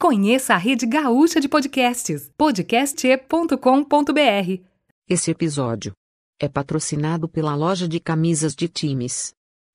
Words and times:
Conheça 0.00 0.54
a 0.54 0.56
rede 0.56 0.86
gaúcha 0.86 1.40
de 1.40 1.48
podcasts, 1.48 2.30
podcast.com.br. 2.38 4.62
Esse 5.08 5.32
episódio 5.32 5.92
é 6.40 6.48
patrocinado 6.48 7.28
pela 7.28 7.56
loja 7.56 7.88
de 7.88 7.98
camisas 7.98 8.54
de 8.54 8.68
times 8.68 9.32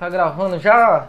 Tá 0.10 0.14
gravando 0.14 0.58
já? 0.58 1.08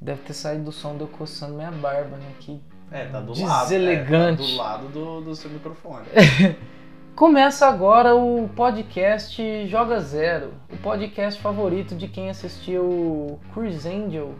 Deve 0.00 0.22
ter 0.22 0.32
saído 0.32 0.64
do 0.64 0.72
som 0.72 0.96
de 0.96 1.02
eu 1.02 1.06
coçando 1.08 1.52
minha 1.52 1.70
barba, 1.70 2.16
né? 2.16 2.32
Que 2.40 2.58
É, 2.90 3.04
tá 3.04 3.20
do 3.20 3.34
Deselegante. 3.34 4.56
lado. 4.56 4.86
É, 4.86 4.86
tá 4.86 4.86
do 4.86 4.88
lado 4.88 4.88
do, 4.88 5.20
do 5.20 5.34
seu 5.36 5.50
microfone. 5.50 6.06
Começa 7.14 7.66
agora 7.66 8.14
o 8.14 8.48
podcast 8.56 9.66
Joga 9.66 10.00
Zero, 10.00 10.54
o 10.72 10.76
podcast 10.78 11.38
favorito 11.38 11.94
de 11.94 12.08
quem 12.08 12.30
assistiu 12.30 13.38
Chris 13.52 13.84
Angel 13.84 14.36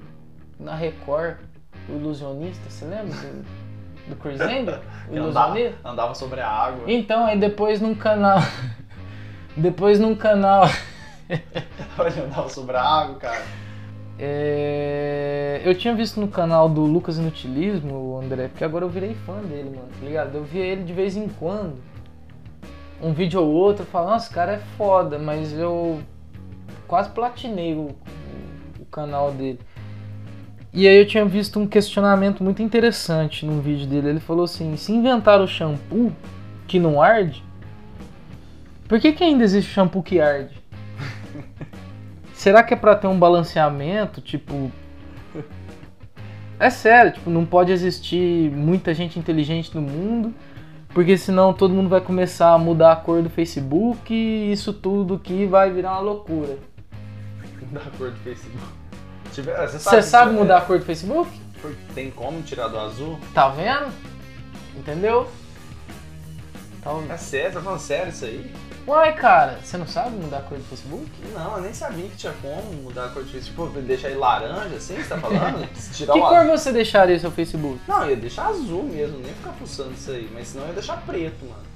na 0.58 0.74
Record, 0.74 1.36
o 1.90 1.92
ilusionista, 1.96 2.70
você 2.70 2.86
lembra 2.86 3.14
do, 3.14 3.44
do 4.08 4.16
Chris 4.16 4.40
Angel? 4.40 4.80
O 5.08 5.12
Que 5.12 5.18
andava, 5.20 5.58
ilusionista? 5.58 5.88
andava 5.90 6.14
sobre 6.14 6.40
a 6.40 6.48
água. 6.48 6.84
Então, 6.90 7.26
aí 7.26 7.38
depois 7.38 7.82
num 7.82 7.94
canal. 7.94 8.38
Depois 9.54 9.98
num 10.00 10.14
canal. 10.14 10.62
Ele 12.06 12.20
andava 12.26 12.48
sobre 12.48 12.76
a 12.76 12.82
água, 12.82 13.16
cara. 13.16 13.42
É, 14.18 15.62
Eu 15.64 15.74
tinha 15.74 15.94
visto 15.94 16.20
no 16.20 16.28
canal 16.28 16.68
do 16.68 16.82
Lucas 16.82 17.16
Inutilismo, 17.16 17.94
o 17.94 18.20
André, 18.20 18.48
porque 18.48 18.64
agora 18.64 18.84
eu 18.84 18.88
virei 18.90 19.14
fã 19.26 19.40
dele, 19.40 19.70
mano, 19.70 19.88
tá 19.98 20.04
ligado? 20.04 20.34
Eu 20.34 20.44
via 20.44 20.64
ele 20.64 20.84
de 20.84 20.92
vez 20.92 21.16
em 21.16 21.28
quando. 21.28 21.76
Um 23.02 23.14
vídeo 23.14 23.40
ou 23.40 23.50
outro, 23.50 23.82
eu 23.84 23.86
falo, 23.86 24.10
nossa, 24.10 24.32
cara 24.32 24.52
é 24.52 24.58
foda, 24.76 25.18
mas 25.18 25.52
eu 25.54 26.02
quase 26.86 27.08
platinei 27.10 27.74
o, 27.74 27.96
o 28.78 28.84
canal 28.90 29.32
dele. 29.32 29.60
E 30.72 30.86
aí 30.86 30.98
eu 30.98 31.06
tinha 31.06 31.24
visto 31.24 31.58
um 31.58 31.66
questionamento 31.66 32.44
muito 32.44 32.62
interessante 32.62 33.46
num 33.46 33.60
vídeo 33.60 33.86
dele. 33.86 34.10
Ele 34.10 34.20
falou 34.20 34.44
assim, 34.44 34.76
se 34.76 34.92
inventar 34.92 35.40
o 35.40 35.48
shampoo 35.48 36.12
que 36.66 36.78
não 36.78 37.00
arde, 37.00 37.42
por 38.86 39.00
que, 39.00 39.12
que 39.12 39.24
ainda 39.24 39.44
existe 39.44 39.72
shampoo 39.72 40.02
que 40.02 40.20
arde? 40.20 40.59
Será 42.34 42.62
que 42.62 42.72
é 42.74 42.76
pra 42.76 42.94
ter 42.94 43.06
um 43.06 43.18
balanceamento, 43.18 44.20
tipo... 44.20 44.70
É 46.58 46.68
sério, 46.68 47.12
tipo, 47.12 47.30
não 47.30 47.44
pode 47.46 47.72
existir 47.72 48.50
muita 48.50 48.92
gente 48.92 49.18
inteligente 49.18 49.74
no 49.74 49.80
mundo, 49.80 50.34
porque 50.90 51.16
senão 51.16 51.52
todo 51.54 51.72
mundo 51.72 51.88
vai 51.88 52.00
começar 52.02 52.52
a 52.52 52.58
mudar 52.58 52.92
a 52.92 52.96
cor 52.96 53.22
do 53.22 53.30
Facebook 53.30 54.12
e 54.12 54.52
isso 54.52 54.72
tudo 54.74 55.18
que 55.18 55.46
vai 55.46 55.70
virar 55.70 55.92
uma 55.92 56.00
loucura. 56.00 56.58
Da 57.72 57.80
cor 57.96 58.10
do 58.10 58.16
Facebook. 58.18 58.58
Tiver- 59.32 59.56
Você 59.68 59.78
Você 59.78 60.02
sabe 60.02 60.32
mudar 60.32 60.58
a 60.58 60.60
cor 60.60 60.78
do 60.78 60.84
Facebook? 60.84 61.30
Tem 61.94 62.10
como 62.10 62.42
tirar 62.42 62.68
do 62.68 62.78
azul? 62.78 63.18
Tá 63.32 63.48
vendo? 63.48 63.90
Entendeu? 64.76 65.28
Tá 66.82 66.90
É 67.10 67.16
sério? 67.16 67.52
Tá 67.52 67.60
falando 67.60 67.80
sério 67.80 68.08
isso 68.10 68.24
aí? 68.24 68.52
Uai, 68.86 69.14
cara, 69.14 69.58
você 69.62 69.76
não 69.76 69.86
sabe 69.86 70.16
mudar 70.16 70.38
a 70.38 70.42
cor 70.42 70.56
do 70.58 70.64
Facebook? 70.64 71.10
Não, 71.34 71.56
eu 71.56 71.62
nem 71.62 71.74
sabia 71.74 72.08
que 72.08 72.16
tinha 72.16 72.32
como 72.40 72.72
mudar 72.82 73.06
a 73.06 73.08
cor 73.10 73.22
do 73.22 73.30
Facebook. 73.30 73.72
Tipo, 73.72 73.86
deixar 73.86 74.08
ele 74.08 74.18
laranja 74.18 74.76
assim, 74.76 74.96
você 74.96 75.08
tá 75.08 75.18
falando? 75.18 75.68
Tirar 75.92 76.12
que 76.14 76.18
cor 76.20 76.34
azul. 76.38 76.58
você 76.58 76.72
deixaria 76.72 77.18
seu 77.18 77.30
Facebook? 77.30 77.78
Não, 77.86 78.04
eu 78.04 78.10
ia 78.10 78.16
deixar 78.16 78.46
azul 78.46 78.82
mesmo, 78.84 79.18
nem 79.18 79.34
ficar 79.34 79.52
fuçando 79.52 79.92
isso 79.92 80.10
aí. 80.10 80.28
Mas 80.32 80.48
senão 80.48 80.64
eu 80.64 80.68
ia 80.68 80.74
deixar 80.74 80.96
preto, 81.02 81.44
mano. 81.44 81.69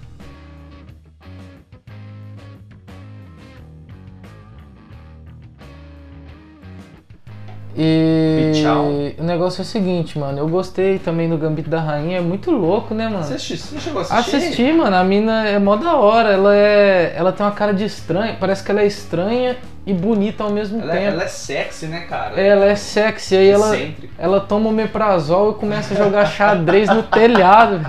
Negócio 9.45 9.61
é 9.61 9.63
o 9.63 9.67
seguinte, 9.67 10.19
mano. 10.19 10.39
Eu 10.39 10.49
gostei 10.49 10.99
também 10.99 11.29
do 11.29 11.37
Gambito 11.37 11.69
da 11.69 11.81
Rainha. 11.81 12.19
É 12.19 12.21
muito 12.21 12.51
louco, 12.51 12.95
né, 12.95 13.09
mano? 13.09 13.23
Você, 13.25 13.39
chegou 13.39 14.01
a 14.01 14.03
assistir? 14.03 14.37
Assisti, 14.37 14.73
mano. 14.73 14.97
A 14.97 15.05
mina 15.05 15.47
é 15.47 15.59
mó 15.59 15.77
da 15.77 15.97
hora. 15.97 16.33
Ela 16.33 16.57
é. 16.57 17.15
Ela 17.15 17.31
tem 17.31 17.45
uma 17.45 17.53
cara 17.53 17.75
de 17.75 17.85
estranha. 17.85 18.37
Parece 18.41 18.65
que 18.65 18.71
ela 18.71 18.81
é 18.81 18.87
estranha 18.87 19.57
e 19.87 19.93
bonita 19.93 20.45
ao 20.45 20.51
mesmo 20.51 20.81
Ela, 20.81 20.95
é- 20.95 20.99
tempo. 20.99 21.13
ela 21.13 21.25
é 21.25 21.27
sexy, 21.27 21.87
né, 21.87 22.01
cara? 22.09 22.41
Ela 22.41 22.65
é 22.67 22.75
sexy. 22.75 23.37
Aí 23.37 23.49
ela, 23.49 23.77
ela 24.19 24.41
toma 24.41 24.71
omeprazol 24.71 25.53
e 25.53 25.55
começa 25.57 25.93
a 25.93 25.97
jogar 25.97 26.25
xadrez 26.27 26.89
no 26.89 27.03
telhado. 27.03 27.87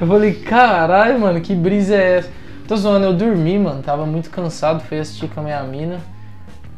Eu 0.00 0.06
falei, 0.06 0.34
caralho, 0.34 1.18
mano, 1.18 1.40
que 1.40 1.54
brisa 1.54 1.96
é 1.96 2.18
essa? 2.18 2.30
Tô 2.68 2.76
zoando, 2.76 3.06
eu 3.06 3.14
dormi, 3.14 3.58
mano. 3.58 3.82
Tava 3.82 4.06
muito 4.06 4.30
cansado, 4.30 4.80
fui 4.84 4.98
assistir 4.98 5.28
com 5.28 5.40
a 5.40 5.42
minha 5.42 5.62
mina. 5.62 6.00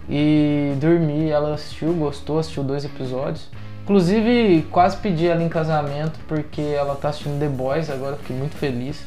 E 0.08 0.74
dormi, 0.80 1.28
ela 1.28 1.54
assistiu, 1.54 1.92
gostou, 1.92 2.38
assistiu 2.38 2.62
dois 2.62 2.84
episódios. 2.84 3.48
Inclusive, 3.84 4.66
quase 4.70 4.96
pedi 4.98 5.26
ela 5.26 5.42
em 5.42 5.48
casamento 5.48 6.18
porque 6.26 6.60
ela 6.60 6.94
tá 6.94 7.08
assistindo 7.08 7.38
The 7.38 7.48
Boys 7.48 7.90
agora, 7.90 8.16
fiquei 8.16 8.36
muito 8.36 8.56
feliz. 8.56 9.02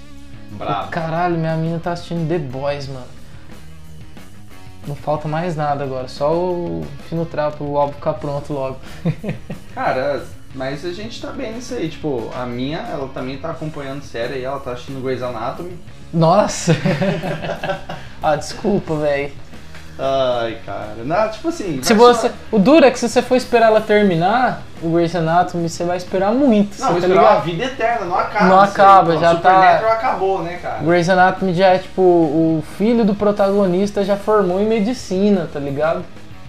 Bravo. 0.51 0.89
Caralho, 0.89 1.37
minha 1.37 1.55
mina 1.55 1.79
tá 1.79 1.91
assistindo 1.91 2.27
The 2.27 2.37
Boys, 2.37 2.87
mano. 2.87 3.05
Não 4.87 4.95
falta 4.95 5.27
mais 5.27 5.55
nada 5.55 5.83
agora, 5.83 6.07
só 6.07 6.33
o 6.33 6.83
fino 7.07 7.25
trapo, 7.25 7.63
o 7.63 7.77
álbum 7.77 7.93
ficar 7.93 8.13
pronto 8.13 8.51
logo. 8.51 8.79
Cara, 9.75 10.25
mas 10.55 10.83
a 10.83 10.91
gente 10.91 11.21
tá 11.21 11.31
bem 11.31 11.53
nisso 11.53 11.75
aí. 11.75 11.87
Tipo, 11.87 12.31
a 12.35 12.45
minha, 12.45 12.79
ela 12.79 13.07
também 13.09 13.37
tá 13.37 13.51
acompanhando 13.51 14.01
série 14.01 14.35
aí, 14.35 14.43
ela 14.43 14.59
tá 14.59 14.71
assistindo 14.71 15.01
Grey's 15.01 15.21
Anatomy. 15.21 15.77
Nossa! 16.11 16.73
ah, 18.21 18.35
desculpa, 18.35 18.95
velho. 18.95 19.31
Ai, 20.01 20.57
cara. 20.65 20.95
Não, 21.05 21.29
tipo 21.29 21.49
assim. 21.49 21.79
Se 21.83 21.93
vai 21.93 22.07
você, 22.13 22.29
só- 22.29 22.33
o 22.51 22.57
duro 22.57 22.85
é 22.85 22.89
que 22.91 22.97
se 22.99 23.07
você 23.07 23.21
for 23.21 23.35
esperar 23.35 23.67
ela 23.67 23.81
terminar 23.81 24.61
o 24.81 24.89
Grey's 24.89 25.15
Anatomy, 25.15 25.69
você 25.69 25.83
vai 25.83 25.97
esperar 25.97 26.31
muito, 26.31 26.79
Não, 26.79 26.87
você 26.87 26.91
vou 26.93 27.01
tá 27.01 27.07
esperar 27.07 27.31
a 27.33 27.39
vida 27.39 27.63
eterna, 27.65 28.05
não 28.07 28.17
acaba. 28.17 28.45
Não 28.45 28.59
aí. 28.59 28.67
acaba, 28.67 29.17
já 29.17 29.35
tá- 29.35 29.35
Supernatural 29.35 29.91
acabou, 29.93 30.41
né, 30.43 30.57
cara? 30.61 30.79
Grey's 30.81 31.07
Anatomy 31.09 31.53
já 31.53 31.67
é 31.67 31.77
tipo, 31.77 32.01
o 32.01 32.63
filho 32.77 33.05
do 33.05 33.13
protagonista 33.13 34.03
já 34.03 34.17
formou 34.17 34.59
em 34.59 34.65
medicina, 34.65 35.47
tá 35.53 35.59
ligado? 35.59 36.03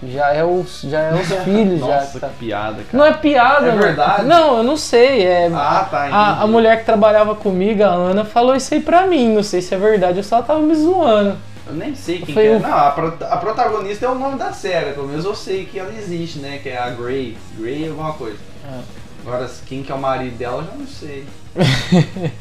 Já 0.05 0.33
é 0.33 0.43
os, 0.43 0.81
já 0.83 0.99
é 1.01 1.13
os 1.15 1.29
filhos, 1.45 1.79
já. 1.81 1.87
Nossa, 1.97 2.19
Tá. 2.21 2.29
que 2.29 2.47
piada, 2.47 2.77
cara. 2.77 2.87
Não 2.93 3.05
é 3.05 3.13
piada, 3.13 3.67
É 3.67 3.71
mano. 3.71 3.83
verdade? 3.83 4.25
Não, 4.25 4.57
eu 4.57 4.63
não 4.65 4.77
sei. 4.79 5.25
É, 5.27 5.49
Ah, 5.55 5.87
tá, 5.91 6.09
a, 6.11 6.43
a 6.43 6.47
mulher 6.47 6.79
que 6.81 6.85
trabalhava 6.87 7.35
comigo, 7.37 7.85
a 7.85 7.89
Ana, 7.89 8.25
falou 8.25 8.57
isso 8.57 8.73
aí 8.75 8.81
pra 8.81 9.07
mim. 9.07 9.33
Não 9.35 9.43
sei 9.43 9.61
se 9.61 9.75
é 9.75 9.79
verdade, 9.79 10.17
eu 10.19 10.25
só 10.25 10.41
tava 10.43 10.59
me 10.61 10.75
zoando. 10.75 11.37
Eu 11.73 11.79
nem 11.79 11.95
sei 11.95 12.21
quem 12.21 12.35
Foi 12.35 12.43
que 12.45 12.49
é. 12.51 12.57
o- 12.57 12.61
Não, 12.61 12.73
a, 12.77 12.91
pro- 12.91 13.17
a 13.27 13.37
protagonista 13.39 14.05
é 14.05 14.09
o 14.11 14.15
nome 14.15 14.37
da 14.39 14.53
série, 14.53 14.93
pelo 14.93 15.09
menos 15.09 15.25
eu 15.25 15.35
sei 15.35 15.65
que 15.65 15.79
ela 15.79 15.93
existe, 15.95 16.39
né? 16.39 16.59
Que 16.63 16.69
é 16.69 16.79
a 16.79 16.91
Grey. 16.91 17.37
Grey 17.57 17.89
alguma 17.89 18.13
coisa. 18.13 18.39
É. 18.71 18.81
Agora, 19.23 19.49
quem 19.67 19.83
que 19.83 19.91
é 19.91 19.95
o 19.95 19.99
marido 20.01 20.37
dela, 20.37 20.63
eu 20.63 20.67
já 20.67 20.75
não 20.75 20.87
sei. 20.87 21.27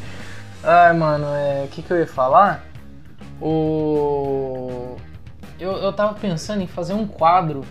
Ai, 0.63 0.94
mano, 0.94 1.25
é, 1.28 1.63
o 1.66 1.68
que, 1.69 1.81
que 1.81 1.92
eu 1.92 1.98
ia 2.00 2.07
falar? 2.07 2.66
O. 3.42 4.95
Eu, 5.60 5.74
eu 5.74 5.94
tava 5.94 6.13
pensando 6.16 6.62
em 6.62 6.68
fazer 6.68 6.94
um 6.94 7.06
quadro. 7.07 7.63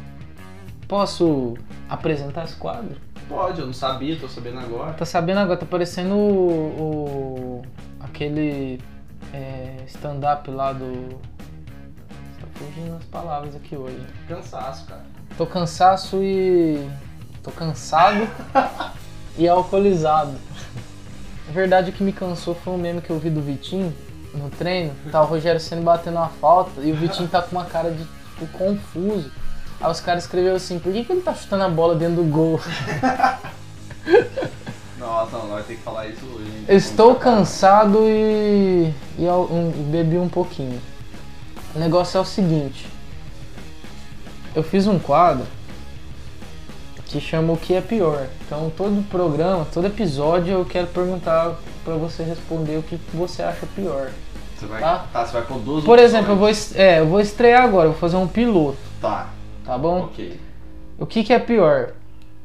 Posso 0.88 1.54
apresentar 1.88 2.44
esse 2.44 2.54
quadro? 2.56 2.96
Pode, 3.28 3.60
eu 3.60 3.66
não 3.66 3.72
sabia, 3.72 4.16
tô 4.16 4.28
sabendo 4.28 4.58
agora. 4.58 4.92
Tá 4.94 5.04
sabendo 5.04 5.38
agora, 5.38 5.58
tá 5.58 5.66
parecendo 5.66 6.14
o. 6.14 7.62
o- 7.62 7.62
aquele 8.00 8.80
é, 9.32 9.76
stand-up 9.86 10.50
lá 10.50 10.72
do. 10.72 11.18
Fugindo 12.60 12.96
as 12.96 13.04
palavras 13.04 13.56
aqui 13.56 13.74
hoje. 13.76 13.98
Cansaço, 14.28 14.84
cara. 14.86 15.00
Tô 15.36 15.46
cansaço 15.46 16.18
e. 16.22 16.86
Tô 17.42 17.50
cansado 17.50 18.28
e 19.38 19.48
alcoolizado. 19.48 20.32
Na 21.46 21.52
verdade, 21.54 21.88
o 21.90 21.92
que 21.92 22.02
me 22.04 22.12
cansou 22.12 22.54
foi 22.54 22.74
um 22.74 22.76
meme 22.78 23.00
que 23.00 23.08
eu 23.10 23.18
vi 23.18 23.30
do 23.30 23.40
Vitinho 23.40 23.94
no 24.34 24.50
treino. 24.50 24.92
Tá 25.10 25.22
o 25.22 25.24
Rogério 25.24 25.58
sendo 25.58 25.82
batendo 25.82 26.16
uma 26.18 26.28
falta 26.28 26.82
e 26.82 26.92
o 26.92 26.96
Vitinho 26.96 27.28
tá 27.28 27.40
com 27.40 27.52
uma 27.56 27.64
cara 27.64 27.90
de 27.90 28.04
tipo, 28.04 28.46
confuso. 28.58 29.32
Aí 29.80 29.90
os 29.90 30.00
caras 30.00 30.24
escreveram 30.24 30.56
assim: 30.56 30.78
por 30.78 30.92
que, 30.92 31.02
que 31.04 31.12
ele 31.12 31.22
tá 31.22 31.32
chutando 31.34 31.64
a 31.64 31.68
bola 31.70 31.94
dentro 31.94 32.16
do 32.16 32.24
gol? 32.24 32.60
Nossa, 34.98 35.38
não, 35.38 35.48
nós 35.48 35.64
temos 35.66 35.78
que 35.80 35.84
falar 35.84 36.06
isso 36.08 36.24
hoje. 36.26 36.44
hein? 36.46 36.64
Estou 36.68 37.14
cansado 37.14 38.00
e, 38.02 38.92
e, 39.18 39.26
um- 39.26 39.70
e 39.70 39.82
bebi 39.90 40.18
um 40.18 40.28
pouquinho. 40.28 40.78
O 41.74 41.78
negócio 41.78 42.18
é 42.18 42.20
o 42.20 42.24
seguinte. 42.24 42.86
Eu 44.54 44.62
fiz 44.62 44.86
um 44.86 44.98
quadro 44.98 45.46
que 47.06 47.20
chama 47.20 47.52
O 47.52 47.56
que 47.56 47.74
é 47.74 47.80
pior. 47.80 48.26
Então 48.46 48.70
todo 48.76 49.02
programa, 49.08 49.66
todo 49.72 49.86
episódio 49.86 50.52
eu 50.52 50.64
quero 50.64 50.86
perguntar 50.88 51.56
pra 51.84 51.94
você 51.94 52.22
responder 52.22 52.76
o 52.78 52.82
que 52.82 52.98
você 53.12 53.42
acha 53.42 53.66
pior. 53.74 54.10
Você 54.56 54.66
vai, 54.66 54.80
Tá. 54.80 55.06
tá, 55.12 55.24
você 55.26 55.32
vai 55.32 55.42
com 55.42 55.58
duas 55.58 55.84
Por 55.84 55.98
exemplo, 55.98 56.32
eu 56.32 56.36
vou, 56.36 56.48
é, 56.74 57.00
eu 57.00 57.06
vou 57.06 57.20
estrear 57.20 57.62
agora, 57.64 57.88
vou 57.88 57.96
fazer 57.98 58.16
um 58.16 58.28
piloto, 58.28 58.76
Tá, 59.00 59.28
tá 59.64 59.78
bom? 59.78 60.02
ok. 60.02 60.38
O 60.98 61.06
que, 61.06 61.24
que 61.24 61.32
é 61.32 61.38
pior? 61.38 61.92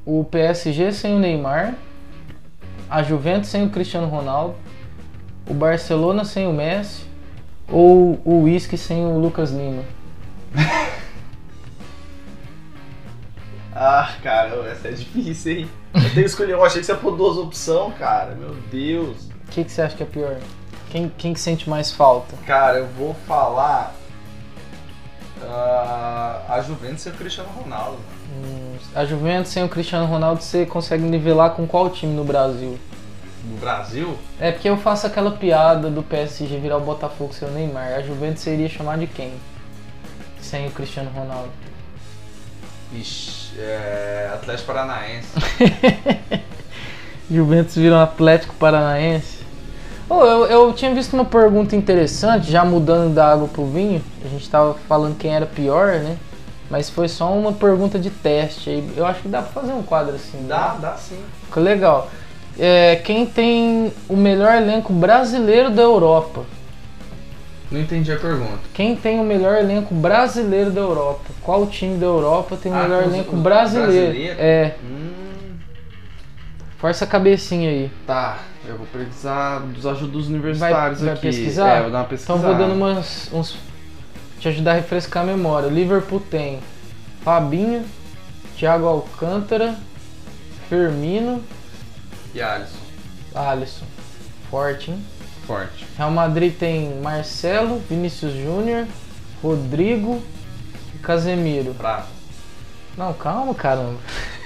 O 0.05 0.23
PSG 0.23 0.93
sem 0.93 1.15
o 1.15 1.19
Neymar, 1.19 1.75
a 2.89 3.03
Juventus 3.03 3.49
sem 3.49 3.65
o 3.65 3.69
Cristiano 3.69 4.07
Ronaldo, 4.07 4.55
o 5.47 5.53
Barcelona 5.53 6.23
sem 6.23 6.47
o 6.47 6.53
Messi 6.53 7.04
ou 7.69 8.19
o 8.23 8.43
Whisky 8.43 8.77
sem 8.77 9.05
o 9.05 9.17
Lucas 9.19 9.51
Lima? 9.51 9.83
Ah, 13.77 14.09
cara, 14.23 14.55
essa 14.71 14.87
é 14.87 14.91
difícil, 14.91 15.51
hein? 15.59 15.69
Eu 15.93 16.01
tenho 16.01 16.13
que 16.13 16.21
escolher, 16.21 16.53
eu 16.53 16.63
achei 16.63 16.79
que 16.79 16.85
você 16.85 16.93
ia 16.93 16.97
pôr 16.97 17.17
duas 17.17 17.35
opções, 17.37 17.93
cara. 17.97 18.33
Meu 18.35 18.55
Deus. 18.71 19.25
O 19.47 19.51
que, 19.51 19.65
que 19.65 19.71
você 19.71 19.81
acha 19.81 19.97
que 19.97 20.03
é 20.03 20.05
pior? 20.05 20.37
Quem, 20.89 21.11
quem 21.17 21.33
que 21.33 21.39
sente 21.41 21.69
mais 21.69 21.91
falta? 21.91 22.37
Cara, 22.45 22.77
eu 22.77 22.87
vou 22.97 23.13
falar. 23.27 23.93
ah, 25.43 26.41
a 26.47 26.61
Juventus 26.61 27.05
e 27.05 27.09
o 27.09 27.13
Cristiano 27.13 27.49
Ronaldo. 27.49 27.97
Hum, 28.33 28.75
a 28.95 29.03
Juventus 29.03 29.51
sem 29.51 29.63
o 29.63 29.67
Cristiano 29.69 30.05
Ronaldo 30.05 30.41
você 30.41 30.65
consegue 30.65 31.03
nivelar 31.03 31.51
com 31.51 31.67
qual 31.67 31.89
time 31.89 32.13
no 32.13 32.23
Brasil? 32.23 32.79
No 33.49 33.57
Brasil? 33.57 34.17
É 34.39 34.51
porque 34.51 34.67
eu 34.67 34.77
faço 34.77 35.05
aquela 35.05 35.31
piada 35.31 35.89
do 35.89 36.01
PSG 36.01 36.57
virar 36.57 36.77
o 36.77 36.81
Botafogo 36.81 37.33
sem 37.33 37.47
o 37.47 37.51
Neymar. 37.51 37.93
A 37.93 38.01
Juventus 38.01 38.41
seria 38.41 38.67
chamar 38.67 38.97
de 38.97 39.07
quem? 39.07 39.33
Sem 40.41 40.67
o 40.67 40.71
Cristiano 40.71 41.11
Ronaldo. 41.11 41.51
Ixi, 42.93 43.59
é. 43.59 44.31
Atlético 44.33 44.67
Paranaense. 44.67 45.29
Juventus 47.29 47.75
virou 47.75 47.99
Atlético 47.99 48.55
Paranaense. 48.55 49.45
Ô, 50.07 50.23
eu, 50.23 50.45
eu 50.45 50.73
tinha 50.73 50.93
visto 50.93 51.13
uma 51.13 51.25
pergunta 51.25 51.75
interessante, 51.75 52.51
já 52.51 52.63
mudando 52.63 53.13
da 53.13 53.31
água 53.31 53.47
pro 53.47 53.65
vinho. 53.65 54.03
A 54.23 54.27
gente 54.27 54.47
tava 54.49 54.75
falando 54.87 55.17
quem 55.17 55.35
era 55.35 55.45
pior, 55.45 55.99
né? 55.99 56.17
Mas 56.69 56.89
foi 56.89 57.07
só 57.07 57.31
uma 57.33 57.53
pergunta 57.53 57.97
de 57.97 58.09
teste. 58.09 58.69
aí. 58.69 58.93
Eu 58.95 59.05
acho 59.05 59.21
que 59.21 59.27
dá 59.27 59.41
pra 59.41 59.61
fazer 59.61 59.73
um 59.73 59.83
quadro 59.83 60.15
assim. 60.15 60.45
Dá, 60.47 60.73
né? 60.73 60.79
dá 60.81 60.93
sim. 60.95 61.23
Ficou 61.45 61.61
legal. 61.63 62.09
É, 62.57 62.95
quem 62.97 63.25
tem 63.25 63.91
o 64.07 64.15
melhor 64.15 64.55
elenco 64.55 64.93
brasileiro 64.93 65.69
da 65.69 65.81
Europa? 65.81 66.43
Não 67.69 67.81
entendi 67.81 68.11
a 68.11 68.17
pergunta. 68.17 68.59
Quem 68.73 68.95
tem 68.95 69.19
o 69.19 69.23
melhor 69.23 69.55
elenco 69.57 69.93
brasileiro 69.93 70.71
da 70.71 70.79
Europa? 70.81 71.25
Qual 71.41 71.65
time 71.67 71.97
da 71.97 72.05
Europa 72.05 72.55
tem 72.61 72.71
o 72.71 72.75
Ah, 72.75 72.83
melhor 72.83 73.03
elenco 73.03 73.35
brasileiro? 73.35 73.91
brasileiro? 74.11 74.35
É, 74.39 74.75
Hum. 74.83 75.55
força 76.77 77.03
a 77.03 77.07
cabecinha 77.07 77.69
aí. 77.69 77.91
Tá, 78.07 78.39
eu 78.67 78.77
vou 78.77 78.85
precisar 78.87 79.59
dos 79.59 79.85
ajudos 79.85 80.27
Vai, 80.27 80.35
universitários 80.35 81.01
vai 81.01 81.13
aqui. 81.13 81.21
pesquisar? 81.23 81.69
É, 81.69 81.81
vou 81.81 81.91
dar 81.91 81.97
uma 81.97 82.03
Então 82.05 82.17
pesquisada. 82.17 82.47
vou 82.47 82.55
dando 82.55 82.73
umas, 82.73 83.29
uns. 83.33 83.57
Te 84.39 84.47
ajudar 84.49 84.71
a 84.71 84.75
refrescar 84.75 85.23
a 85.23 85.25
memória. 85.25 85.67
Liverpool 85.67 86.19
tem 86.19 86.59
Fabinho, 87.23 87.83
Thiago 88.55 88.85
Alcântara, 88.85 89.75
Firmino, 90.69 91.41
E 92.35 92.41
Alisson. 92.41 92.77
Alisson. 93.33 93.85
Forte, 94.51 94.91
hein? 94.91 95.05
Forte. 95.47 95.87
Real 95.97 96.11
Madrid 96.11 96.53
tem 96.53 96.99
Marcelo, 96.99 97.79
Vinícius 97.89 98.33
Júnior, 98.33 98.85
Rodrigo 99.41 100.21
e 100.93 100.97
Casemiro. 100.97 101.73
Fraco. 101.75 102.09
Não, 102.97 103.13
calma, 103.13 103.55
caramba. 103.55 103.99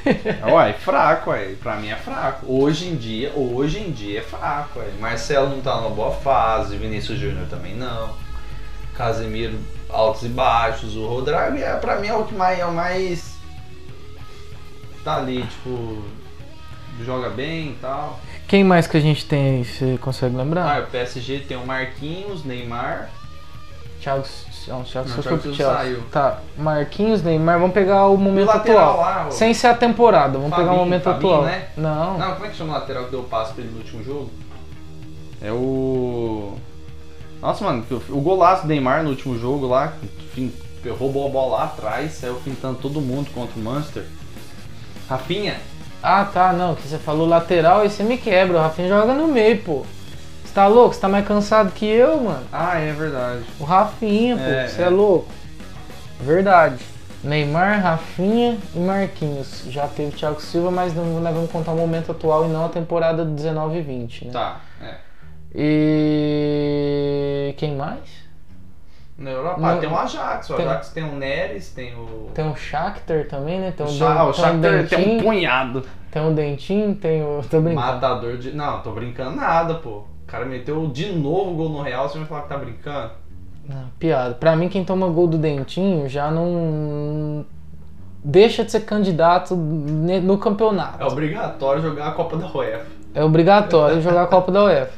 Uai, 0.48 0.74
fraco, 0.74 1.32
uai. 1.32 1.58
Pra 1.60 1.78
mim 1.78 1.90
é 1.90 1.96
fraco. 1.96 2.46
Hoje 2.48 2.88
em 2.88 2.96
dia, 2.96 3.34
hoje 3.36 3.80
em 3.80 3.92
dia 3.92 4.20
é 4.20 4.24
fraco, 4.24 4.78
uai. 4.78 4.92
Marcelo 5.00 5.50
não 5.50 5.60
tá 5.60 5.76
numa 5.78 5.90
boa 5.90 6.12
fase, 6.12 6.78
Vinícius 6.78 7.20
Júnior 7.20 7.48
também 7.50 7.76
não. 7.76 8.16
Casemiro 8.96 9.58
altos 9.90 10.22
e 10.24 10.30
baixos, 10.30 10.96
o 10.96 11.08
Rodrigo 11.08 11.58
é, 11.58 11.76
pra 11.78 11.98
mim 12.00 12.08
é 12.08 12.14
o 12.14 12.24
que 12.24 12.36
mais 12.36 12.60
é 12.60 12.66
o 12.66 12.72
mais 12.72 13.34
tá 15.04 15.18
ali, 15.18 15.44
tipo, 15.44 16.04
joga 17.06 17.30
bem 17.30 17.70
e 17.72 17.78
tal. 17.82 18.20
Quem 18.48 18.64
mais 18.64 18.88
que 18.88 18.98
a 18.98 19.00
gente 19.00 19.26
tem 19.26 19.58
aí? 19.58 19.66
Você 19.66 19.98
consegue 20.02 20.36
lembrar? 20.36 20.78
Ah, 20.78 20.80
o 20.82 20.88
PSG 20.88 21.40
tem 21.48 21.58
o 21.58 21.66
Marquinhos, 21.66 22.44
Neymar. 22.44 23.10
Thiago. 24.02 24.24
Não, 24.68 24.84
Thiago 24.84 25.10
Não, 25.10 25.18
Thiago 25.22 25.42
Chelsea. 25.42 25.66
saiu. 25.66 26.04
Tá, 26.12 26.40
Marquinhos, 26.58 27.24
Neymar, 27.24 27.58
vamos 27.60 27.74
pegar 27.74 28.06
o 28.08 28.14
o 28.14 28.18
momento 28.18 28.48
lateral 28.48 28.90
atual. 28.92 29.00
lá, 29.02 29.28
o- 29.28 29.32
Sem 29.32 29.54
ser 29.54 29.68
a 29.68 29.74
temporada, 29.74 30.38
vamos 30.38 30.52
pegar 30.52 30.62
o 30.64 30.66
Fabinho, 30.68 30.86
momento 30.86 31.04
Fabinho, 31.04 31.34
atual. 31.34 31.46
né? 31.46 31.68
Não. 31.76 32.18
Não, 32.18 32.34
como 32.34 32.46
é 32.46 32.50
que 32.50 32.56
chama 32.56 32.72
o 32.76 32.80
lateral 32.80 33.06
que 33.06 33.12
deu 33.12 33.22
o 33.22 33.24
passe 33.24 33.54
pra 33.54 33.64
ele 33.64 33.72
no 33.74 33.80
último 33.80 34.04
jogo? 34.04 34.30
É 35.42 35.52
o. 35.52 36.56
Nossa, 37.42 37.64
mano, 37.64 37.84
o 37.90 38.18
o 38.18 38.22
golaço 38.22 38.64
do 38.64 38.68
Neymar 38.68 39.04
no 39.04 39.10
último 39.10 39.40
jogo 39.40 39.68
lá, 39.68 39.94
fin- 40.36 40.54
roubou 40.98 41.28
a 41.28 41.32
bola 41.32 41.58
lá 41.58 41.64
atrás, 41.66 42.12
saiu 42.14 42.36
pintando 42.36 42.78
todo 42.80 43.02
mundo 43.02 43.30
contra 43.34 43.60
o 43.60 43.64
Manchester. 43.64 44.06
Rafinha? 45.10 45.58
Ah, 46.02 46.26
tá, 46.26 46.54
não, 46.54 46.76
que 46.76 46.88
você 46.88 46.98
falou 46.98 47.28
lateral 47.28 47.86
e 47.86 47.90
você 47.90 48.04
me 48.04 48.18
quebra. 48.18 48.58
O 48.58 48.62
Rafinha 48.62 48.88
joga 48.88 49.14
no 49.14 49.28
meio, 49.28 49.62
pô. 49.62 49.86
Você 50.44 50.54
tá 50.54 50.66
louco? 50.68 50.96
Você 50.96 51.02
tá 51.02 51.10
mais 51.10 51.28
cansado 51.28 51.72
que 51.72 51.86
eu, 51.86 52.20
mano. 52.22 52.44
Ah, 52.52 52.80
é 52.80 52.92
verdade. 52.94 53.44
O 53.60 53.64
Rafinha, 53.64 54.38
pô, 54.38 54.44
É, 54.44 54.68
você 54.68 54.82
é. 54.82 54.86
é. 54.86 54.90
louco. 54.90 55.28
Verdade. 56.22 56.78
Neymar, 57.24 57.82
Rafinha 57.82 58.58
e 58.74 58.80
Marquinhos. 58.80 59.66
Já 59.70 59.88
teve 59.88 60.16
Thiago 60.16 60.42
Silva, 60.42 60.72
mas 60.72 60.94
não, 60.96 61.04
nós 61.20 61.34
vamos 61.36 61.52
contar 61.52 61.74
o 61.74 61.76
momento 61.76 62.12
atual 62.12 62.46
e 62.46 62.48
não 62.48 62.66
a 62.66 62.70
temporada 62.70 63.26
19 63.26 63.78
e 63.78 63.82
20, 63.82 64.26
né? 64.26 64.32
Tá, 64.32 64.62
é. 64.82 64.96
E 65.54 67.54
quem 67.58 67.76
mais? 67.76 68.00
Na 69.20 69.32
Europa, 69.32 69.60
Não- 69.60 69.70
ah, 69.70 69.76
tem 69.78 69.90
o 69.90 69.98
Ajax, 69.98 70.50
o 70.50 70.56
tem- 70.56 70.66
Ajax 70.66 70.90
tem 70.90 71.04
o 71.04 71.12
Neres, 71.16 71.70
tem 71.72 71.94
o. 71.94 72.30
Tem 72.34 72.50
o 72.50 72.56
Shakhtar 72.56 73.28
também, 73.28 73.60
né? 73.60 73.72
Tem 73.76 73.86
o, 73.86 73.90
o, 73.90 73.92
Den- 73.92 73.98
Sha- 74.00 74.14
o 74.14 74.18
tem 74.18 74.30
o 74.30 74.34
Shakhtar 74.34 74.62
tem 74.62 74.72
um 74.72 74.84
Dentinho, 75.04 75.24
punhado. 75.24 75.84
tem 76.10 76.28
o 76.28 76.32
Dentinho, 76.34 76.96
tem 76.96 77.22
o... 77.22 77.42
Tô 77.50 77.60
brincando. 77.60 77.86
Matador 77.86 78.38
de. 78.38 78.52
Não, 78.54 78.80
tô 78.82 78.92
brincando 78.92 79.36
nada, 79.36 79.76
pô. 79.76 79.90
O 79.90 80.06
cara 80.26 80.46
meteu 80.46 80.88
de 80.88 81.12
novo 81.12 81.52
o 81.52 81.56
gol 81.56 81.70
no 81.70 81.82
Real, 81.82 82.08
você 82.08 82.18
vai 82.18 82.28
falar 82.28 82.42
que 82.44 82.48
tá 82.50 82.58
brincando? 82.58 83.12
Não, 83.68 83.90
piada. 84.00 84.36
Pra 84.36 84.56
mim, 84.56 84.70
quem 84.70 84.86
toma 84.86 85.08
gol 85.10 85.28
do 85.28 85.38
Dentinho 85.38 86.08
já 86.08 86.32
não... 86.32 87.46
Deixa 88.24 88.64
de 88.64 88.72
ser 88.72 88.82
candidato 88.82 89.56
no 89.56 90.38
campeonato. 90.38 91.02
É 91.04 91.06
obrigatório 91.06 91.82
jogar 91.82 92.08
a 92.08 92.12
Copa 92.12 92.38
da 92.38 92.48
UEFA. 92.48 92.86
É 93.14 93.24
obrigatório 93.24 94.02
jogar 94.02 94.24
a 94.24 94.28
Copa 94.28 94.52
da 94.52 94.64
UEFA. 94.66 94.94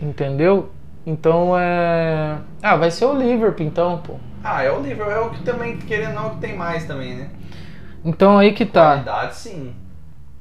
Entendeu? 0.00 0.70
Então 1.06 1.56
é. 1.56 2.36
Ah, 2.60 2.74
vai 2.74 2.90
ser 2.90 3.04
o 3.04 3.14
Liverpool 3.14 3.64
então, 3.64 3.98
pô. 3.98 4.14
Ah, 4.42 4.64
é 4.64 4.72
o 4.72 4.80
Liverpool, 4.80 5.12
é 5.12 5.20
o 5.20 5.30
que 5.30 5.42
também, 5.44 5.76
querendo 5.76 6.16
ou 6.16 6.22
não, 6.22 6.26
o 6.28 6.30
que 6.34 6.40
tem 6.40 6.56
mais 6.56 6.84
também, 6.84 7.14
né? 7.14 7.30
Então 8.04 8.36
aí 8.36 8.52
que 8.52 8.66
tá. 8.66 8.94
Qualidade, 8.94 9.36
sim. 9.36 9.72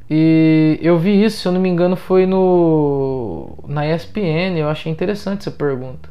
E 0.09 0.79
eu 0.81 0.97
vi 0.97 1.23
isso, 1.23 1.39
se 1.39 1.47
eu 1.47 1.51
não 1.51 1.61
me 1.61 1.69
engano, 1.69 1.95
foi 1.95 2.25
no. 2.25 3.57
na 3.67 3.87
ESPN, 3.87 4.57
eu 4.57 4.69
achei 4.69 4.91
interessante 4.91 5.41
essa 5.41 5.51
pergunta. 5.51 6.09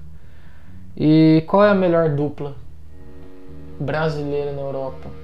E 0.96 1.42
qual 1.48 1.64
é 1.64 1.70
a 1.70 1.74
melhor 1.74 2.10
dupla 2.10 2.54
brasileira 3.80 4.52
na 4.52 4.62
Europa? 4.62 5.23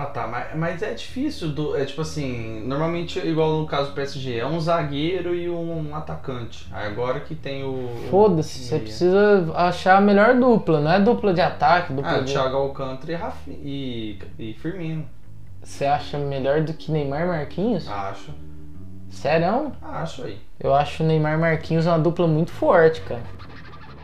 Ah, 0.00 0.06
tá, 0.06 0.28
mas, 0.28 0.54
mas 0.54 0.80
é 0.80 0.94
difícil, 0.94 1.48
do, 1.48 1.76
é 1.76 1.84
tipo 1.84 2.02
assim, 2.02 2.62
normalmente, 2.64 3.18
igual 3.18 3.58
no 3.58 3.66
caso 3.66 3.88
do 3.90 3.94
PSG, 3.96 4.38
é 4.38 4.46
um 4.46 4.60
zagueiro 4.60 5.34
e 5.34 5.50
um 5.50 5.92
atacante. 5.92 6.68
Aí 6.70 6.86
agora 6.86 7.18
que 7.18 7.34
tem 7.34 7.64
o... 7.64 7.88
Foda-se, 8.08 8.60
você 8.60 8.78
precisa 8.78 9.52
achar 9.56 9.96
a 9.96 10.00
melhor 10.00 10.36
dupla, 10.36 10.78
não 10.80 10.92
é 10.92 11.00
dupla 11.00 11.34
de 11.34 11.40
ataque, 11.40 11.92
dupla 11.92 12.18
Ah, 12.18 12.20
de. 12.20 12.32
Thiago 12.32 12.56
Alcântara 12.56 13.10
e, 13.10 13.14
Rafi, 13.16 13.50
e, 13.50 14.18
e 14.38 14.52
Firmino, 14.54 15.04
Você 15.60 15.84
acha 15.84 16.16
melhor 16.16 16.60
do 16.60 16.72
que 16.74 16.92
Neymar 16.92 17.22
e 17.22 17.26
Marquinhos? 17.26 17.88
acho. 17.88 18.30
Sério? 19.10 19.72
Acho 19.82 20.22
aí. 20.22 20.38
Eu 20.60 20.72
acho 20.74 21.02
o 21.02 21.06
Neymar 21.06 21.34
e 21.34 21.38
Marquinhos 21.38 21.86
uma 21.86 21.98
dupla 21.98 22.28
muito 22.28 22.52
forte, 22.52 23.00
cara. 23.00 23.22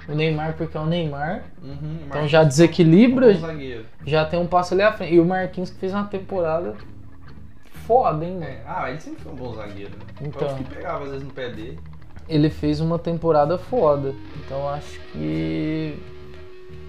O 0.09 0.15
Neymar 0.15 0.55
porque 0.57 0.77
é 0.77 0.81
o 0.81 0.87
Neymar. 0.87 1.45
Uhum, 1.63 1.99
Então 2.07 2.29
já 2.29 2.45
desequilibra, 2.45 3.27
é 3.33 3.37
um 3.37 3.41
bom 3.41 3.47
zagueiro. 3.47 3.87
já 4.07 4.25
tem 4.25 4.39
um 4.39 4.47
passo 4.47 4.75
ali 4.75 4.83
à 4.83 4.93
frente. 4.93 5.15
E 5.15 5.21
o 5.21 5.25
Marquinhos 5.25 5.71
que 5.71 5.79
fez 5.79 5.93
uma 5.95 6.05
temporada 6.05 6.75
foda, 7.87 8.25
hein? 8.25 8.39
É, 8.43 8.63
Ah, 8.67 8.91
ele 8.91 9.01
sempre 9.01 9.23
foi 9.23 9.33
um 9.33 9.37
bom 9.37 9.55
zagueiro. 9.55 9.91
Né? 9.93 10.29
Então. 10.29 10.49
Eu 10.49 10.57
que 10.57 10.65
pegava 10.65 11.05
às 11.05 11.11
vezes 11.11 11.27
no 11.27 11.33
pé 11.33 11.49
dele. 11.51 11.79
Ele 12.29 12.51
fez 12.51 12.81
uma 12.81 12.99
temporada 12.99 13.59
foda. 13.59 14.15
Então 14.45 14.69
acho 14.69 14.99
que 15.13 15.99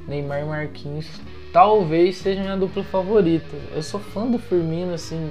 Neymar 0.07 0.41
e 0.41 0.45
Marquinhos 0.45 1.09
talvez 1.51 2.17
sejam 2.17 2.43
minha 2.43 2.57
dupla 2.57 2.83
favorita. 2.83 3.55
Eu 3.73 3.81
sou 3.81 3.99
fã 3.99 4.27
do 4.27 4.37
Firmino, 4.37 4.93
assim, 4.93 5.29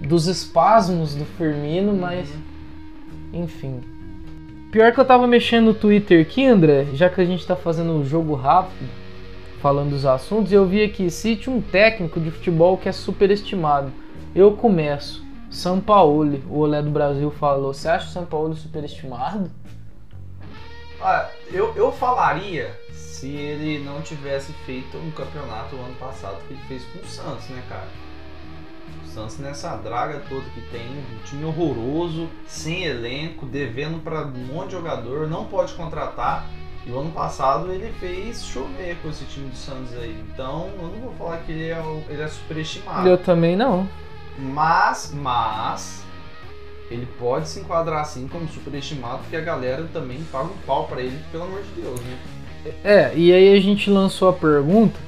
dos 0.00 0.26
espasmos 0.26 1.14
do 1.14 1.24
Firmino, 1.24 1.92
mas 1.94 2.28
enfim. 3.32 3.80
Pior 4.74 4.92
que 4.92 4.98
eu 4.98 5.04
tava 5.04 5.24
mexendo 5.28 5.66
no 5.66 5.74
Twitter 5.74 6.20
aqui, 6.20 6.44
André, 6.44 6.86
já 6.94 7.08
que 7.08 7.20
a 7.20 7.24
gente 7.24 7.46
tá 7.46 7.54
fazendo 7.54 7.92
um 7.92 8.04
jogo 8.04 8.34
rápido, 8.34 8.90
falando 9.62 9.90
dos 9.90 10.04
assuntos, 10.04 10.50
eu 10.50 10.66
vi 10.66 10.82
aqui, 10.82 11.12
cite 11.12 11.48
um 11.48 11.60
técnico 11.60 12.18
de 12.18 12.28
futebol 12.32 12.76
que 12.76 12.88
é 12.88 12.92
superestimado. 12.92 13.92
Eu 14.34 14.56
começo. 14.56 15.24
São 15.48 15.80
Paulo, 15.80 16.42
o 16.50 16.58
Olé 16.58 16.82
do 16.82 16.90
Brasil 16.90 17.30
falou. 17.30 17.72
Você 17.72 17.88
acha 17.88 18.08
o 18.08 18.10
São 18.10 18.26
Paulo 18.26 18.56
superestimado? 18.56 19.48
Ah, 21.00 21.28
eu, 21.52 21.72
eu 21.76 21.92
falaria 21.92 22.76
se 22.90 23.28
ele 23.28 23.78
não 23.84 24.02
tivesse 24.02 24.52
feito 24.66 24.98
um 24.98 25.12
campeonato 25.12 25.76
o 25.76 25.78
ano 25.78 25.94
passado 26.00 26.38
que 26.48 26.52
ele 26.52 26.62
fez 26.66 26.82
com 26.86 26.98
o 26.98 27.06
Santos, 27.06 27.48
né, 27.48 27.62
cara? 27.68 27.86
Santos 29.14 29.38
nessa 29.38 29.76
draga 29.76 30.20
toda 30.28 30.42
que 30.50 30.60
tem, 30.72 30.82
um 30.82 31.24
time 31.24 31.44
horroroso, 31.44 32.28
sem 32.48 32.84
elenco, 32.84 33.46
devendo 33.46 34.02
pra 34.02 34.22
um 34.22 34.52
monte 34.52 34.70
de 34.70 34.72
jogador, 34.72 35.28
não 35.28 35.44
pode 35.44 35.72
contratar. 35.74 36.50
E 36.84 36.90
o 36.90 36.98
ano 36.98 37.12
passado 37.12 37.72
ele 37.72 37.92
fez 38.00 38.44
chover 38.44 38.96
com 39.00 39.08
esse 39.08 39.24
time 39.26 39.48
do 39.48 39.56
Santos 39.56 39.96
aí. 39.96 40.20
Então 40.32 40.68
eu 40.76 40.88
não 40.88 41.00
vou 41.00 41.12
falar 41.14 41.38
que 41.38 41.52
ele 41.52 41.70
é, 41.70 41.82
ele 42.10 42.22
é 42.22 42.28
superestimado. 42.28 43.08
Eu 43.08 43.16
também 43.16 43.56
não. 43.56 43.88
Mas, 44.36 45.14
mas, 45.14 46.04
ele 46.90 47.06
pode 47.18 47.48
se 47.48 47.60
enquadrar 47.60 48.00
assim 48.00 48.26
como 48.26 48.48
superestimado, 48.48 49.18
porque 49.18 49.36
a 49.36 49.40
galera 49.40 49.88
também 49.92 50.24
paga 50.32 50.46
um 50.46 50.58
pau 50.66 50.88
pra 50.88 51.00
ele, 51.00 51.18
pelo 51.30 51.44
amor 51.44 51.62
de 51.62 51.80
Deus, 51.80 52.00
né? 52.00 52.18
É, 52.82 53.12
e 53.14 53.32
aí 53.32 53.56
a 53.56 53.60
gente 53.60 53.88
lançou 53.88 54.28
a 54.28 54.32
pergunta. 54.32 54.98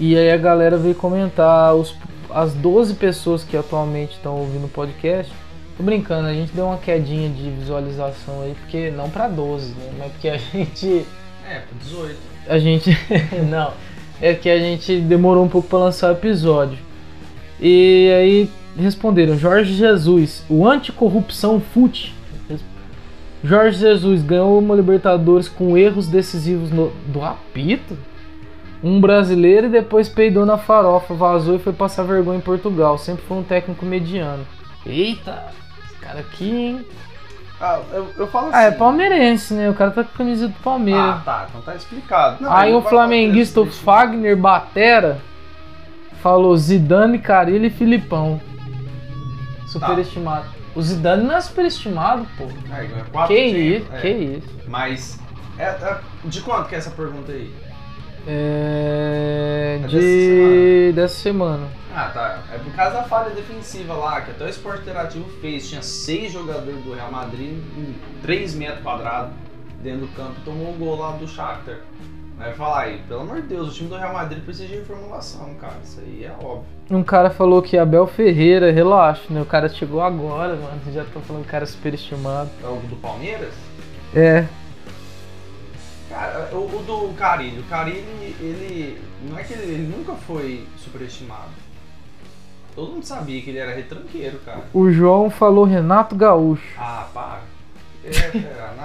E 0.00 0.18
aí 0.18 0.32
a 0.32 0.36
galera 0.36 0.76
veio 0.76 0.94
comentar 0.96 1.74
os, 1.74 1.94
as 2.34 2.52
12 2.54 2.94
pessoas 2.94 3.44
que 3.44 3.56
atualmente 3.56 4.12
estão 4.12 4.36
ouvindo 4.36 4.66
o 4.66 4.68
podcast. 4.68 5.32
Tô 5.76 5.82
brincando, 5.82 6.28
a 6.28 6.34
gente 6.34 6.52
deu 6.52 6.66
uma 6.66 6.76
quedinha 6.78 7.28
de 7.30 7.50
visualização 7.50 8.42
aí, 8.42 8.54
porque 8.60 8.90
não 8.90 9.08
pra 9.08 9.26
12, 9.28 9.68
né? 9.72 9.90
Mas 9.98 10.12
porque 10.12 10.28
a 10.28 10.36
gente. 10.36 11.06
É, 11.48 11.62
18. 11.80 12.16
A 12.48 12.58
gente. 12.58 12.90
não. 13.50 13.72
É 14.20 14.34
que 14.34 14.48
a 14.48 14.58
gente 14.58 15.00
demorou 15.00 15.44
um 15.44 15.48
pouco 15.48 15.68
pra 15.68 15.78
lançar 15.78 16.10
o 16.10 16.12
episódio. 16.12 16.78
E 17.60 18.10
aí 18.16 18.50
responderam: 18.78 19.36
Jorge 19.38 19.74
Jesus, 19.74 20.44
o 20.48 20.66
anticorrupção 20.66 21.60
FUT. 21.60 22.14
Jorge 23.44 23.80
Jesus 23.80 24.22
ganhou 24.22 24.56
uma 24.58 24.74
Libertadores 24.74 25.48
com 25.48 25.76
erros 25.76 26.06
decisivos 26.06 26.70
no- 26.70 26.92
do 27.08 27.22
apito. 27.22 27.98
Um 28.82 29.00
brasileiro 29.00 29.68
e 29.68 29.70
depois 29.70 30.08
peidou 30.08 30.44
na 30.44 30.58
farofa, 30.58 31.14
vazou 31.14 31.56
e 31.56 31.58
foi 31.58 31.72
passar 31.72 32.02
vergonha 32.02 32.38
em 32.38 32.42
Portugal. 32.42 32.98
Sempre 32.98 33.24
foi 33.26 33.36
um 33.36 33.42
técnico 33.42 33.86
mediano. 33.86 34.44
Eita, 34.84 35.44
esse 35.84 35.94
cara 36.00 36.20
aqui, 36.20 36.50
hein? 36.50 36.86
Ah, 37.60 37.80
eu, 37.92 38.08
eu 38.16 38.26
falo 38.26 38.48
assim. 38.48 38.56
Ah, 38.56 38.62
é 38.62 38.70
palmeirense, 38.72 39.54
né? 39.54 39.70
O 39.70 39.74
cara 39.74 39.92
tá 39.92 40.02
com 40.02 40.10
a 40.12 40.18
camisa 40.18 40.48
do 40.48 40.54
Palmeiras. 40.54 41.00
Ah, 41.00 41.22
tá, 41.24 41.46
então 41.48 41.62
tá 41.62 41.76
explicado. 41.76 42.42
Não, 42.42 42.52
Aí 42.52 42.72
vai 42.72 42.82
flamenguista, 42.82 43.60
o 43.60 43.66
Fagner 43.66 44.36
Batera, 44.36 45.20
falou 46.20 46.56
Zidane, 46.56 47.20
Carilli 47.20 47.68
e 47.68 47.70
Filipão. 47.70 48.40
Superestimado. 49.66 50.46
O 50.74 50.82
Zidane 50.82 51.22
não 51.22 51.36
é 51.36 51.40
superestimado, 51.40 52.26
pô. 52.36 52.44
É, 52.74 52.86
quatro 53.12 53.34
Que 53.34 53.40
isso, 53.44 53.86
é. 53.92 54.00
que 54.00 54.08
isso. 54.08 54.48
Mas, 54.66 55.20
é, 55.56 55.64
é- 55.64 55.98
de 56.24 56.40
quanto 56.40 56.68
que 56.68 56.74
é 56.74 56.78
essa 56.78 56.90
pergunta 56.90 57.30
aí? 57.30 57.54
É. 58.26 59.80
É 59.82 59.86
De. 59.86 60.92
dessa 60.94 61.14
semana. 61.16 61.66
Ah, 61.94 62.10
tá. 62.12 62.38
É 62.52 62.58
por 62.58 62.72
causa 62.74 62.98
da 62.98 63.02
falha 63.04 63.30
defensiva 63.30 63.94
lá, 63.94 64.20
que 64.22 64.30
até 64.30 64.44
o 64.44 64.48
Esporte 64.48 64.82
Interativo 64.82 65.28
fez. 65.40 65.68
Tinha 65.68 65.82
seis 65.82 66.32
jogadores 66.32 66.82
do 66.84 66.94
Real 66.94 67.10
Madrid 67.10 67.50
em 67.50 67.94
3 68.22 68.54
metros 68.54 68.82
quadrados 68.82 69.32
dentro 69.82 70.02
do 70.02 70.08
campo 70.16 70.34
e 70.40 70.44
tomou 70.44 70.70
o 70.72 70.76
gol 70.78 70.98
lá 70.98 71.12
do 71.12 71.26
Shakhtar. 71.28 71.78
Vai 72.38 72.54
falar 72.54 72.80
aí, 72.82 72.98
pelo 73.06 73.20
amor 73.20 73.42
de 73.42 73.48
Deus, 73.48 73.68
o 73.68 73.74
time 73.74 73.88
do 73.88 73.96
Real 73.96 74.12
Madrid 74.12 74.42
precisa 74.42 74.66
de 74.66 74.74
reformulação, 74.76 75.54
cara. 75.60 75.76
Isso 75.84 76.00
aí 76.00 76.24
é 76.24 76.32
óbvio. 76.44 76.64
Um 76.90 77.02
cara 77.02 77.30
falou 77.30 77.62
que 77.62 77.76
Abel 77.78 78.06
Ferreira, 78.06 78.72
relaxa, 78.72 79.22
né? 79.30 79.40
O 79.42 79.46
cara 79.46 79.68
chegou 79.68 80.00
agora, 80.00 80.56
mano. 80.56 80.80
Já 80.92 81.04
tô 81.04 81.20
falando 81.20 81.42
que 81.42 81.48
o 81.48 81.50
cara 81.52 81.64
é 81.64 81.66
superestimado. 81.66 82.50
É 82.64 82.66
o 82.66 82.76
do 82.88 82.96
Palmeiras? 82.96 83.52
É. 84.14 84.46
Cara, 86.52 86.58
o, 86.58 86.78
o 86.78 86.82
do 87.08 87.14
Carilli, 87.14 87.58
o 87.60 87.64
Carilli, 87.64 88.36
ele. 88.40 88.98
Não 89.28 89.38
é 89.38 89.42
que 89.44 89.52
ele, 89.54 89.62
ele 89.72 89.96
nunca 89.96 90.14
foi 90.14 90.66
superestimado. 90.78 91.50
Todo 92.74 92.92
mundo 92.92 93.04
sabia 93.04 93.40
que 93.42 93.50
ele 93.50 93.58
era 93.58 93.74
retranqueiro, 93.74 94.38
cara. 94.44 94.62
O 94.72 94.90
João 94.90 95.28
falou 95.30 95.64
Renato 95.64 96.14
Gaúcho. 96.16 96.62
Ah, 96.78 97.06
para. 97.12 97.40
É, 98.04 98.08
é, 98.08 98.70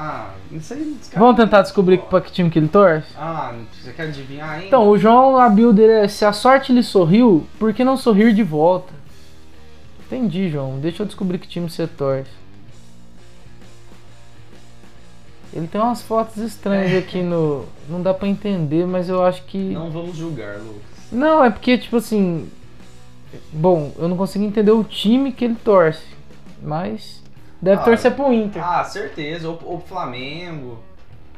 não, 0.51 0.57
isso 0.57 0.73
aí. 0.73 0.81
os 0.81 1.07
caras- 1.07 1.19
Vamos 1.19 1.35
tentar 1.37 1.61
descobrir 1.63 1.97
pra 1.99 2.21
que 2.21 2.31
time 2.31 2.49
que 2.49 2.59
ele 2.59 2.67
torce? 2.67 3.07
Ah, 3.17 3.53
você 3.73 3.91
quer 3.91 4.03
adivinhar 4.03 4.49
ainda? 4.51 4.65
Então, 4.67 4.87
o 4.87 4.97
João, 4.97 5.37
a 5.37 5.49
build 5.49 5.75
dele 5.75 5.93
é: 5.93 6.07
se 6.07 6.23
a 6.25 6.33
sorte 6.33 6.71
lhe 6.73 6.83
sorriu, 6.83 7.47
por 7.57 7.73
que 7.73 7.83
não 7.83 7.97
sorrir 7.97 8.33
de 8.33 8.43
volta? 8.43 8.93
Entendi, 10.05 10.49
João. 10.49 10.79
Deixa 10.79 11.01
eu 11.03 11.07
descobrir 11.07 11.37
que 11.39 11.47
time 11.47 11.69
você 11.69 11.87
torce. 11.87 12.29
Ele 15.57 15.67
tem 15.67 15.81
umas 15.81 16.01
fotos 16.03 16.37
estranhas 16.37 16.95
aqui 17.03 17.21
no. 17.23 17.65
Não 17.89 18.01
dá 18.01 18.13
pra 18.13 18.27
entender, 18.27 18.85
mas 18.85 19.09
eu 19.09 19.23
acho 19.25 19.43
que. 19.45 19.57
Não 19.57 19.89
vamos 19.89 20.15
julgar, 20.15 20.57
Lucas. 20.59 20.81
Não, 21.11 21.43
é 21.43 21.49
porque, 21.49 21.77
tipo 21.77 21.97
assim. 21.97 22.47
Bom, 23.51 23.91
eu 23.97 24.07
não 24.07 24.15
consigo 24.15 24.45
entender 24.45 24.71
o 24.71 24.83
time 24.83 25.31
que 25.31 25.43
ele 25.45 25.55
torce. 25.55 26.05
Mas. 26.61 27.23
Deve 27.61 27.81
Ah, 27.81 27.85
torcer 27.85 28.11
pro 28.13 28.31
Inter. 28.31 28.63
Ah, 28.63 28.83
certeza. 28.83 29.49
Ou 29.49 29.59
o 29.75 29.79
Flamengo. 29.79 30.77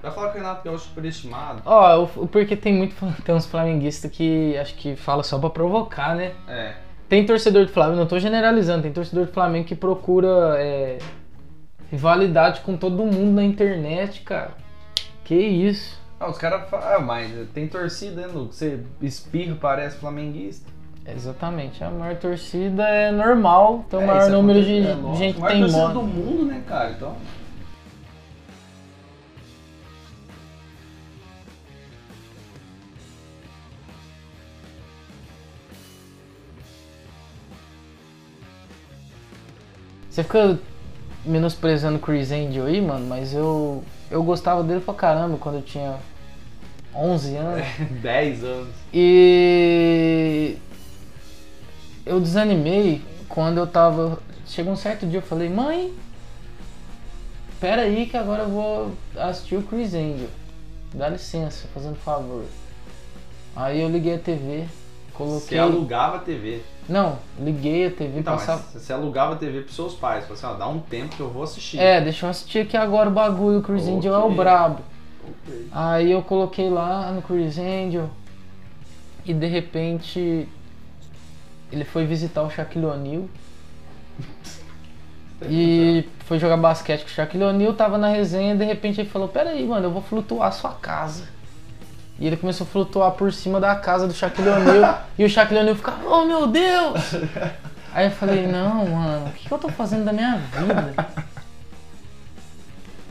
Vai 0.01 0.11
falar 0.11 0.29
que 0.31 0.37
o 0.37 0.41
Renato 0.41 0.63
Gaúcho 0.65 0.83
é 0.85 0.87
superestimado? 0.87 1.61
Ó, 1.65 2.03
o- 2.17 2.27
porque 2.27 2.55
tem 2.55 2.73
muito. 2.73 2.95
Tem 3.23 3.33
uns 3.33 3.45
flamenguistas 3.45 4.11
que 4.11 4.57
acho 4.57 4.75
que 4.75 4.95
fala 4.97 5.23
só 5.23 5.37
pra 5.39 5.49
provocar, 5.49 6.15
né? 6.15 6.33
É. 6.47 6.73
Tem 7.07 7.25
torcedor 7.25 7.65
do 7.65 7.71
Flamengo, 7.71 7.97
não 7.97 8.05
tô 8.05 8.19
generalizando, 8.19 8.83
tem 8.83 8.91
torcedor 8.93 9.25
do 9.25 9.31
Flamengo 9.31 9.65
que 9.65 9.75
procura 9.75 10.55
é, 10.59 10.99
rivalidade 11.91 12.61
com 12.61 12.77
todo 12.77 13.03
mundo 13.05 13.31
na 13.35 13.43
internet, 13.43 14.21
cara. 14.21 14.51
Que 15.23 15.35
isso. 15.35 15.99
Ah, 16.19 16.29
os 16.29 16.37
caras 16.37 16.69
falam, 16.69 16.95
ah, 16.95 16.99
mas 16.99 17.31
tem 17.53 17.67
torcida, 17.67 18.21
né, 18.21 18.27
Lucas? 18.27 18.55
Você 18.55 18.79
espirra, 19.01 19.55
parece 19.59 19.97
flamenguista. 19.97 20.69
Exatamente, 21.07 21.83
a 21.83 21.89
maior 21.89 22.17
torcida 22.17 22.87
é 22.87 23.11
normal, 23.11 23.85
tem 23.89 23.99
o 23.99 24.01
É, 24.03 24.05
maior 24.05 24.29
número 24.29 24.61
de 24.63 24.79
é, 24.85 24.93
lógico. 24.93 25.15
gente 25.17 25.37
A 25.37 25.41
maior 25.41 25.59
torcida 25.59 25.87
do 25.89 26.03
mundo, 26.03 26.45
né, 26.45 26.61
cara? 26.67 26.91
Então. 26.91 27.15
Você 40.09 40.23
fica 40.23 40.59
menosprezando 41.25 41.97
o 41.97 42.01
Chris 42.01 42.31
Angel 42.31 42.65
aí, 42.65 42.81
mano, 42.81 43.05
mas 43.07 43.33
eu, 43.33 43.83
eu 44.09 44.23
gostava 44.23 44.63
dele 44.63 44.79
pra 44.79 44.93
caramba 44.93 45.37
quando 45.37 45.55
eu 45.55 45.61
tinha 45.61 45.97
11 46.95 47.35
anos. 47.35 47.65
10 48.01 48.43
anos. 48.43 48.75
E 48.93 50.57
eu 52.05 52.19
desanimei 52.19 53.01
quando 53.27 53.57
eu 53.57 53.67
tava. 53.67 54.19
Chegou 54.47 54.73
um 54.73 54.77
certo 54.77 55.05
dia 55.05 55.19
eu 55.19 55.23
falei, 55.23 55.47
mãe, 55.47 55.93
pera 57.59 57.83
aí 57.83 58.07
que 58.07 58.17
agora 58.17 58.43
eu 58.43 58.49
vou 58.49 58.91
assistir 59.15 59.55
o 59.55 59.63
Chris 59.63 59.93
Angel. 59.93 60.29
Dá 60.93 61.07
licença, 61.07 61.67
fazendo 61.73 61.95
favor. 61.95 62.45
Aí 63.55 63.81
eu 63.81 63.89
liguei 63.89 64.15
a 64.15 64.17
TV, 64.17 64.65
coloquei. 65.13 65.49
Você 65.49 65.57
alugava 65.57 66.17
a 66.17 66.19
TV. 66.19 66.61
Não, 66.89 67.17
liguei 67.39 67.85
a 67.87 67.91
TV, 67.91 68.19
Então, 68.19 68.35
passava. 68.35 68.63
mas 68.73 68.81
você 68.83 68.91
alugava 68.91 69.33
a 69.33 69.37
TV 69.37 69.61
pros 69.61 69.75
seus 69.75 69.93
pais. 69.93 70.23
Falou 70.25 70.37
assim, 70.37 70.45
ó, 70.47 70.53
dá 70.53 70.67
um 70.67 70.79
tempo 70.79 71.15
que 71.15 71.21
eu 71.21 71.29
vou 71.29 71.43
assistir. 71.43 71.79
É, 71.79 72.01
deixa 72.01 72.25
eu 72.25 72.29
assistir 72.29 72.59
aqui 72.59 72.75
agora 72.75 73.09
o 73.09 73.13
bagulho, 73.13 73.59
o 73.59 73.61
Chris 73.61 73.83
Ok. 73.83 73.95
Angel 73.97 74.13
é 74.15 74.17
o 74.17 74.31
brabo. 74.31 74.81
Ok. 75.23 75.67
Aí 75.71 76.11
eu 76.11 76.21
coloquei 76.23 76.69
lá 76.69 77.11
no 77.11 77.21
Chris 77.21 77.57
Angel 77.59 78.09
e 79.23 79.33
de 79.33 79.45
repente 79.45 80.47
ele 81.71 81.83
foi 81.85 82.05
visitar 82.05 82.41
o 82.41 82.49
Shaquille 82.49 82.85
O'Neal. 82.85 83.23
E 85.49 86.05
foi 86.25 86.37
jogar 86.37 86.57
basquete 86.57 87.01
com 87.03 87.07
o 87.07 87.11
Shaquille 87.11 87.45
O'Neal, 87.45 87.73
tava 87.73 87.97
na 87.97 88.09
resenha 88.09 88.53
e 88.53 88.57
de 88.57 88.65
repente 88.65 88.99
ele 88.99 89.09
falou, 89.09 89.27
pera 89.29 89.51
aí, 89.51 89.65
mano, 89.65 89.85
eu 89.85 89.91
vou 89.91 90.01
flutuar 90.01 90.49
a 90.49 90.51
sua 90.51 90.71
casa. 90.71 91.23
E 92.19 92.27
ele 92.27 92.35
começou 92.35 92.67
a 92.67 92.69
flutuar 92.69 93.11
por 93.11 93.31
cima 93.31 93.59
da 93.59 93.75
casa 93.75 94.05
do 94.05 94.13
Shaquille 94.13 94.49
O'Neal 94.49 95.01
e 95.17 95.23
o 95.23 95.29
Shaquille 95.29 95.61
O'Neal 95.61 95.75
ficava, 95.75 96.05
oh 96.05 96.25
meu 96.25 96.47
Deus! 96.47 97.15
Aí 97.93 98.07
eu 98.07 98.11
falei, 98.11 98.45
não, 98.45 98.85
mano, 98.87 99.27
o 99.27 99.31
que, 99.31 99.47
que 99.47 99.51
eu 99.51 99.57
tô 99.57 99.69
fazendo 99.69 100.05
da 100.05 100.13
minha 100.13 100.35
vida? 100.37 101.07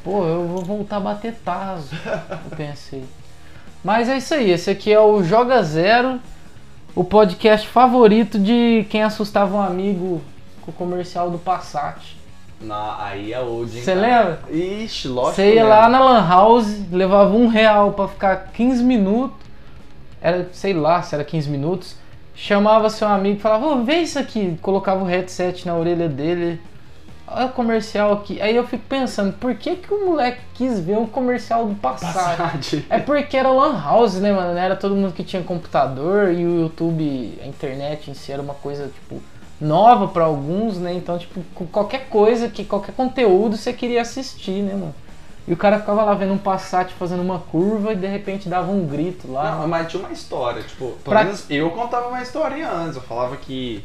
Pô, 0.05 0.25
eu 0.25 0.47
vou 0.47 0.62
voltar 0.62 0.99
a 0.99 1.00
bater 1.00 1.35
taso, 1.45 1.91
eu 2.07 2.57
pensei. 2.57 3.05
Mas 3.83 4.09
é 4.09 4.19
isso 4.19 4.35
aí, 4.35 4.50
esse 4.50 4.71
aqui 4.71 4.93
é 4.93 5.00
o 5.00 5.23
Joga 5.23 5.62
Zero, 5.62 6.21
o 6.95 7.03
podcast 7.03 7.67
favorito 7.67 8.38
de 8.38 8.87
quem 8.91 9.03
assustava 9.03 9.57
um 9.57 9.62
amigo 9.62 10.23
com 10.61 10.71
o 10.71 10.75
comercial 10.75 11.31
do 11.31 11.38
Passat. 11.38 12.18
Na, 12.61 13.05
aí 13.05 13.33
é 13.33 13.41
old, 13.41 13.77
hein, 13.77 13.85
Você 13.85 13.95
lembra? 13.95 14.41
Ixi, 14.50 15.09
lógico. 15.09 15.37
Você 15.37 15.50
que 15.50 15.57
ia 15.57 15.65
lá 15.65 15.88
na 15.88 16.00
Lan 16.00 16.27
House, 16.27 16.81
levava 16.91 17.35
um 17.35 17.47
real 17.47 17.93
pra 17.93 18.09
ficar 18.09 18.50
15 18.53 18.83
minutos, 18.83 19.37
era, 20.21 20.49
sei 20.53 20.73
lá, 20.73 21.00
se 21.03 21.15
era 21.15 21.23
15 21.23 21.49
minutos, 21.49 21.97
chamava 22.35 22.91
seu 22.91 23.07
amigo 23.07 23.38
e 23.38 23.41
falava, 23.41 23.67
ô, 23.67 23.85
vê 23.85 23.99
isso 23.99 24.19
aqui, 24.19 24.59
colocava 24.61 25.03
o 25.03 25.07
headset 25.07 25.67
na 25.67 25.77
orelha 25.77 26.09
dele, 26.09 26.61
olha 27.29 27.47
o 27.47 27.50
comercial 27.50 28.12
aqui. 28.12 28.41
Aí 28.41 28.57
eu 28.57 28.67
fico 28.67 28.85
pensando, 28.88 29.33
por 29.35 29.55
que 29.55 29.77
que 29.77 29.95
o 29.95 30.07
moleque 30.07 30.41
quis 30.55 30.81
ver 30.81 30.99
um 30.99 31.07
comercial 31.07 31.67
do 31.67 31.77
Passat? 31.77 32.37
Passat. 32.37 32.85
É 32.91 32.99
porque 32.99 33.37
era 33.37 33.50
Lan 33.50 33.81
House, 33.81 34.15
né, 34.15 34.33
mano? 34.33 34.59
Era 34.59 34.75
todo 34.75 34.97
mundo 34.97 35.12
que 35.12 35.23
tinha 35.23 35.43
computador 35.43 36.33
e 36.33 36.45
o 36.45 36.62
YouTube, 36.62 37.38
a 37.41 37.47
internet 37.47 38.11
em 38.11 38.15
si 38.15 38.33
era 38.33 38.43
uma 38.43 38.55
coisa, 38.55 38.88
tipo, 38.88 39.23
nova 39.61 40.09
pra 40.09 40.25
alguns, 40.25 40.79
né? 40.79 40.93
Então, 40.95 41.19
tipo, 41.19 41.43
qualquer 41.73 42.09
coisa, 42.09 42.49
que 42.49 42.65
qualquer 42.65 42.95
conteúdo 42.95 43.57
você 43.57 43.73
queria 43.73 44.03
assistir, 44.03 44.62
né, 44.62 44.73
mano? 44.75 44.95
E 45.47 45.53
o 45.53 45.57
cara 45.57 45.81
ficava 45.81 46.05
lá 46.05 46.12
vendo 46.15 46.35
um 46.35 46.38
Passat 46.38 46.93
fazendo 46.93 47.23
uma 47.23 47.38
curva 47.38 47.93
e 47.95 47.97
de 47.97 48.07
repente 48.07 48.49
dava 48.49 48.71
um 48.71 48.87
grito 48.87 49.33
lá. 49.33 49.57
Não, 49.61 49.67
mas 49.69 49.91
tinha 49.91 50.03
uma 50.03 50.12
história, 50.12 50.62
tipo, 50.62 50.91
pelo 50.91 50.97
Pra- 51.05 51.25
menos 51.25 51.47
eu 51.49 51.71
contava 51.71 52.09
uma 52.09 52.21
história 52.23 52.71
antes. 52.71 52.97
Eu 52.97 53.03
falava 53.03 53.35
que, 53.38 53.83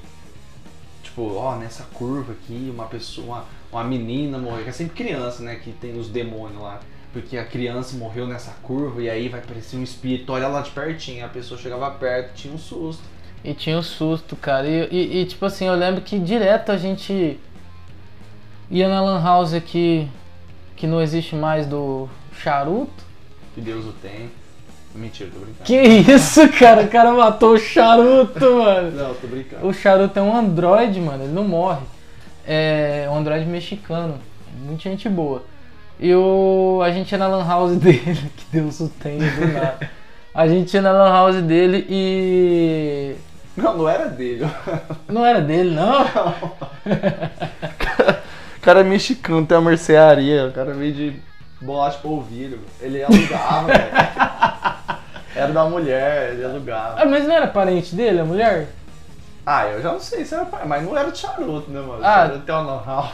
tipo, 1.02 1.36
ó, 1.36 1.56
nessa 1.56 1.84
curva 1.94 2.34
aqui, 2.34 2.70
uma 2.74 2.86
pessoa, 2.86 3.26
uma, 3.28 3.46
uma 3.72 3.84
menina 3.86 4.38
morreu, 4.38 4.64
que 4.64 4.70
é 4.70 4.74
sempre 4.74 4.94
criança, 5.04 5.42
né, 5.42 5.56
que 5.56 5.72
tem 5.72 5.98
os 5.98 6.10
demônios 6.10 6.62
lá. 6.62 6.80
Porque 7.14 7.38
a 7.38 7.46
criança 7.46 7.96
morreu 7.96 8.28
nessa 8.28 8.52
curva 8.64 9.02
e 9.02 9.10
aí 9.10 9.30
vai 9.30 9.40
parecer 9.40 9.78
um 9.78 9.84
espírito, 9.84 10.34
olha 10.34 10.48
lá 10.48 10.62
de 10.62 10.72
pertinho, 10.72 11.24
a 11.24 11.30
pessoa 11.30 11.60
chegava 11.60 11.90
perto, 11.92 12.34
tinha 12.36 12.54
um 12.54 12.58
susto. 12.58 13.04
E 13.44 13.54
tinha 13.54 13.78
um 13.78 13.84
susto, 13.84 14.36
cara. 14.36 14.68
E, 14.68 14.88
e- 14.92 15.22
e, 15.22 15.26
tipo 15.26 15.46
assim, 15.46 15.66
eu 15.66 15.76
lembro 15.76 16.02
que 16.02 16.18
direto 16.18 16.72
a 16.72 16.78
gente 16.78 17.38
ia 18.72 18.88
na 18.88 19.02
Lan 19.02 19.22
House 19.22 19.54
aqui, 19.54 20.08
que 20.76 20.88
não 20.88 21.02
existe 21.02 21.36
mais 21.36 21.66
do 21.68 22.08
charuto. 22.38 23.04
Que 23.54 23.62
Deus 23.62 23.86
o 23.86 23.92
tem. 24.02 24.30
Mentira, 24.96 25.30
tô 25.34 25.40
brincando. 25.40 25.64
Que 25.66 25.76
isso, 26.14 26.48
cara? 26.50 26.84
O 26.84 26.88
cara 26.88 27.12
matou 27.12 27.54
o 27.54 27.58
charuto, 27.60 28.40
mano. 28.40 28.92
Não, 28.92 29.14
tô 29.16 29.28
brincando. 29.28 29.68
O 29.68 29.74
charuto 29.74 30.18
é 30.18 30.22
um 30.22 30.36
androide, 30.36 31.00
mano, 31.02 31.24
ele 31.24 31.34
não 31.34 31.44
morre. 31.48 31.82
É 32.46 33.08
um 33.12 33.18
androide 33.18 33.46
mexicano. 33.46 34.20
Muita 34.64 34.84
gente 34.84 35.10
boa. 35.10 35.44
E 36.00 36.14
o, 36.14 36.80
a 36.84 36.92
gente 36.92 37.12
ia 37.12 37.18
na 37.18 37.28
lan 37.28 37.46
house 37.46 37.76
dele, 37.78 38.00
que 38.38 38.46
Deus 38.52 38.80
o 38.80 38.88
tenha 38.90 39.30
do 39.32 39.48
nada. 39.52 39.90
A 40.34 40.48
gente 40.48 40.74
ia 40.74 40.82
na 40.82 40.92
lan 40.92 41.10
house 41.12 41.42
dele 41.44 41.86
e. 41.90 43.16
Não, 43.56 43.78
não 43.78 43.90
era 43.90 44.08
dele. 44.10 44.46
Não 45.08 45.26
era 45.26 45.42
dele, 45.42 45.76
não. 45.76 46.04
O 48.58 48.62
cara 48.62 48.80
é 48.80 48.84
mexicano, 48.84 49.46
tem 49.46 49.58
uma 49.58 49.70
mercearia, 49.70 50.48
o 50.48 50.52
cara 50.52 50.74
veio 50.74 50.94
de 50.94 51.20
bolacha 51.62 52.00
polvilho. 52.00 52.60
Ele 52.82 53.04
alugava, 53.04 53.68
velho. 53.68 53.92
Era 55.36 55.52
da 55.52 55.66
mulher, 55.66 56.34
ele 56.34 56.46
alugava. 56.46 57.02
Ah, 57.02 57.06
mas 57.06 57.28
não 57.28 57.36
era 57.36 57.48
parente 57.48 57.96
dele, 57.96 58.20
a 58.20 58.26
mulher? 58.26 58.68
Ah, 59.46 59.66
eu 59.68 59.82
já 59.82 59.92
não 59.92 60.00
sei 60.00 60.24
se 60.24 60.34
era 60.34 60.46
pai, 60.46 60.62
mas 60.66 60.84
não 60.84 60.98
era 60.98 61.10
o 61.10 61.16
charuto, 61.16 61.70
né, 61.70 61.82
mano? 61.82 62.00
Ah. 62.04 62.28
charuto 62.28 62.46
tem 62.46 62.56
uma 62.56 62.84
house. 62.86 63.12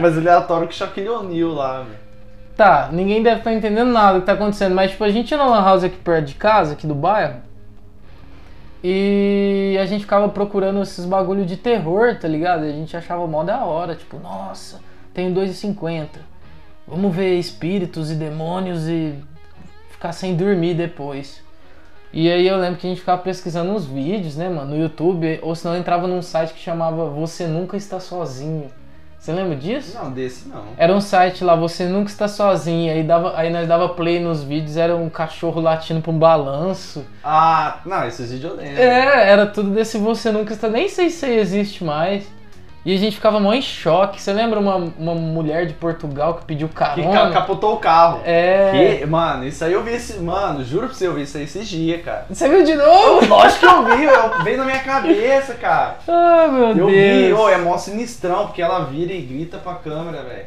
mas 0.00 0.16
ele 0.16 0.28
é 0.28 0.32
ator 0.32 0.64
com 0.64 0.70
o 0.70 0.72
Shaquille 0.72 1.08
O'Neal 1.08 1.52
lá, 1.52 1.78
velho. 1.82 2.04
Tá, 2.56 2.88
ninguém 2.92 3.22
deve 3.22 3.38
estar 3.38 3.52
entendendo 3.52 3.90
nada 3.90 4.14
do 4.14 4.20
que 4.20 4.26
tá 4.26 4.32
acontecendo, 4.32 4.74
mas 4.74 4.92
tipo, 4.92 5.04
a 5.04 5.10
gente 5.10 5.30
ia 5.30 5.36
na 5.36 5.46
lan 5.46 5.62
house 5.62 5.84
aqui 5.84 5.96
perto 5.96 6.26
de 6.26 6.34
casa, 6.34 6.72
aqui 6.72 6.86
do 6.86 6.94
bairro, 6.94 7.36
e 8.86 9.78
a 9.80 9.86
gente 9.86 10.02
ficava 10.02 10.28
procurando 10.28 10.82
esses 10.82 11.06
bagulho 11.06 11.46
de 11.46 11.56
terror, 11.56 12.18
tá 12.18 12.28
ligado? 12.28 12.64
A 12.64 12.70
gente 12.70 12.94
achava 12.94 13.26
mó 13.26 13.42
da 13.42 13.64
hora, 13.64 13.94
tipo, 13.94 14.18
nossa, 14.18 14.78
tenho 15.14 15.34
2,50. 15.34 16.08
Vamos 16.86 17.16
ver 17.16 17.38
espíritos 17.38 18.10
e 18.10 18.14
demônios 18.14 18.86
e 18.86 19.14
ficar 19.88 20.12
sem 20.12 20.36
dormir 20.36 20.74
depois. 20.74 21.42
E 22.12 22.30
aí 22.30 22.46
eu 22.46 22.58
lembro 22.58 22.78
que 22.78 22.86
a 22.86 22.90
gente 22.90 23.00
ficava 23.00 23.22
pesquisando 23.22 23.72
uns 23.72 23.86
vídeos, 23.86 24.36
né, 24.36 24.50
mano, 24.50 24.76
no 24.76 24.82
YouTube, 24.82 25.38
ou 25.40 25.54
senão 25.54 25.74
entrava 25.74 26.06
num 26.06 26.20
site 26.20 26.52
que 26.52 26.60
chamava 26.60 27.08
Você 27.08 27.46
Nunca 27.46 27.78
Está 27.78 27.98
Sozinho. 27.98 28.70
Você 29.24 29.32
lembra 29.32 29.56
disso? 29.56 29.96
Não, 29.96 30.10
desse 30.10 30.46
não. 30.46 30.64
Era 30.76 30.94
um 30.94 31.00
site 31.00 31.42
lá, 31.42 31.56
você 31.56 31.86
nunca 31.86 32.10
está 32.10 32.28
sozinho. 32.28 32.92
Aí, 32.92 33.02
dava, 33.02 33.32
aí 33.34 33.50
nós 33.50 33.66
dava 33.66 33.88
play 33.88 34.20
nos 34.20 34.42
vídeos, 34.42 34.76
era 34.76 34.94
um 34.94 35.08
cachorro 35.08 35.62
latindo 35.62 36.02
pra 36.02 36.12
um 36.12 36.18
balanço. 36.18 37.06
Ah, 37.24 37.78
não, 37.86 38.06
esses 38.06 38.30
vídeos 38.30 38.52
eu 38.52 38.58
lembro. 38.58 38.78
É, 38.78 39.30
era 39.30 39.46
tudo 39.46 39.70
desse 39.70 39.96
você 39.96 40.30
nunca 40.30 40.52
está. 40.52 40.68
Nem 40.68 40.90
sei 40.90 41.08
se 41.08 41.26
existe 41.26 41.82
mais. 41.82 42.26
E 42.84 42.94
a 42.94 42.98
gente 42.98 43.16
ficava 43.16 43.40
mó 43.40 43.52
em 43.54 43.62
choque. 43.62 44.20
Você 44.20 44.30
lembra 44.32 44.60
uma, 44.60 44.76
uma 44.98 45.14
mulher 45.14 45.64
de 45.66 45.72
Portugal 45.72 46.34
que 46.34 46.44
pediu 46.44 46.68
Que 46.68 46.74
carona? 46.74 47.12
ca- 47.12 47.30
capotou 47.30 47.74
o 47.74 47.78
carro. 47.78 48.20
É. 48.26 48.98
Que, 49.00 49.06
mano, 49.06 49.46
isso 49.46 49.64
aí 49.64 49.72
eu 49.72 49.82
vi 49.82 49.92
esse. 49.92 50.18
Mano, 50.20 50.62
juro 50.62 50.88
pra 50.88 50.94
você, 50.94 51.06
eu 51.06 51.14
vi 51.14 51.22
isso 51.22 51.36
aí 51.38 51.44
esses 51.44 51.66
dias, 51.66 52.02
cara. 52.04 52.26
Você 52.28 52.46
viu 52.48 52.62
de 52.62 52.74
novo? 52.74 53.26
Lógico 53.26 53.60
que 53.60 53.66
eu 53.66 53.96
vi, 53.96 54.04
eu, 54.04 54.42
veio 54.44 54.58
na 54.58 54.64
minha 54.66 54.80
cabeça, 54.80 55.54
cara. 55.54 55.96
Ah, 56.06 56.46
meu 56.48 56.76
Eu 56.76 56.86
vi, 56.88 57.28
Deus. 57.28 57.40
ô, 57.40 57.48
é 57.48 57.56
mó 57.56 57.78
sinistrão, 57.78 58.46
porque 58.48 58.60
ela 58.60 58.80
vira 58.84 59.12
e 59.14 59.22
grita 59.22 59.56
pra 59.56 59.74
câmera, 59.76 60.22
velho. 60.22 60.44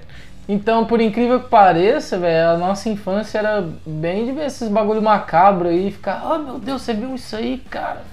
Então, 0.49 0.85
por 0.85 1.01
incrível 1.01 1.39
que 1.41 1.49
pareça, 1.49 2.17
velho, 2.17 2.51
a 2.51 2.57
nossa 2.57 2.87
infância 2.87 3.39
era 3.39 3.67
bem 3.85 4.25
de 4.25 4.31
ver 4.31 4.45
esses 4.45 4.69
bagulho 4.69 5.01
macabro 5.01 5.67
aí 5.67 5.91
ficar, 5.91 6.21
oh 6.23 6.37
meu 6.37 6.57
Deus, 6.59 6.83
você 6.83 6.93
viu 6.93 7.13
isso 7.15 7.35
aí, 7.35 7.57
cara? 7.69 8.03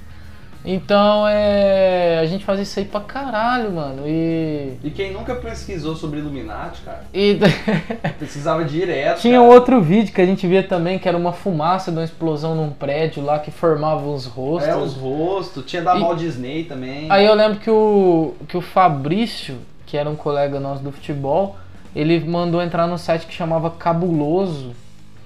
Então, 0.64 1.28
é. 1.28 2.18
A 2.22 2.26
gente 2.26 2.42
fazia 2.44 2.62
isso 2.62 2.78
aí 2.78 2.86
pra 2.86 3.00
caralho, 3.00 3.70
mano. 3.72 4.04
E. 4.06 4.78
E 4.82 4.90
quem 4.90 5.12
nunca 5.12 5.34
pesquisou 5.34 5.94
sobre 5.94 6.20
Illuminati, 6.20 6.80
cara, 6.82 7.04
E 7.12 7.38
pesquisava 8.18 8.64
direto. 8.64 9.20
tinha 9.20 9.38
cara. 9.38 9.52
outro 9.52 9.80
vídeo 9.82 10.14
que 10.14 10.20
a 10.20 10.26
gente 10.26 10.46
via 10.46 10.62
também, 10.62 10.98
que 10.98 11.06
era 11.06 11.18
uma 11.18 11.32
fumaça 11.32 11.90
de 11.92 11.98
uma 11.98 12.04
explosão 12.04 12.54
num 12.54 12.70
prédio 12.70 13.22
lá 13.22 13.38
que 13.38 13.50
formava 13.50 14.08
os 14.08 14.24
rostos. 14.24 14.68
É, 14.70 14.74
os 14.74 14.94
rostos. 14.94 15.64
Tinha 15.66 15.82
da 15.82 15.96
E- 15.96 16.00
Walt 16.00 16.18
Disney 16.18 16.64
também. 16.64 17.06
Aí 17.10 17.26
eu 17.26 17.34
lembro 17.34 17.58
que 17.58 17.70
o, 17.70 18.34
que 18.48 18.56
o 18.56 18.62
Fabrício, 18.62 19.58
que 19.84 19.98
era 19.98 20.08
um 20.08 20.16
colega 20.16 20.58
nosso 20.58 20.82
do 20.82 20.90
futebol, 20.90 21.56
ele 21.94 22.18
mandou 22.20 22.62
entrar 22.62 22.86
no 22.86 22.96
site 22.96 23.26
que 23.26 23.34
chamava 23.34 23.70
Cabuloso, 23.70 24.72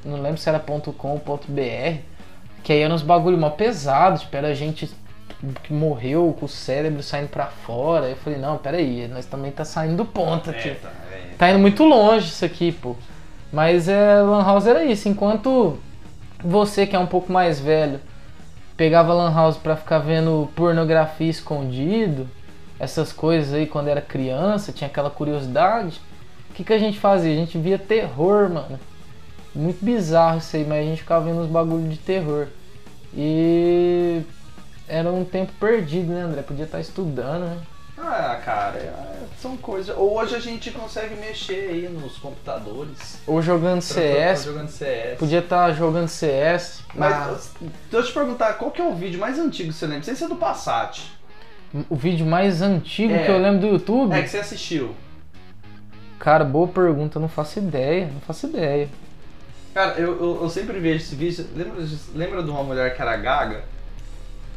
não 0.04 0.20
lembro 0.20 0.38
se 0.38 0.48
era 0.48 0.58
.com.br, 0.58 1.98
que 2.64 2.72
aí 2.72 2.80
eram 2.80 2.94
uns 2.96 3.02
bagulho 3.02 3.38
mó 3.38 3.50
pesado, 3.50 4.18
tipo, 4.18 4.36
era 4.36 4.52
gente 4.54 4.90
que 5.62 5.72
morreu 5.72 6.36
com 6.38 6.46
o 6.46 6.48
cérebro 6.48 7.02
saindo 7.02 7.28
pra 7.28 7.46
fora. 7.46 8.08
Eu 8.08 8.16
falei, 8.16 8.38
não, 8.38 8.58
peraí, 8.58 9.08
nós 9.08 9.26
também 9.26 9.50
tá 9.50 9.64
saindo 9.64 9.96
do 9.96 10.04
ponto 10.04 10.50
aqui. 10.50 10.70
É, 10.70 10.74
tá, 10.74 10.90
é. 11.12 11.34
Tá 11.36 11.50
indo 11.50 11.58
muito 11.58 11.84
longe 11.84 12.28
isso 12.28 12.44
aqui, 12.44 12.72
pô. 12.72 12.96
Mas 13.52 13.88
é, 13.88 14.20
Lan 14.20 14.44
House 14.44 14.66
era 14.66 14.84
isso. 14.84 15.08
Enquanto 15.08 15.78
você 16.42 16.86
que 16.86 16.94
é 16.94 16.98
um 16.98 17.06
pouco 17.06 17.32
mais 17.32 17.58
velho 17.58 18.00
pegava 18.76 19.12
Lan 19.12 19.34
House 19.34 19.56
pra 19.56 19.76
ficar 19.76 19.98
vendo 19.98 20.48
pornografia 20.54 21.28
escondido, 21.28 22.28
essas 22.78 23.12
coisas 23.12 23.52
aí 23.52 23.66
quando 23.66 23.88
era 23.88 24.00
criança, 24.00 24.72
tinha 24.72 24.86
aquela 24.86 25.10
curiosidade. 25.10 26.00
O 26.50 26.54
que, 26.54 26.62
que 26.62 26.72
a 26.72 26.78
gente 26.78 26.98
fazia? 26.98 27.32
A 27.32 27.36
gente 27.36 27.58
via 27.58 27.78
terror, 27.78 28.48
mano. 28.48 28.78
Muito 29.54 29.84
bizarro 29.84 30.38
isso 30.38 30.54
aí, 30.56 30.64
mas 30.64 30.78
a 30.78 30.88
gente 30.88 31.02
ficava 31.02 31.24
vendo 31.24 31.40
uns 31.40 31.48
bagulho 31.48 31.88
de 31.88 31.98
terror. 31.98 32.46
E 33.16 34.22
era 34.88 35.10
um 35.12 35.24
tempo 35.24 35.52
perdido, 35.60 36.12
né, 36.12 36.22
André? 36.22 36.42
Podia 36.42 36.64
estar 36.64 36.80
estudando, 36.80 37.44
né? 37.44 37.58
Ah, 38.00 38.40
cara, 38.44 38.78
é- 38.78 39.18
são 39.40 39.56
coisas. 39.56 39.94
Hoje 39.96 40.36
a 40.36 40.38
gente 40.38 40.70
consegue 40.70 41.16
mexer 41.16 41.68
aí 41.70 41.88
nos 41.88 42.16
computadores. 42.18 43.20
Ou 43.26 43.42
jogando 43.42 43.76
Tá 43.80 43.86
CS, 43.94 44.44
jogando 44.44 44.68
CS. 44.68 45.18
Podia 45.18 45.40
estar 45.40 45.72
jogando 45.72 46.06
CS. 46.08 46.82
Mas 46.94 47.52
deixa 47.90 47.96
eu 47.96 48.02
te 48.04 48.12
perguntar, 48.12 48.52
qual 48.54 48.70
que 48.70 48.80
é 48.80 48.84
o 48.84 48.94
vídeo 48.94 49.18
mais 49.18 49.38
antigo 49.38 49.70
que 49.70 49.74
você 49.74 49.84
lembra? 49.86 49.98
Não 49.98 50.04
sei 50.04 50.14
se 50.14 50.24
é 50.24 50.28
do 50.28 50.36
Passat. 50.36 51.02
o 51.90 51.96
vídeo 51.96 52.24
mais 52.24 52.62
antigo 52.62 53.12
É. 53.12 53.24
que 53.24 53.30
eu 53.30 53.38
lembro 53.38 53.60
do 53.60 53.66
YouTube. 53.66 54.14
É 54.14 54.22
que 54.22 54.28
você 54.28 54.38
assistiu. 54.38 54.94
Cara, 56.18 56.44
boa 56.44 56.66
pergunta, 56.68 57.18
não 57.20 57.28
faço 57.28 57.58
ideia, 57.58 58.06
não 58.12 58.20
faço 58.20 58.46
ideia. 58.46 58.88
Cara, 59.74 59.98
eu, 60.00 60.18
eu, 60.20 60.42
eu 60.42 60.48
sempre 60.48 60.78
vejo 60.80 60.96
esse 61.04 61.14
vídeo. 61.14 61.46
Lembra, 61.54 61.84
lembra 62.14 62.42
de 62.42 62.50
uma 62.50 62.62
mulher 62.64 62.94
que 62.96 63.02
era 63.02 63.16
gaga? 63.16 63.64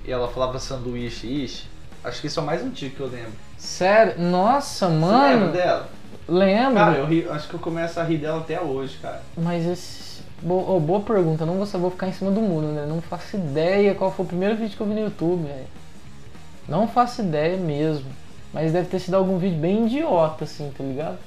E 0.06 0.12
ela 0.12 0.28
falava 0.30 0.58
sanduíche, 0.60 1.28
ishi? 1.28 1.68
Acho 2.04 2.22
que 2.22 2.28
isso 2.28 2.40
é 2.40 2.44
o 2.44 2.46
mais 2.46 2.64
antigo 2.64 2.96
que 2.96 3.02
eu 3.02 3.08
lembro. 3.08 3.34
Sério? 3.58 4.20
Nossa, 4.20 4.88
Você 4.88 4.94
mano. 4.96 5.46
lembra 5.46 5.48
dela? 5.52 5.90
Lembro. 6.28 6.74
Cara, 6.76 6.98
eu 6.98 7.06
ri- 7.06 7.28
acho 7.30 7.48
que 7.48 7.54
eu 7.54 7.60
começo 7.60 8.00
a 8.00 8.04
rir 8.04 8.18
dela 8.18 8.40
até 8.40 8.60
hoje, 8.60 8.98
cara. 9.02 9.22
Mas 9.38 9.66
esse. 9.66 10.22
Bo- 10.42 10.66
oh, 10.76 10.80
boa 10.80 11.02
pergunta, 11.02 11.46
não 11.46 11.56
vou, 11.64 11.66
vou 11.80 11.92
ficar 11.92 12.08
em 12.08 12.14
cima 12.14 12.32
do 12.32 12.42
muro, 12.42 12.68
né? 12.68 12.86
Não 12.88 13.00
faço 13.02 13.36
ideia 13.36 13.94
qual 13.94 14.12
foi 14.12 14.26
o 14.26 14.28
primeiro 14.28 14.56
vídeo 14.56 14.76
que 14.76 14.82
eu 14.82 14.88
vi 14.88 14.94
no 14.96 15.02
YouTube, 15.02 15.44
velho. 15.46 15.68
Não 16.68 16.88
faço 16.88 17.22
ideia 17.22 17.58
mesmo. 17.58 18.06
Mas 18.52 18.72
deve 18.74 18.88
ter 18.88 19.00
sido 19.00 19.14
algum 19.16 19.38
vídeo 19.38 19.60
bem 19.60 19.86
idiota, 19.86 20.46
assim, 20.46 20.72
tá 20.76 20.84
ligado? 20.84 21.18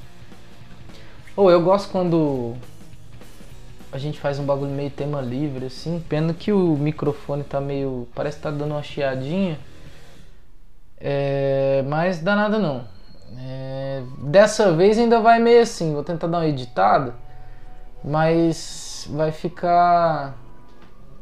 Ou 1.37 1.51
eu 1.51 1.63
gosto 1.63 1.91
quando 1.91 2.55
a 3.95 3.99
gente 3.99 4.19
faz 4.19 4.39
um 4.41 4.45
bagulho 4.45 4.73
meio 4.73 4.91
tema 4.91 5.21
livre, 5.21 5.67
assim. 5.67 6.05
Pena 6.09 6.35
que 6.35 6.53
o 6.53 6.77
microfone 6.77 7.45
tá 7.45 7.61
meio. 7.61 8.09
Parece 8.15 8.37
que 8.39 8.43
tá 8.43 8.51
dando 8.51 8.73
uma 8.73 8.83
chiadinha. 8.83 9.57
É, 11.01 11.85
mas 11.87 12.19
dá 12.21 12.35
nada 12.35 12.59
não. 12.59 12.85
É, 13.39 14.03
dessa 14.19 14.73
vez 14.73 14.99
ainda 14.99 15.21
vai 15.21 15.39
meio 15.39 15.63
assim. 15.63 15.93
Vou 15.95 16.03
tentar 16.03 16.27
dar 16.27 16.39
uma 16.39 16.47
editada. 16.47 17.15
Mas 18.03 19.07
vai 19.11 19.31
ficar. 19.31 20.35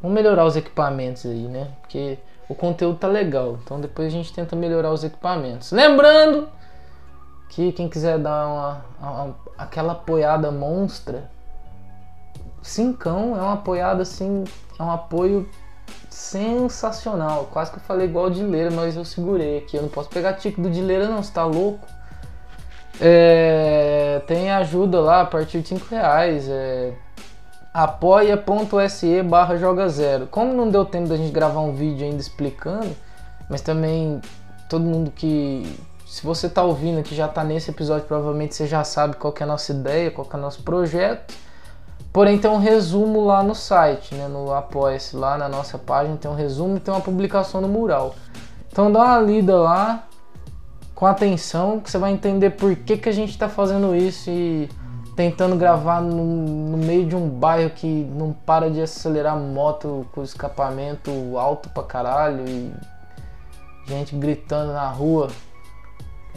Vamos 0.00 0.14
melhorar 0.14 0.44
os 0.46 0.56
equipamentos 0.56 1.26
aí, 1.26 1.42
né? 1.46 1.68
Porque 1.82 2.18
o 2.48 2.54
conteúdo 2.54 2.98
tá 2.98 3.06
legal. 3.06 3.58
Então 3.62 3.80
depois 3.80 4.08
a 4.08 4.10
gente 4.10 4.32
tenta 4.32 4.56
melhorar 4.56 4.90
os 4.92 5.04
equipamentos. 5.04 5.72
Lembrando 5.72 6.48
que 7.50 7.70
quem 7.72 7.88
quiser 7.88 8.18
dar 8.18 8.46
uma, 8.48 8.84
uma- 9.00 9.36
aquela 9.58 9.92
apoiada 9.92 10.50
monstra, 10.50 11.30
cincão 12.62 13.36
é 13.36 13.40
uma 13.40 13.54
apoiada 13.54 14.02
assim, 14.02 14.44
é 14.78 14.82
um 14.82 14.90
apoio 14.90 15.48
sensacional. 16.08 17.48
Quase 17.52 17.70
que 17.70 17.78
eu 17.78 17.82
falei 17.82 18.06
igual 18.06 18.26
o 18.26 18.30
Dileira, 18.30 18.70
mas 18.70 18.96
eu 18.96 19.04
segurei 19.04 19.58
aqui. 19.58 19.76
Eu 19.76 19.82
não 19.82 19.88
posso 19.88 20.08
pegar 20.08 20.34
tico 20.34 20.60
do 20.60 20.70
Dileira 20.70 21.08
não, 21.08 21.22
você 21.22 21.32
tá 21.32 21.44
louco? 21.44 21.86
É, 23.00 24.22
tem 24.26 24.50
ajuda 24.50 25.00
lá 25.00 25.22
a 25.22 25.24
partir 25.26 25.60
de 25.60 25.68
5 25.68 25.86
reais. 25.90 26.48
É, 26.48 26.92
apoia.se 27.72 29.22
barra 29.22 29.56
joga 29.56 29.88
zero. 29.88 30.26
Como 30.26 30.52
não 30.52 30.68
deu 30.70 30.84
tempo 30.84 31.08
da 31.08 31.16
gente 31.16 31.32
gravar 31.32 31.60
um 31.60 31.74
vídeo 31.74 32.04
ainda 32.04 32.20
explicando, 32.20 32.94
mas 33.48 33.60
também 33.60 34.20
todo 34.68 34.84
mundo 34.84 35.10
que. 35.10 35.78
Se 36.06 36.22
você 36.26 36.46
tá 36.46 36.62
ouvindo 36.62 37.00
aqui 37.00 37.14
já 37.14 37.26
tá 37.26 37.42
nesse 37.42 37.70
episódio, 37.70 38.06
provavelmente 38.06 38.54
você 38.54 38.66
já 38.66 38.84
sabe 38.84 39.16
qual 39.16 39.32
que 39.32 39.42
é 39.42 39.44
a 39.44 39.46
nossa 39.46 39.72
ideia, 39.72 40.10
qual 40.10 40.26
que 40.26 40.36
é 40.36 40.38
o 40.38 40.42
nosso 40.42 40.62
projeto. 40.62 41.34
Porém 42.12 42.38
tem 42.38 42.50
um 42.50 42.58
resumo 42.58 43.24
lá 43.24 43.42
no 43.42 43.54
site, 43.54 44.14
né? 44.14 44.28
No 44.28 44.52
Apoia-se 44.52 45.16
lá 45.16 45.38
na 45.38 45.48
nossa 45.48 45.78
página 45.78 46.16
tem 46.16 46.30
um 46.30 46.34
resumo 46.34 46.76
e 46.76 46.80
tem 46.80 46.92
uma 46.92 47.00
publicação 47.00 47.60
no 47.60 47.68
mural. 47.68 48.14
Então 48.70 48.92
dá 48.92 49.00
uma 49.00 49.20
lida 49.20 49.56
lá 49.56 50.04
com 50.94 51.06
atenção 51.06 51.80
que 51.80 51.90
você 51.90 51.96
vai 51.96 52.12
entender 52.12 52.50
por 52.50 52.76
que, 52.76 52.98
que 52.98 53.08
a 53.08 53.12
gente 53.12 53.30
está 53.30 53.48
fazendo 53.48 53.96
isso 53.96 54.30
e 54.30 54.68
tentando 55.16 55.56
gravar 55.56 56.02
no, 56.02 56.24
no 56.24 56.76
meio 56.76 57.06
de 57.06 57.16
um 57.16 57.28
bairro 57.28 57.70
que 57.70 57.86
não 57.86 58.32
para 58.32 58.70
de 58.70 58.80
acelerar 58.80 59.36
moto 59.36 60.06
com 60.12 60.22
escapamento 60.22 61.10
alto 61.38 61.70
pra 61.70 61.82
caralho 61.82 62.44
e 62.46 62.72
gente 63.86 64.14
gritando 64.14 64.72
na 64.72 64.88
rua. 64.88 65.28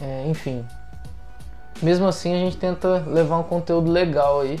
É, 0.00 0.26
enfim. 0.26 0.64
Mesmo 1.82 2.06
assim 2.06 2.34
a 2.34 2.38
gente 2.38 2.56
tenta 2.56 3.04
levar 3.06 3.38
um 3.38 3.42
conteúdo 3.42 3.90
legal 3.90 4.40
aí 4.40 4.58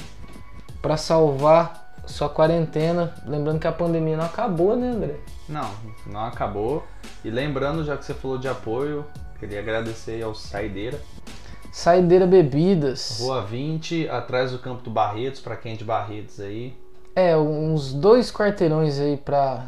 pra 0.86 0.96
salvar 0.96 1.92
sua 2.06 2.28
quarentena. 2.28 3.12
Lembrando 3.26 3.58
que 3.58 3.66
a 3.66 3.72
pandemia 3.72 4.16
não 4.16 4.24
acabou, 4.24 4.76
né, 4.76 4.90
André? 4.90 5.16
Não, 5.48 5.68
não 6.06 6.24
acabou. 6.26 6.84
E 7.24 7.30
lembrando, 7.30 7.84
já 7.84 7.96
que 7.96 8.04
você 8.04 8.14
falou 8.14 8.38
de 8.38 8.46
apoio, 8.46 9.04
queria 9.40 9.58
agradecer 9.58 10.22
ao 10.22 10.32
Saideira. 10.32 11.00
Saideira 11.72 12.24
Bebidas. 12.24 13.18
Rua 13.20 13.42
20, 13.44 14.08
atrás 14.08 14.52
do 14.52 14.60
Campo 14.60 14.84
do 14.84 14.90
Barretos, 14.90 15.40
pra 15.40 15.56
quem 15.56 15.72
é 15.72 15.76
de 15.76 15.82
Barretos 15.82 16.38
aí. 16.38 16.72
É, 17.16 17.36
uns 17.36 17.92
dois 17.92 18.30
quarteirões 18.30 19.00
aí 19.00 19.16
pra, 19.16 19.64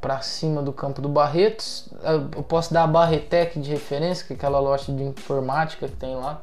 pra 0.00 0.22
cima 0.22 0.62
do 0.62 0.72
campo 0.72 1.02
do 1.02 1.10
Barretos. 1.10 1.90
Eu 2.34 2.42
posso 2.42 2.72
dar 2.72 2.84
a 2.84 2.86
Barretec 2.86 3.60
de 3.60 3.70
referência, 3.70 4.26
que 4.26 4.32
é 4.32 4.36
aquela 4.36 4.60
loja 4.60 4.90
de 4.90 5.02
informática 5.02 5.86
que 5.86 5.96
tem 5.96 6.16
lá. 6.16 6.40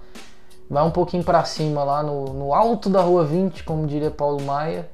Vai 0.71 0.83
um 0.83 0.89
pouquinho 0.89 1.21
pra 1.21 1.43
cima 1.43 1.83
lá 1.83 2.01
no, 2.01 2.27
no 2.33 2.53
alto 2.53 2.89
da 2.89 3.01
rua 3.01 3.25
20, 3.25 3.65
como 3.65 3.85
diria 3.85 4.09
Paulo 4.09 4.41
Maia. 4.41 4.89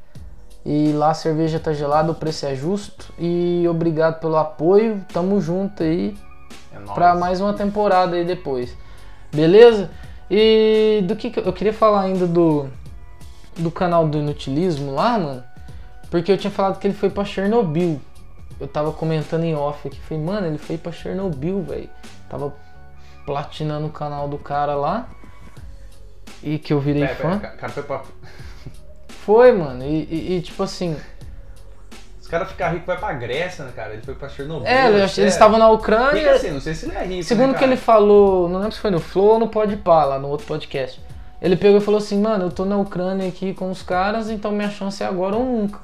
E 0.66 0.92
lá 0.92 1.12
a 1.12 1.14
cerveja 1.14 1.60
tá 1.60 1.72
gelada, 1.72 2.12
o 2.12 2.16
preço 2.16 2.48
é 2.48 2.56
justo. 2.56 3.14
E 3.20 3.64
obrigado 3.70 4.20
pelo 4.20 4.36
apoio. 4.38 5.06
Tamo 5.14 5.40
junto 5.40 5.84
aí 5.84 6.18
É 6.74 6.80
pra 6.96 7.14
mais 7.14 7.40
uma 7.40 7.54
temporada 7.54 8.16
aí 8.16 8.26
depois. 8.26 8.76
Beleza? 9.32 9.92
E 10.32 11.04
do 11.08 11.16
que, 11.16 11.30
que 11.30 11.40
eu- 11.40 11.54
queria 11.54 11.72
falar 11.74 12.02
ainda 12.02 12.26
do 12.26 12.68
do 13.56 13.70
canal 13.72 14.08
do 14.08 14.18
Inutilismo 14.20 14.94
lá, 14.94 15.18
mano, 15.18 15.44
porque 16.12 16.32
eu 16.32 16.38
tinha 16.38 16.52
falado 16.52 16.80
que 16.80 16.86
ele 16.88 16.94
foi 16.94 17.10
pra 17.10 17.24
Chernobyl. 17.26 18.00
Eu 18.60 18.68
tava 18.68 18.92
comentando 18.92 19.44
em 19.46 19.56
off 19.56 19.88
aqui, 19.88 20.00
falei, 20.00 20.24
mano, 20.24 20.48
ele 20.48 20.58
foi 20.60 20.78
pra 20.78 20.92
Chernobyl, 20.92 21.62
velho. 21.64 21.90
Tava 22.30 22.54
platinando 23.26 23.88
o 23.88 23.92
canal 23.92 24.28
do 24.28 24.38
cara 24.38 24.76
lá. 24.76 25.08
E 26.44 26.58
que 26.60 26.72
eu 26.74 26.80
virei 26.80 27.02
Pera, 27.08 27.16
fã. 27.16 27.40
pera, 27.40 27.54
cara, 27.54 27.72
foi 27.74 27.84
pra... 27.84 28.02
Foi, 29.26 29.52
mano. 29.52 29.84
E, 29.84 30.04
e- 30.10 30.38
e, 30.38 30.42
tipo 30.42 30.64
assim, 30.64 30.96
Os 32.22 32.28
caras 32.28 32.50
ficam 32.50 32.70
ricos, 32.72 32.86
vai 32.86 32.98
pra 32.98 33.12
Grécia, 33.14 33.66
né, 33.66 33.72
cara? 33.76 33.94
Ele 33.94 34.02
foi 34.02 34.16
pra 34.16 34.30
Chernobyl. 34.30 34.66
é, 34.68 34.88
eles 34.88 35.18
estavam 35.18 35.58
na 35.60 35.66
Fica 35.66 35.76
Ucrânia. 35.78 36.32
assim, 36.34 36.52
não 36.52 36.62
sei 36.62 36.74
se 36.74 36.86
ele 36.86 36.96
é 36.96 37.04
rico, 37.06 37.24
Segundo 37.24 37.52
né, 37.52 37.58
que 37.58 37.64
ele 37.64 37.76
falou, 37.76 38.48
não 38.48 38.60
lembro 38.60 38.74
se 38.74 38.80
foi 38.80 38.92
no 38.92 39.00
Flow 39.00 39.34
ou 39.34 39.40
no 39.40 39.48
Podpah, 39.50 40.06
lá 40.06 40.20
no 40.20 40.28
outro 40.30 40.46
podcast. 40.48 41.02
Ele 41.42 41.56
pegou 41.58 41.78
e 41.78 41.82
falou 41.82 41.98
assim, 41.98 42.20
mano, 42.22 42.46
eu 42.46 42.50
tô 42.52 42.64
na 42.66 42.78
Ucrânia 42.78 43.28
aqui 43.28 43.54
com 43.54 43.70
os 43.70 43.82
caras, 43.82 44.30
então 44.30 44.52
minha 44.52 44.70
chance 44.70 45.04
é 45.04 45.06
agora 45.06 45.36
ou 45.36 45.44
nunca. 45.46 45.80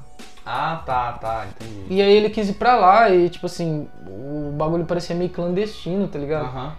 Ah, 0.46 0.82
tá, 0.86 1.13
tá, 1.13 1.46
entendi. 1.50 1.86
E 1.89 2.02
aí 2.02 2.12
ele 2.13 2.30
quis 2.30 2.50
ir 2.50 2.54
pra 2.54 2.76
lá 2.76 3.10
e, 3.10 3.30
tipo 3.30 3.46
assim, 3.46 3.88
o 4.08 4.52
bagulho 4.58 4.86
parecia 4.86 5.16
meio 5.16 5.30
clandestino, 5.30 6.08
tá 6.08 6.18
ligado? 6.20 6.46
Aham. 6.46 6.74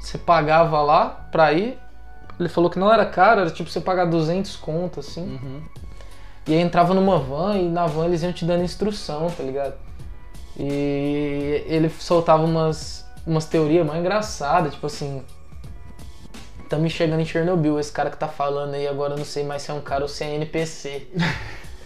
Você 0.00 0.18
pagava 0.18 0.80
lá 0.82 1.28
pra 1.30 1.52
ir, 1.52 1.78
ele 2.38 2.48
falou 2.48 2.70
que 2.70 2.78
não 2.78 2.92
era 2.92 3.04
caro, 3.04 3.40
era 3.40 3.50
tipo 3.50 3.68
você 3.68 3.80
pagar 3.80 4.06
200 4.06 4.56
conto, 4.56 5.00
assim. 5.00 5.22
Uhum. 5.22 5.62
E 6.46 6.54
aí 6.54 6.60
entrava 6.60 6.94
numa 6.94 7.18
van 7.18 7.58
e 7.58 7.68
na 7.68 7.86
van 7.86 8.06
eles 8.06 8.22
iam 8.22 8.32
te 8.32 8.44
dando 8.44 8.62
instrução, 8.62 9.28
tá 9.30 9.42
ligado? 9.42 9.74
E 10.58 11.64
ele 11.66 11.88
soltava 11.88 12.42
umas, 12.44 13.04
umas 13.26 13.44
teorias 13.44 13.86
mais 13.86 14.00
engraçadas, 14.00 14.74
tipo 14.74 14.86
assim. 14.86 15.22
Estamos 16.62 16.92
chegando 16.92 17.20
em 17.20 17.24
Chernobyl, 17.24 17.78
esse 17.78 17.92
cara 17.92 18.10
que 18.10 18.16
tá 18.16 18.28
falando 18.28 18.74
aí 18.74 18.86
agora 18.86 19.14
eu 19.14 19.18
não 19.18 19.24
sei 19.24 19.42
mais 19.42 19.62
se 19.62 19.70
é 19.70 19.74
um 19.74 19.80
cara 19.80 20.02
ou 20.02 20.08
se 20.08 20.24
é 20.24 20.34
NPC. 20.34 21.06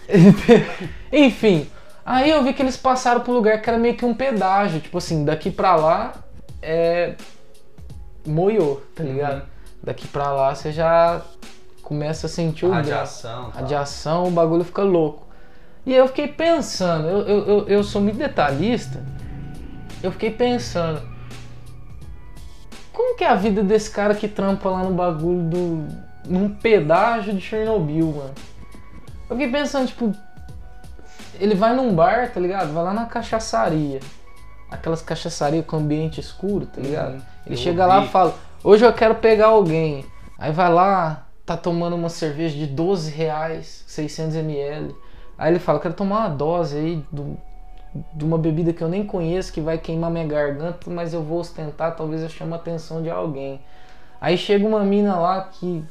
Enfim, 1.12 1.70
aí 2.04 2.30
eu 2.30 2.42
vi 2.42 2.52
que 2.52 2.62
eles 2.62 2.76
passaram 2.76 3.20
pro 3.20 3.32
lugar 3.32 3.62
que 3.62 3.70
era 3.70 3.78
meio 3.78 3.96
que 3.96 4.04
um 4.04 4.14
pedágio, 4.14 4.80
tipo 4.80 4.98
assim, 4.98 5.24
daqui 5.24 5.50
pra 5.50 5.76
lá 5.76 6.14
é. 6.60 7.14
moiô, 8.26 8.80
tá 8.94 9.04
ligado? 9.04 9.42
Uhum. 9.42 9.51
Daqui 9.83 10.07
pra 10.07 10.31
lá 10.33 10.55
você 10.55 10.71
já 10.71 11.23
começa 11.83 12.27
a 12.27 12.31
sentir 12.31 12.66
o 12.66 12.71
Radiação. 12.71 13.51
tá. 13.51 13.61
radiação, 13.61 14.29
o 14.29 14.31
bagulho 14.31 14.64
fica 14.64 14.83
louco. 14.83 15.27
E 15.85 15.92
eu 15.92 16.07
fiquei 16.07 16.29
pensando, 16.29 17.09
eu, 17.09 17.21
eu, 17.27 17.47
eu, 17.47 17.68
eu 17.68 17.83
sou 17.83 18.01
muito 18.01 18.16
detalhista, 18.16 19.03
eu 20.01 20.12
fiquei 20.12 20.31
pensando, 20.31 21.03
como 22.92 23.16
que 23.16 23.25
é 23.25 23.29
a 23.29 23.35
vida 23.35 23.64
desse 23.64 23.90
cara 23.90 24.14
que 24.14 24.29
trampa 24.29 24.68
lá 24.68 24.85
no 24.85 24.95
bagulho 24.95 25.42
do. 25.42 25.88
num 26.27 26.49
pedágio 26.51 27.35
de 27.35 27.40
Chernobyl, 27.40 28.12
mano? 28.12 28.35
Eu 29.29 29.37
fiquei 29.37 29.51
pensando, 29.51 29.88
tipo, 29.88 30.12
ele 31.40 31.55
vai 31.55 31.75
num 31.75 31.95
bar, 31.95 32.31
tá 32.33 32.38
ligado? 32.38 32.73
Vai 32.73 32.85
lá 32.85 32.92
na 32.95 33.07
cachaçaria. 33.07 34.01
Aquelas 34.71 35.03
cachaçarias 35.03 35.64
com 35.66 35.77
ambiente 35.77 36.21
escuro, 36.21 36.66
tá 36.66 36.81
ligado? 36.81 37.14
Uhum. 37.14 37.23
Ele 37.47 37.55
Eu 37.55 37.59
chega 37.59 37.85
lá 37.87 38.05
e 38.05 38.09
fala, 38.09 38.35
hoje 38.62 38.85
eu 38.85 38.92
quero 38.92 39.16
pegar 39.16 39.46
alguém. 39.48 40.05
Aí 40.38 40.53
vai 40.53 40.72
lá, 40.72 41.27
tá 41.46 41.57
tomando 41.57 41.94
uma 41.96 42.09
cerveja 42.09 42.57
de 42.57 42.66
12 42.66 43.11
reais, 43.11 43.85
600 43.87 44.37
ml. 44.37 44.94
Aí 45.38 45.53
ele 45.53 45.59
fala, 45.59 45.81
quero 45.81 45.94
tomar 45.94 46.20
uma 46.20 46.29
dose 46.29 46.77
aí 46.77 47.05
do- 47.11 47.37
de 48.14 48.25
uma 48.25 48.38
bebida 48.38 48.72
que 48.72 48.83
eu 48.83 48.88
nem 48.88 49.05
conheço, 49.05 49.53
que 49.53 49.61
vai 49.61 49.79
queimar 49.79 50.11
minha 50.11 50.27
garganta, 50.27 50.90
mas 50.90 51.12
eu 51.12 51.22
vou 51.22 51.40
ostentar, 51.40 51.94
talvez 51.94 52.22
eu 52.22 52.29
chame 52.29 52.53
a 52.53 52.57
atenção 52.57 53.03
de 53.03 53.11
alguém. 53.11 53.61
Aí 54.20 54.37
chega 54.38 54.66
uma 54.66 54.81
mina 54.85 55.16
lá 55.16 55.42
que 55.42 55.85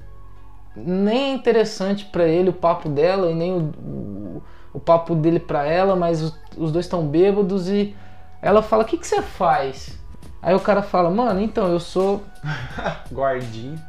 nem 0.76 1.32
é 1.32 1.34
interessante 1.34 2.06
pra 2.06 2.26
ele 2.28 2.50
o 2.50 2.54
papo 2.54 2.90
dela 2.90 3.30
e 3.30 3.36
nem 3.36 3.54
o, 3.54 3.60
o, 3.86 4.44
o 4.74 4.80
papo 4.80 5.14
dele 5.16 5.40
pra 5.40 5.66
ela, 5.66 5.96
mas 5.96 6.22
os, 6.22 6.40
os 6.58 6.72
dois 6.72 6.86
estão 6.86 7.06
bêbados 7.06 7.68
e 7.70 7.96
ela 8.42 8.62
fala: 8.62 8.84
O 8.84 8.86
que 8.86 8.98
você 8.98 9.22
faz? 9.22 9.98
Aí 10.42 10.56
o 10.56 10.60
cara 10.60 10.82
fala: 10.82 11.10
Mano, 11.10 11.40
então 11.42 11.72
eu 11.72 11.80
sou 11.80 12.24
Guardinho. 13.12 13.80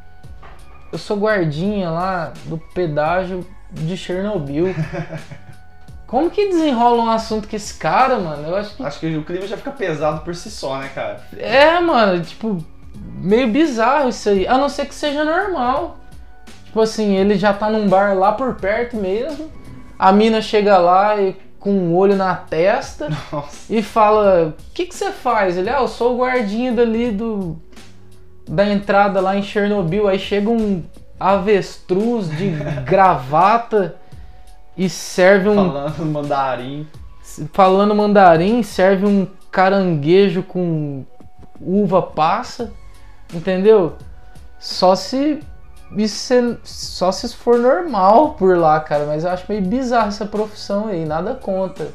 eu 0.91 0.97
sou 0.97 1.17
guardinha 1.17 1.89
lá 1.89 2.31
do 2.45 2.57
pedágio 2.57 3.45
de 3.71 3.97
Chernobyl. 3.97 4.73
Como 6.05 6.29
que 6.29 6.49
desenrola 6.49 7.01
um 7.01 7.09
assunto 7.09 7.47
com 7.47 7.55
esse 7.55 7.73
cara, 7.73 8.19
mano? 8.19 8.47
Eu 8.47 8.55
acho 8.55 8.75
que. 8.75 8.83
Acho 8.83 8.99
que 8.99 9.17
o 9.17 9.23
clima 9.23 9.47
já 9.47 9.57
fica 9.57 9.71
pesado 9.71 10.21
por 10.21 10.35
si 10.35 10.51
só, 10.51 10.77
né, 10.77 10.89
cara? 10.93 11.19
É, 11.35 11.79
mano, 11.79 12.21
tipo, 12.21 12.63
meio 13.15 13.47
bizarro 13.47 14.09
isso 14.09 14.29
aí. 14.29 14.47
A 14.47 14.55
não 14.57 14.69
ser 14.69 14.85
que 14.85 14.93
seja 14.93 15.23
normal. 15.23 15.97
Tipo 16.65 16.81
assim, 16.81 17.15
ele 17.15 17.35
já 17.35 17.51
tá 17.51 17.67
num 17.69 17.87
bar 17.87 18.15
lá 18.15 18.31
por 18.31 18.53
perto 18.55 18.95
mesmo. 18.95 19.49
A 19.97 20.11
mina 20.11 20.39
chega 20.39 20.77
lá 20.77 21.19
e 21.19 21.35
com 21.63 21.71
um 21.71 21.95
olho 21.95 22.17
na 22.17 22.35
testa 22.35 23.07
Nossa. 23.31 23.73
e 23.73 23.81
fala: 23.81 24.49
O 24.49 24.73
que, 24.73 24.85
que 24.85 24.93
você 24.93 25.11
faz? 25.11 25.57
Ele, 25.57 25.69
ah, 25.69 25.79
eu 25.79 25.87
sou 25.87 26.13
o 26.13 26.17
guardinha 26.17 26.73
dali 26.73 27.09
do. 27.09 27.57
Da 28.45 28.69
entrada 28.69 29.21
lá 29.21 29.37
em 29.37 29.41
Chernobyl. 29.41 30.09
Aí 30.09 30.19
chega 30.19 30.49
um 30.49 30.83
avestruz 31.17 32.29
de 32.29 32.49
gravata 32.83 33.95
e 34.75 34.89
serve 34.89 35.47
um 35.47 35.55
Falando 35.55 36.05
mandarim. 36.05 36.87
falando 37.53 37.95
mandarim, 37.95 38.61
serve 38.61 39.05
um 39.05 39.25
caranguejo 39.49 40.43
com 40.43 41.05
uva 41.61 42.01
passa, 42.01 42.73
entendeu? 43.33 43.93
Só 44.59 44.95
se 44.95 45.39
isso 45.97 46.15
se- 46.15 46.57
só 46.63 47.11
se 47.11 47.33
for 47.35 47.57
normal 47.59 48.33
por 48.33 48.57
lá, 48.57 48.79
cara, 48.79 49.05
mas 49.05 49.23
eu 49.23 49.29
acho 49.31 49.45
meio 49.49 49.61
bizarro 49.61 50.07
essa 50.09 50.25
profissão 50.25 50.87
aí, 50.87 51.05
nada 51.05 51.35
contra. 51.35 51.87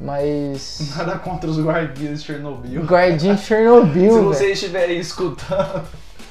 Mas 0.00 0.92
Nada 0.96 1.18
contra 1.18 1.48
os 1.50 1.60
guardiões 1.62 2.20
de 2.20 2.26
Chernobyl. 2.26 2.82
guardinha 2.84 3.34
de 3.34 3.40
Se 3.42 3.46
Chernobyl, 3.48 4.12
velho. 4.14 4.24
vocês 4.24 4.52
estiverem 4.52 4.98
escutando, 4.98 5.82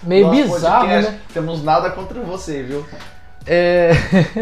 Meio 0.04 0.30
bizarro, 0.32 0.82
podcast, 0.88 1.12
né? 1.12 1.20
Temos 1.34 1.64
nada 1.64 1.90
contra 1.92 2.20
você, 2.22 2.64
viu? 2.64 2.86
É... 3.46 3.92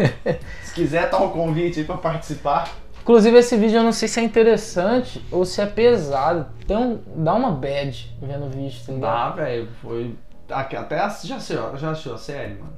Se 0.64 0.72
quiser 0.74 1.10
dar 1.10 1.18
um 1.22 1.30
convite 1.30 1.80
aí 1.80 1.84
pra 1.86 1.96
participar, 1.96 2.68
Inclusive 3.02 3.38
esse 3.38 3.56
vídeo 3.56 3.78
eu 3.78 3.82
não 3.82 3.92
sei 3.92 4.06
se 4.06 4.20
é 4.20 4.22
interessante 4.22 5.24
ou 5.32 5.42
se 5.46 5.62
é 5.62 5.66
pesado. 5.66 6.44
Um... 6.68 6.98
Dá 7.24 7.32
uma 7.32 7.50
bad 7.50 8.14
vendo 8.20 8.44
o 8.44 8.50
vídeo, 8.50 8.78
tá 8.86 8.92
ligado? 8.92 9.00
dá, 9.00 9.30
velho. 9.42 9.68
Foi. 9.80 10.14
Até 10.50 10.96
já 11.24 11.36
assistiu, 11.36 11.76
já 11.76 11.90
assistiu 11.90 12.14
a 12.14 12.18
série, 12.18 12.54
mano? 12.54 12.72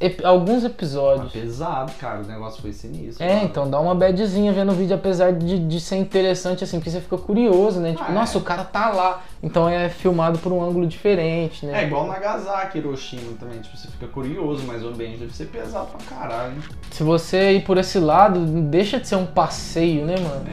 Ep- 0.00 0.24
Alguns 0.24 0.62
Tá 0.62 0.66
episódios. 0.68 1.30
pesado, 1.32 1.92
cara. 1.92 2.22
O 2.22 2.26
negócio 2.26 2.60
foi 2.60 2.72
sinistro. 2.72 3.24
É, 3.24 3.34
mano. 3.34 3.44
então 3.46 3.70
dá 3.70 3.78
uma 3.78 3.94
badzinha 3.94 4.52
vendo 4.52 4.72
o 4.72 4.74
vídeo, 4.74 4.96
apesar 4.96 5.32
de, 5.32 5.60
de 5.60 5.80
ser 5.80 5.94
interessante, 5.94 6.64
assim, 6.64 6.78
porque 6.78 6.90
você 6.90 7.00
fica 7.00 7.16
curioso, 7.16 7.78
né? 7.78 7.92
Tipo, 7.92 8.02
Ah, 8.08 8.10
é. 8.10 8.12
nossa, 8.12 8.36
o 8.36 8.40
cara 8.40 8.64
tá 8.64 8.90
lá. 8.90 9.22
Então 9.40 9.68
é 9.68 9.88
filmado 9.88 10.40
por 10.40 10.50
um 10.52 10.60
ângulo 10.60 10.88
diferente, 10.88 11.64
né? 11.64 11.82
É 11.84 11.86
igual 11.86 12.08
Nagasaki, 12.08 12.78
Hiroshima 12.78 13.34
também. 13.38 13.60
Tipo, 13.60 13.76
você 13.76 13.86
fica 13.86 14.08
curioso, 14.08 14.64
mas 14.66 14.82
o 14.82 14.88
ambiente 14.88 15.18
deve 15.18 15.32
ser 15.32 15.44
pesado 15.46 15.86
pra 15.86 16.16
caralho. 16.16 16.54
Se 16.90 17.04
você 17.04 17.52
ir 17.52 17.62
por 17.64 17.78
esse 17.78 18.00
lado, 18.00 18.40
deixa 18.62 18.98
de 18.98 19.06
ser 19.06 19.14
um 19.14 19.26
passeio, 19.26 20.04
né, 20.04 20.16
mano? 20.18 20.44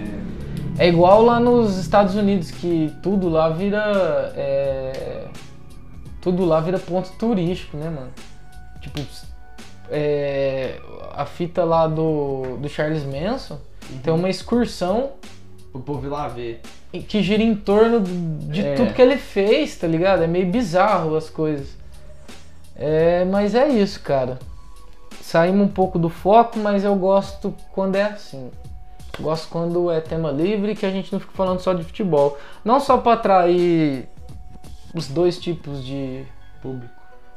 É 0.77 0.87
igual 0.87 1.23
lá 1.23 1.39
nos 1.39 1.75
Estados 1.77 2.13
Unidos, 2.15 2.51
que 2.51 2.93
tudo 3.01 3.27
lá 3.29 3.49
vira. 3.49 4.31
é, 4.35 5.18
Tudo 6.21 6.43
lá 6.45 6.59
vira 6.59 6.77
ponto 6.79 7.09
turístico, 7.13 7.77
né, 7.77 7.89
mano? 7.89 8.11
Tipo, 8.81 8.99
é, 9.89 10.79
a 11.13 11.25
fita 11.25 11.63
lá 11.63 11.87
do, 11.87 12.57
do 12.57 12.69
Charles 12.69 13.03
Manson 13.03 13.59
tem 14.03 14.13
uma 14.13 14.29
excursão 14.29 15.11
O 15.73 15.79
povo 15.79 16.05
ir 16.05 16.09
lá 16.09 16.27
ver. 16.27 16.61
que 17.07 17.21
gira 17.23 17.41
em 17.43 17.55
torno 17.55 18.01
de 18.01 18.65
É. 18.65 18.75
tudo 18.75 18.93
que 18.93 19.01
ele 19.01 19.17
fez, 19.17 19.75
tá 19.77 19.87
ligado? 19.87 20.23
É 20.23 20.27
meio 20.27 20.47
bizarro 20.47 21.15
as 21.15 21.29
coisas. 21.29 21.77
É, 22.75 23.25
mas 23.25 23.55
é 23.55 23.67
isso, 23.67 23.99
cara. 24.01 24.39
Saímos 25.21 25.67
um 25.67 25.69
pouco 25.69 25.99
do 25.99 26.09
foco, 26.09 26.57
mas 26.59 26.83
eu 26.83 26.95
gosto 26.95 27.53
quando 27.71 27.95
é 27.95 28.03
assim. 28.03 28.49
Gosto 29.19 29.49
quando 29.49 29.91
é 29.91 29.99
tema 29.99 30.31
livre, 30.31 30.75
que 30.75 30.85
a 30.85 30.91
gente 30.91 31.11
não 31.11 31.19
fica 31.19 31.33
falando 31.33 31.59
só 31.59 31.73
de 31.73 31.83
futebol. 31.83 32.37
Não 32.63 32.79
só 32.79 32.97
pra 32.97 33.13
atrair 33.13 34.07
os 34.93 35.07
dois 35.07 35.37
tipos 35.39 35.83
de, 35.83 36.23
Público. 36.61 36.93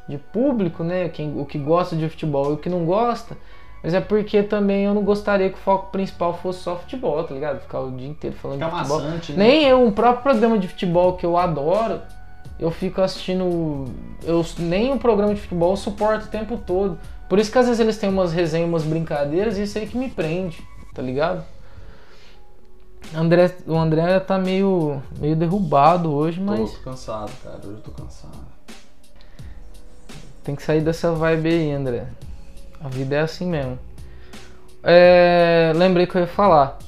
de 0.09 0.19
público, 0.19 0.83
né? 0.85 1.09
Quem, 1.09 1.39
o 1.39 1.45
que 1.45 1.59
gosta 1.59 1.95
de 1.97 2.09
futebol 2.09 2.51
e 2.51 2.55
o 2.55 2.57
que 2.57 2.69
não 2.69 2.85
gosta. 2.85 3.37
Mas 3.83 3.95
é 3.95 4.01
porque 4.01 4.43
também 4.45 4.85
eu 4.85 4.95
não 4.95 5.03
gostaria 5.03 5.49
que 5.51 5.57
o 5.57 5.61
foco 5.61 5.91
principal 5.91 6.35
fosse 6.39 6.61
só 6.61 6.77
futebol, 6.77 7.25
tá 7.25 7.35
ligado? 7.35 7.61
Ficar 7.61 7.81
o 7.81 7.91
dia 7.91 8.09
inteiro 8.09 8.37
falando 8.37 8.59
Fica 8.59 8.71
de 8.71 8.77
futebol. 8.77 9.01
maçante, 9.03 9.33
né? 9.33 9.39
Nem 9.39 9.65
eu, 9.65 9.83
um 9.83 9.91
próprio 9.91 10.23
programa 10.23 10.57
de 10.57 10.69
futebol 10.69 11.15
que 11.17 11.27
eu 11.27 11.37
adoro, 11.37 12.01
eu 12.61 12.71
fico 12.71 13.01
assistindo. 13.01 13.87
Eu, 14.23 14.45
nem 14.59 14.93
um 14.93 14.99
programa 14.99 15.35
de 15.35 15.41
futebol 15.41 15.71
eu 15.73 15.77
suporto 15.77 16.27
o 16.27 16.29
tempo 16.29 16.57
todo. 16.65 16.97
Por 17.29 17.41
isso 17.41 17.51
que 17.51 17.59
às 17.59 17.67
vezes 17.67 17.81
eles 17.81 17.99
têm 17.99 18.09
umas 18.09 18.33
resenhas, 18.33 18.69
umas 18.69 18.85
brincadeiras, 18.85 19.59
e 19.59 19.63
isso 19.63 19.77
aí 19.79 19.87
que 19.87 19.97
me 19.99 20.09
prende, 20.09 20.63
tá 20.95 21.03
ligado? 21.03 21.45
André, 23.15 23.55
o 23.67 23.77
André 23.77 24.21
tá 24.21 24.39
meio, 24.39 25.03
meio 25.19 25.37
derrubado 25.37 26.13
hoje, 26.13 26.41
mas 26.41 26.73
Tô 26.73 26.91
cansado, 26.91 27.33
cara. 27.43 27.59
Hoje 27.59 27.75
eu 27.75 27.81
tô 27.81 27.91
cansado. 27.91 28.47
tem 30.43 30.55
que 30.57 30.63
sair 30.63 30.81
dessa 30.81 31.13
vibe 31.13 31.49
aí, 31.49 31.73
André. 31.73 32.07
A 32.83 32.89
vida 32.89 33.17
é 33.17 33.21
assim 33.21 33.47
mesmo. 33.47 33.79
É, 34.83 35.73
lembrei 35.77 36.07
que 36.07 36.17
eu 36.17 36.23
ia 36.23 36.27
falar. 36.27 36.79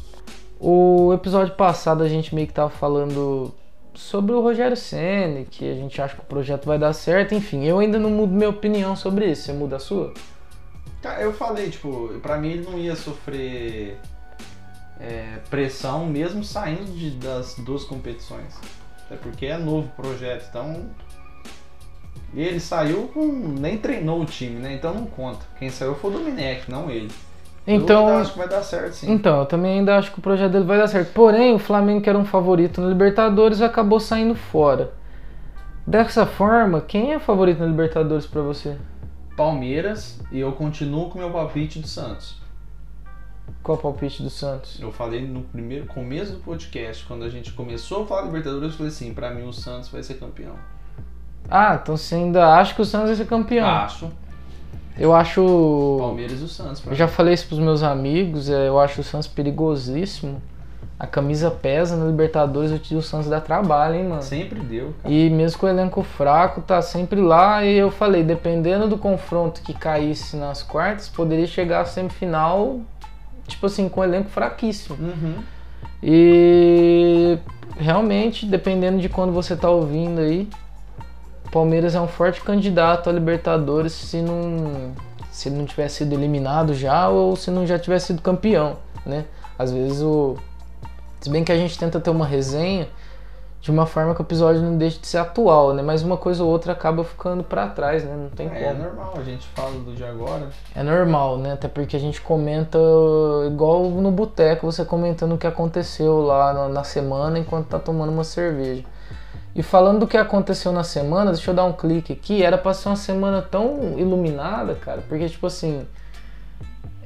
O 0.59 1.13
episódio 1.13 1.55
passado 1.55 2.03
a 2.03 2.09
gente 2.09 2.35
meio 2.35 2.47
que 2.47 2.53
tava 2.55 2.71
falando 2.71 3.55
sobre 3.95 4.33
o 4.33 4.41
Rogério 4.41 4.77
Senna, 4.77 5.45
que 5.45 5.71
a 5.71 5.75
gente 5.75 6.01
acha 6.01 6.15
que 6.15 6.21
o 6.21 6.25
projeto 6.25 6.67
vai 6.67 6.79
dar 6.79 6.93
certo, 6.93 7.35
enfim, 7.35 7.65
eu 7.65 7.79
ainda 7.79 7.99
não 7.99 8.11
mudo 8.11 8.33
minha 8.33 8.49
opinião 8.49 8.97
sobre 8.97 9.31
isso. 9.31 9.43
Você 9.43 9.53
muda 9.53 9.77
a 9.77 9.79
sua? 9.79 10.13
Cara, 11.01 11.21
eu 11.21 11.33
falei, 11.33 11.71
tipo, 11.71 12.09
pra 12.23 12.39
mim 12.39 12.53
ele 12.53 12.63
não 12.63 12.79
ia 12.79 12.97
sofrer 12.97 13.99
é, 15.01 15.39
pressão 15.51 16.07
mesmo 16.07 16.45
saindo 16.45 16.85
de- 16.97 17.11
das 17.13 17.55
duas 17.57 17.85
competições. 17.85 18.59
Até 19.07 19.17
porque 19.17 19.47
é 19.47 19.59
novo 19.59 19.89
projeto, 19.97 20.47
então. 20.49 20.87
E 22.33 22.41
ele 22.43 22.59
saiu 22.59 23.09
com. 23.09 23.27
nem 23.27 23.77
treinou 23.79 24.21
o 24.23 24.25
time, 24.25 24.59
né? 24.61 24.75
Então 24.75 24.93
não 24.95 25.07
conta. 25.07 25.45
Quem 25.59 25.71
saiu 25.71 25.95
foi 25.95 26.11
o 26.11 26.15
Domenech, 26.15 26.71
não 26.71 26.91
ele. 26.91 27.11
Então, 27.67 28.09
Eu 28.09 28.17
acho 28.19 28.33
que 28.33 28.39
vai 28.39 28.49
dar 28.49 28.63
certo 28.63 28.93
sim. 28.93 29.11
Então, 29.11 29.41
eu 29.41 29.47
também 29.47 29.79
ainda 29.79 29.97
acho 29.97 30.13
que 30.13 30.19
o 30.19 30.23
projeto 30.23 30.53
dele 30.53 30.67
vai 30.67 30.77
dar 30.77 30.87
certo. 30.87 31.13
Porém, 31.15 31.55
o 31.55 31.59
Flamengo, 31.59 32.03
que 32.03 32.11
era 32.11 32.19
um 32.19 32.25
favorito 32.25 32.79
na 32.81 32.89
Libertadores, 32.89 33.63
acabou 33.63 33.99
saindo 33.99 34.35
fora. 34.35 34.93
Dessa 35.87 36.27
forma, 36.27 36.81
quem 36.83 37.13
é 37.15 37.19
favorito 37.19 37.61
na 37.61 37.67
Libertadores 37.67 38.27
pra 38.27 38.43
você? 38.43 38.77
Palmeiras 39.37 40.21
e 40.31 40.41
eu 40.41 40.53
continuo 40.53 41.09
com 41.09 41.19
o 41.19 41.23
meu 41.23 41.31
palpite 41.31 41.79
do 41.79 41.87
Santos. 41.89 42.37
Qual 43.65 43.79
o 43.79 43.81
palpite 43.81 44.23
do 44.23 44.29
Santos? 44.29 44.79
Eu 44.79 44.93
falei 44.93 45.27
no 45.27 45.41
primeiro 45.41 45.87
começo 45.87 46.33
do 46.33 46.39
podcast, 46.41 47.03
quando 47.07 47.25
a 47.25 47.31
gente 47.31 47.51
começou 47.53 48.03
a 48.03 48.07
falar 48.07 48.23
Libertadores, 48.27 48.73
eu 48.73 48.77
falei 48.77 48.93
assim, 48.93 49.15
pra 49.15 49.31
mim 49.31 49.49
o 49.49 49.55
Santos 49.55 49.89
vai 49.89 50.03
ser 50.03 50.15
campeão. 50.15 50.53
Ah, 51.49 51.81
então 51.83 51.97
você 51.97 52.15
ainda 52.15 52.47
acha 52.55 52.75
que 52.75 52.83
o 52.83 52.85
Santos 52.85 53.09
vai 53.09 53.17
ser 53.17 53.27
campeão? 53.27 53.67
Acho. 53.67 54.13
Eu 54.99 55.15
acho. 55.15 55.97
Palmeiras 55.99 56.43
e 56.43 56.45
o 56.45 56.49
Santos. 56.49 56.83
Eu 56.87 56.95
já 56.95 57.09
falei 57.09 57.33
isso 57.33 57.47
pros 57.47 57.59
meus 57.59 57.83
amigos, 57.83 58.51
é, 58.51 58.69
eu 58.69 58.79
acho 58.79 59.01
o 59.01 59.05
Santos 59.05 59.29
perigosíssimo. 59.29 60.43
A 60.99 61.07
camisa 61.07 61.51
pesa 61.51 61.97
na 61.97 62.05
Libertadores, 62.05 62.71
o 62.93 63.03
Santos 63.03 63.29
dá 63.29 63.41
trabalho, 63.41 63.95
hein, 63.95 64.05
mano? 64.05 64.23
Sempre 64.23 64.61
deu, 64.61 64.95
cara. 65.03 65.13
E 65.13 65.29
mesmo 65.31 65.59
com 65.59 65.67
o 65.67 65.69
elenco 65.69 66.03
fraco, 66.03 66.61
tá 66.61 66.81
sempre 66.83 67.21
lá. 67.21 67.65
E 67.65 67.77
eu 67.77 67.91
falei, 67.91 68.23
dependendo 68.23 68.87
do 68.87 68.99
confronto 68.99 69.63
que 69.63 69.73
caísse 69.73 70.37
nas 70.37 70.63
quartas, 70.63 71.09
poderia 71.09 71.47
chegar 71.47 71.81
à 71.81 71.85
semifinal, 71.85 72.81
tipo 73.47 73.67
assim, 73.67 73.89
com 73.89 74.01
o 74.01 74.05
elenco 74.05 74.31
fraquíssimo. 74.31 74.97
Uhum. 75.01 75.43
E 76.03 77.39
realmente, 77.77 78.47
dependendo 78.47 78.99
de 78.99 79.09
quando 79.09 79.33
você 79.33 79.57
tá 79.57 79.71
ouvindo 79.71 80.21
aí, 80.21 80.49
o 81.47 81.51
Palmeiras 81.51 81.95
é 81.95 82.01
um 82.01 82.09
forte 82.09 82.41
candidato 82.41 83.09
a 83.09 83.13
Libertadores 83.13 83.93
se 83.93 84.21
não 84.21 84.93
se 85.31 85.51
não 85.51 85.65
tivesse 85.65 85.97
sido 85.97 86.13
eliminado 86.13 86.75
já 86.75 87.09
ou 87.09 87.35
se 87.35 87.51
não 87.51 87.67
já 87.67 87.77
tivesse 87.77 88.09
sido 88.09 88.23
campeão, 88.23 88.77
né? 89.05 89.25
Às 89.59 89.73
vezes 89.73 90.01
o 90.01 90.37
se 91.21 91.31
bem 91.31 91.43
que 91.43 91.51
a 91.51 91.57
gente 91.57 91.79
tenta 91.79 91.99
ter 91.99 92.11
uma 92.11 92.27
resenha 92.27 92.87
de 93.65 93.71
uma 93.71 93.87
forma 93.87 94.15
que 94.15 94.21
o 94.21 94.25
episódio 94.25 94.61
não 94.61 94.77
deixe 94.77 94.99
de 94.99 95.07
ser 95.07 95.17
atual, 95.17 95.73
né? 95.73 95.83
Mas 95.83 96.03
uma 96.03 96.19
coisa 96.19 96.45
ou 96.45 96.51
outra 96.51 96.73
acaba 96.73 97.03
ficando 97.03 97.43
pra 97.43 97.67
trás, 97.67 98.05
né? 98.05 98.15
Não 98.15 98.29
tem 98.29 98.47
É, 98.49 98.69
como. 98.69 98.83
normal, 98.83 99.15
a 99.17 99.23
gente 99.23 99.47
fala 99.55 99.71
do 99.71 99.95
de 99.95 100.05
agora. 100.05 100.51
É 100.77 100.83
normal, 100.83 101.39
né? 101.39 101.55
Até 101.55 101.67
porque 101.67 101.97
a 101.97 101.99
gente 101.99 102.21
comenta 102.21 102.79
igual 103.47 103.85
no 103.89 104.11
boteco, 104.11 104.71
você 104.71 104.85
comentando 104.85 105.33
o 105.35 105.39
que 105.39 105.47
aconteceu 105.47 106.21
lá 106.21 106.53
na, 106.53 106.69
na 106.69 106.85
semana 106.85 107.39
enquanto 107.39 107.69
tá 107.69 107.79
tomando 107.79 108.13
uma 108.13 108.23
cerveja. 108.23 108.85
E 109.57 109.63
falando 109.63 110.01
do 110.01 110.07
que 110.07 110.19
aconteceu 110.19 110.71
na 110.71 110.85
semana, 110.85 111.33
deixa 111.33 111.51
eu 111.51 111.55
dar 111.55 111.65
um 111.65 111.73
clique 111.73 112.13
aqui. 112.13 112.43
Era 112.43 112.59
pra 112.59 112.75
ser 112.75 112.91
uma 112.91 112.97
semana 112.97 113.41
tão 113.41 113.95
iluminada, 113.97 114.75
cara, 114.75 115.03
porque 115.09 115.27
tipo 115.27 115.47
assim. 115.47 115.87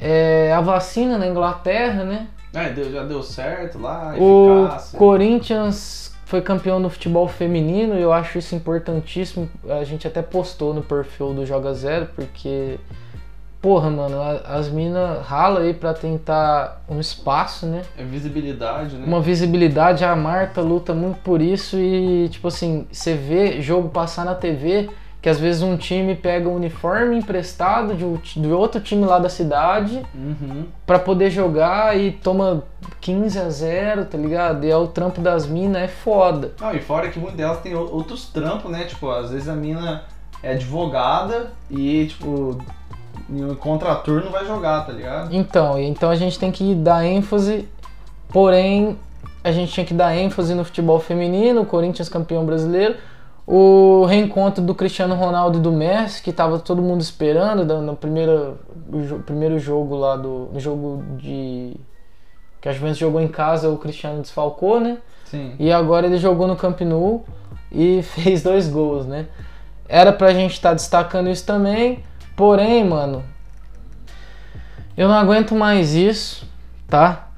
É, 0.01 0.53
a 0.53 0.61
vacina 0.61 1.17
na 1.19 1.27
Inglaterra, 1.29 2.03
né? 2.03 2.27
É, 2.53 2.73
já 2.91 3.05
deu 3.05 3.23
certo 3.23 3.79
lá, 3.81 4.15
O 4.19 4.65
eficácia. 4.65 4.99
Corinthians 4.99 6.18
foi 6.29 6.43
campeão 6.43 6.79
no 6.79 6.91
futebol 6.91 7.27
feminino 7.27 7.99
e 7.99 8.03
eu 8.03 8.13
acho 8.13 8.37
isso 8.37 8.55
importantíssimo. 8.55 9.49
A 9.67 9.83
gente 9.83 10.07
até 10.07 10.21
postou 10.21 10.75
no 10.75 10.83
perfil 10.83 11.33
do 11.33 11.47
Joga 11.47 11.73
Zero, 11.73 12.07
porque 12.15 12.79
porra, 13.63 13.89
mano, 13.89 14.21
as 14.45 14.69
minas 14.69 15.27
ralam 15.27 15.63
aí 15.63 15.73
pra 15.73 15.95
tentar 15.95 16.83
um 16.87 17.01
espaço, 17.01 17.65
né? 17.65 17.81
É 17.97 18.05
visibilidade, 18.05 18.97
né? 18.97 19.07
Uma 19.07 19.23
visibilidade, 19.23 20.05
a 20.05 20.15
Marta 20.15 20.61
luta 20.61 20.93
muito 20.93 21.19
por 21.21 21.41
isso 21.41 21.79
e, 21.79 22.29
tipo 22.29 22.47
assim, 22.47 22.87
você 22.93 23.15
vê 23.15 23.63
jogo 23.63 23.89
passar 23.89 24.27
na 24.27 24.35
TV 24.35 24.91
que 25.29 25.31
às 25.31 25.39
vezes 25.39 25.61
um 25.61 25.77
time 25.77 26.15
pega 26.15 26.49
um 26.49 26.55
uniforme 26.57 27.19
emprestado 27.19 27.93
de, 27.95 28.41
de 28.41 28.49
outro 28.51 28.81
time 28.81 29.05
lá 29.05 29.19
da 29.19 29.29
cidade 29.29 30.03
Uhum. 30.15 30.65
pra 30.87 30.99
poder 30.99 31.29
jogar 31.31 31.95
e 31.99 32.13
toma 32.13 32.63
15 32.99 33.39
a 33.39 33.51
0, 33.51 34.07
tá 34.07 34.17
ligado? 34.17 34.65
E 34.65 34.71
é 34.71 34.77
o 34.77 34.87
trampo 34.87 35.21
das 35.21 35.47
minas, 35.47 35.83
é 35.83 35.87
foda. 35.89 36.53
Não, 36.59 36.73
e 36.73 36.81
fora 36.81 37.11
que 37.11 37.19
muitas 37.19 37.37
delas 37.37 37.59
tem 37.61 37.75
o- 37.75 37.93
outros 37.95 38.25
trampos, 38.29 38.71
né? 38.71 38.85
Tipo, 38.85 39.11
às 39.11 39.31
vezes 39.31 39.51
a 39.51 39.55
mina 39.55 40.05
é 40.43 40.53
advogada 40.53 41.53
e, 41.71 42.07
tipo, 42.07 42.57
em 43.29 43.55
contraturno 43.57 44.31
vai 44.31 44.47
jogar, 44.47 44.87
tá 44.87 44.93
ligado? 44.95 45.29
Então, 45.35 45.79
então 45.79 46.09
a 46.09 46.17
gente 46.17 46.39
tem 46.39 46.51
que 46.51 46.75
dar 46.75 47.05
ênfase, 47.05 47.69
porém 48.33 48.97
a 49.45 49.53
gente 49.53 49.73
tinha 49.73 49.85
que 49.85 49.93
dar 49.93 50.17
ênfase 50.17 50.55
no 50.55 50.65
futebol 50.65 50.99
feminino, 50.99 51.61
o 51.61 51.67
Corinthians 51.67 52.09
campeão 52.09 52.47
brasileiro, 52.47 52.97
o 53.51 54.05
reencontro 54.05 54.63
do 54.63 54.75
Cristiano 54.75 55.15
Ronaldo 55.15 55.57
e 55.57 55.63
do 55.63 55.73
Messi, 55.73 56.23
que 56.23 56.35
tava 56.35 56.59
todo 56.59 56.83
mundo 56.83 57.01
esperando 57.01 57.81
no 57.81 57.97
primeiro, 57.97 58.59
primeiro 59.25 59.59
jogo 59.59 59.97
lá 59.97 60.17
do 60.17 60.51
no 60.53 60.61
jogo 60.61 61.03
de 61.17 61.75
que 62.61 62.69
a 62.69 62.73
Juventus 62.73 62.99
jogou 62.99 63.23
em 63.23 63.29
casa, 63.29 63.71
o 63.71 63.79
Cristiano 63.79 64.21
desfalcou, 64.21 64.79
né? 64.79 64.99
Sim. 65.25 65.55
E 65.59 65.73
agora 65.73 66.07
ele 66.07 66.19
jogou 66.19 66.47
no 66.47 66.57
Camp 66.57 66.83
Nou 66.83 67.25
e 67.73 68.03
fez 68.21 68.43
dois 68.43 68.69
gols, 68.69 69.07
né? 69.07 69.29
Era 69.89 70.13
pra 70.13 70.35
gente 70.35 70.53
estar 70.53 70.75
destacando 70.75 71.31
isso 71.31 71.47
também, 71.47 72.05
porém, 72.37 72.85
mano, 72.85 73.25
eu 74.95 75.09
não 75.09 75.15
aguento 75.15 75.55
mais 75.55 75.95
isso, 75.95 76.47
tá? 76.87 77.31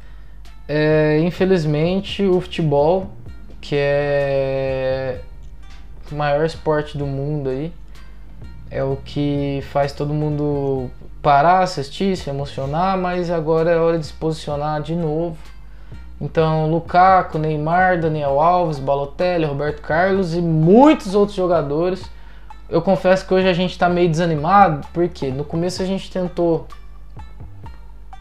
É, 0.67 1.21
infelizmente, 1.21 2.25
o 2.25 2.41
futebol, 2.41 3.13
que 3.61 3.77
é 3.79 5.21
maior 6.15 6.45
esporte 6.45 6.97
do 6.97 7.07
mundo 7.07 7.49
aí, 7.49 7.73
é 8.71 8.85
o 8.85 8.97
que 8.97 9.63
faz 9.73 9.93
todo 9.93 10.15
mundo 10.15 10.91
parar, 11.21 11.61
assistir, 11.61 12.17
se 12.17 12.31
emocionar, 12.31 12.97
mas 12.97 13.31
agora 13.31 13.71
é 13.71 13.77
hora 13.77 13.99
de 13.99 14.07
se 14.07 14.13
posicionar 14.13 14.81
de 14.81 14.95
novo. 14.95 15.37
Então, 16.21 16.71
Lukaku, 16.71 17.39
Neymar, 17.39 17.99
Daniel 17.99 18.41
Alves, 18.41 18.79
Balotelli, 18.79 19.45
Roberto 19.45 19.81
Carlos 19.81 20.35
e 20.35 20.41
muitos 20.41 21.15
outros 21.15 21.37
jogadores. 21.37 22.05
Eu 22.69 22.83
confesso 22.83 23.27
que 23.27 23.35
hoje 23.35 23.49
a 23.49 23.53
gente 23.53 23.77
tá 23.77 23.89
meio 23.89 24.09
desanimado, 24.09 24.87
porque 24.93 25.31
no 25.31 25.45
começo 25.45 25.83
a 25.83 25.87
gente 25.87 26.11
tentou 26.11 26.69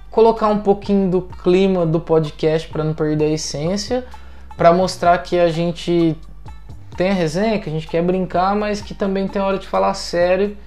colocar 0.09 0.47
um 0.47 0.59
pouquinho 0.59 1.11
do 1.11 1.21
clima 1.21 1.85
do 1.85 1.99
podcast 1.99 2.67
para 2.69 2.83
não 2.83 2.93
perder 2.93 3.25
a 3.25 3.33
essência, 3.33 4.05
para 4.57 4.73
mostrar 4.73 5.17
que 5.19 5.37
a 5.37 5.49
gente 5.49 6.17
tem 6.99 7.11
a 7.11 7.13
resenha, 7.13 7.57
que 7.59 7.69
a 7.69 7.71
gente 7.71 7.87
quer 7.87 8.03
brincar, 8.03 8.53
mas 8.57 8.81
que 8.81 8.93
também 8.93 9.25
tem 9.25 9.41
hora 9.41 9.57
de 9.57 9.65
falar 9.65 9.93
sério 9.93 10.57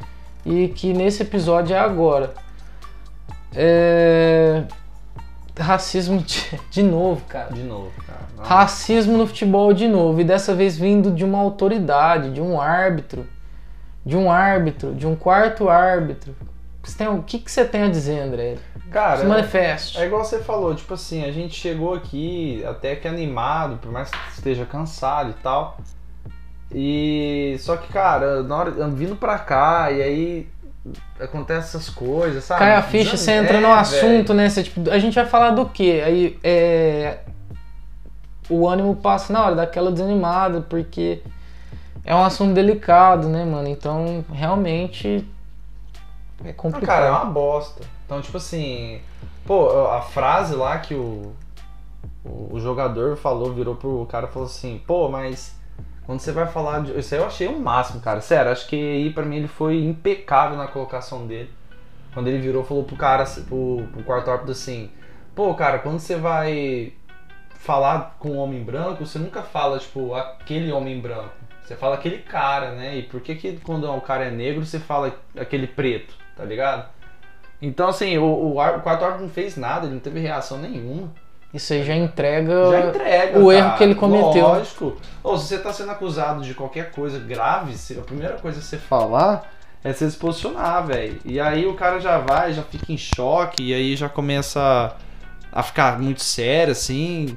e 0.47 0.69
que 0.69 0.95
nesse 0.95 1.23
episódio 1.23 1.77
é 1.77 1.79
agora. 1.79 2.33
É... 3.55 4.65
Racismo 5.55 6.23
de, 6.23 6.59
de 6.73 6.83
novo, 6.83 7.23
cara. 7.27 7.53
De 7.53 7.63
novo, 7.63 7.93
cara. 8.07 8.21
Não. 8.35 8.45
Racismo 8.45 9.19
no 9.19 9.27
futebol 9.27 9.75
de 9.75 9.87
novo, 9.87 10.23
e 10.23 10.25
dessa 10.25 10.55
vez 10.55 10.75
vindo 10.75 11.11
de 11.11 11.23
uma 11.23 11.37
autoridade, 11.37 12.33
de 12.33 12.41
um 12.41 12.59
árbitro, 12.59 13.27
de 14.03 14.17
um 14.17 14.31
árbitro, 14.31 14.95
de 14.95 15.07
um 15.07 15.15
quarto 15.15 15.69
árbitro. 15.69 16.35
Você 16.83 16.97
tem- 16.97 17.09
o 17.09 17.23
que, 17.23 17.41
que 17.41 17.53
você 17.53 17.63
tem 17.63 17.83
a 17.83 17.89
dizer, 17.89 18.21
André? 18.21 18.57
Cara, 18.91 19.19
Se 19.19 19.27
manifeste. 19.27 19.99
É 20.01 20.07
igual 20.07 20.25
você 20.25 20.39
falou, 20.39 20.75
tipo 20.75 20.95
assim, 20.95 21.27
a 21.27 21.31
gente 21.31 21.55
chegou 21.55 21.93
aqui 21.93 22.65
até 22.65 22.97
que 22.97 23.07
animado, 23.07 23.77
por 23.77 23.93
mais 23.93 24.11
que 24.11 24.17
esteja 24.35 24.65
cansado 24.65 25.29
e 25.29 25.35
tal. 25.35 25.77
E 26.75 27.57
só 27.61 27.77
que, 27.77 27.93
cara, 27.93 28.43
na 28.43 28.57
hora 28.57 28.71
vindo 28.89 29.15
pra 29.17 29.39
cá 29.39 29.91
e 29.91 30.03
aí 30.03 30.49
acontece 31.21 31.77
essas 31.77 31.89
coisas, 31.91 32.45
sabe? 32.45 32.61
Cai 32.61 32.75
a 32.75 32.83
ficha, 32.83 33.17
você 33.17 33.33
entra 33.33 33.61
no 33.61 33.69
É, 33.69 33.73
assunto, 33.79 34.33
né? 34.35 34.49
Você, 34.49 34.63
tipo, 34.63 34.91
a 34.91 34.99
gente 34.99 35.15
vai 35.15 35.27
falar 35.27 35.51
do 35.51 35.67
quê? 35.67 36.03
Aí 36.05 36.39
é. 36.43 37.19
O 38.49 38.69
ânimo 38.69 38.97
passa 38.97 39.33
na 39.33 39.45
hora, 39.45 39.55
daquela 39.55 39.93
desanimada, 39.93 40.61
porque 40.63 41.23
é 42.05 42.15
um 42.15 42.25
assunto 42.25 42.53
delicado, 42.55 43.29
né, 43.29 43.45
mano? 43.45 43.69
Então, 43.69 44.25
realmente. 44.33 45.25
É 46.45 46.49
Não, 46.49 46.55
complicado. 46.55 46.87
cara, 46.87 47.07
é 47.07 47.11
uma 47.11 47.25
bosta. 47.27 47.83
Então, 48.05 48.21
tipo 48.21 48.37
assim, 48.37 49.01
pô, 49.47 49.89
a 49.91 50.03
frase 50.03 50.55
lá 50.55 50.79
que 50.79 50.95
o, 50.95 51.33
o, 52.25 52.55
o 52.55 52.61
jogador 52.61 53.17
falou, 53.17 53.53
virou 53.53 53.77
pro 53.77 54.05
cara 54.11 54.27
e 54.27 54.33
falou 54.33 54.47
assim, 54.47 54.83
pô, 54.87 55.09
mas 55.09 55.55
quando 56.13 56.21
você 56.21 56.33
vai 56.33 56.47
falar 56.47 56.81
de. 56.81 56.99
Isso 56.99 57.15
aí 57.15 57.21
eu 57.23 57.27
achei 57.27 57.49
o 57.49 57.59
máximo, 57.59 58.03
cara. 58.03 58.21
Sério, 58.21 58.53
acho 58.53 58.69
que 58.69 58.77
aí 58.77 59.11
pra 59.11 59.25
mim 59.25 59.37
ele 59.37 59.49
foi 59.49 59.83
impecável 59.83 60.59
na 60.59 60.67
colocação 60.67 61.27
dele. 61.27 61.51
Quando 62.13 62.29
ele 62.29 62.39
virou, 62.39 62.63
falou 62.63 62.85
pro 62.85 62.97
cara, 62.97 63.25
pro, 63.49 63.89
pro 63.91 64.05
quarto 64.05 64.31
árbitro 64.31 64.53
assim, 64.53 64.91
pô, 65.35 65.55
cara, 65.55 65.79
quando 65.79 65.99
você 65.99 66.17
vai 66.17 66.93
falar 67.55 68.17
com 68.19 68.33
um 68.33 68.37
homem 68.37 68.63
branco, 68.63 69.07
você 69.07 69.19
nunca 69.19 69.41
fala, 69.41 69.79
tipo, 69.79 70.15
aquele 70.15 70.71
homem 70.71 71.01
branco. 71.01 71.33
Você 71.65 71.77
fala 71.77 71.95
aquele 71.95 72.19
cara, 72.19 72.73
né? 72.73 72.99
E 72.99 73.05
por 73.05 73.23
que 73.23 73.35
que 73.35 73.57
quando 73.61 73.91
o 73.91 74.01
cara 74.03 74.27
é 74.27 74.31
negro, 74.31 74.67
você 74.67 74.79
fala 74.79 75.17
aquele 75.35 75.67
preto, 75.67 76.15
tá 76.37 76.45
ligado? 76.45 76.91
Então, 77.63 77.89
assim, 77.89 78.19
o, 78.19 78.25
o, 78.25 78.51
o 78.59 78.81
quarto 78.81 79.03
árbitro 79.03 79.23
não 79.23 79.31
fez 79.31 79.57
nada, 79.57 79.87
ele 79.87 79.95
não 79.95 80.01
teve 80.01 80.21
reação 80.21 80.59
nenhuma. 80.59 81.11
Isso 81.53 81.73
aí 81.73 81.85
já 81.85 81.95
entrega. 81.95 82.71
Já 82.71 82.89
entrega, 82.89 83.39
o 83.39 83.49
cara. 83.49 83.59
erro 83.59 83.77
que 83.77 83.85
ele 83.85 83.95
cometeu. 83.95 84.43
Lógico. 84.43 84.97
Ou 85.23 85.37
se 85.37 85.49
você 85.49 85.59
tá 85.59 85.73
sendo 85.73 85.91
acusado 85.91 86.43
de 86.43 86.55
qualquer 86.55 86.91
coisa 86.91 87.19
grave, 87.19 87.75
a 87.99 88.03
primeira 88.03 88.35
coisa 88.39 88.59
que 88.59 88.65
você 88.65 88.79
falar 88.79 89.51
é 89.85 89.93
você 89.93 90.11
se 90.11 90.17
posicionar, 90.17 90.87
velho. 90.87 91.21
E 91.25 91.39
aí 91.39 91.67
o 91.67 91.75
cara 91.75 92.01
já 92.01 92.19
vai, 92.19 92.53
já 92.55 92.63
fica 92.63 92.93
em 92.93 92.97
choque, 92.97 93.63
e 93.63 93.75
aí 93.75 93.97
já 93.97 94.09
começa 94.09 94.97
a 95.53 95.63
ficar 95.63 96.01
muito 96.01 96.23
sério, 96.23 96.73
assim. 96.73 97.37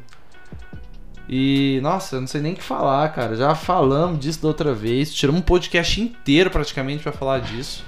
E, 1.27 1.79
nossa, 1.81 2.15
eu 2.15 2.21
não 2.21 2.27
sei 2.27 2.39
nem 2.39 2.53
o 2.53 2.55
que 2.55 2.63
falar, 2.63 3.09
cara. 3.09 3.35
Já 3.35 3.55
falamos 3.55 4.19
disso 4.19 4.41
da 4.41 4.47
outra 4.47 4.73
vez. 4.73 5.13
Tiramos 5.13 5.41
um 5.41 5.43
podcast 5.43 5.99
inteiro 5.99 6.49
praticamente 6.49 7.03
pra 7.03 7.11
falar 7.11 7.39
disso. 7.39 7.83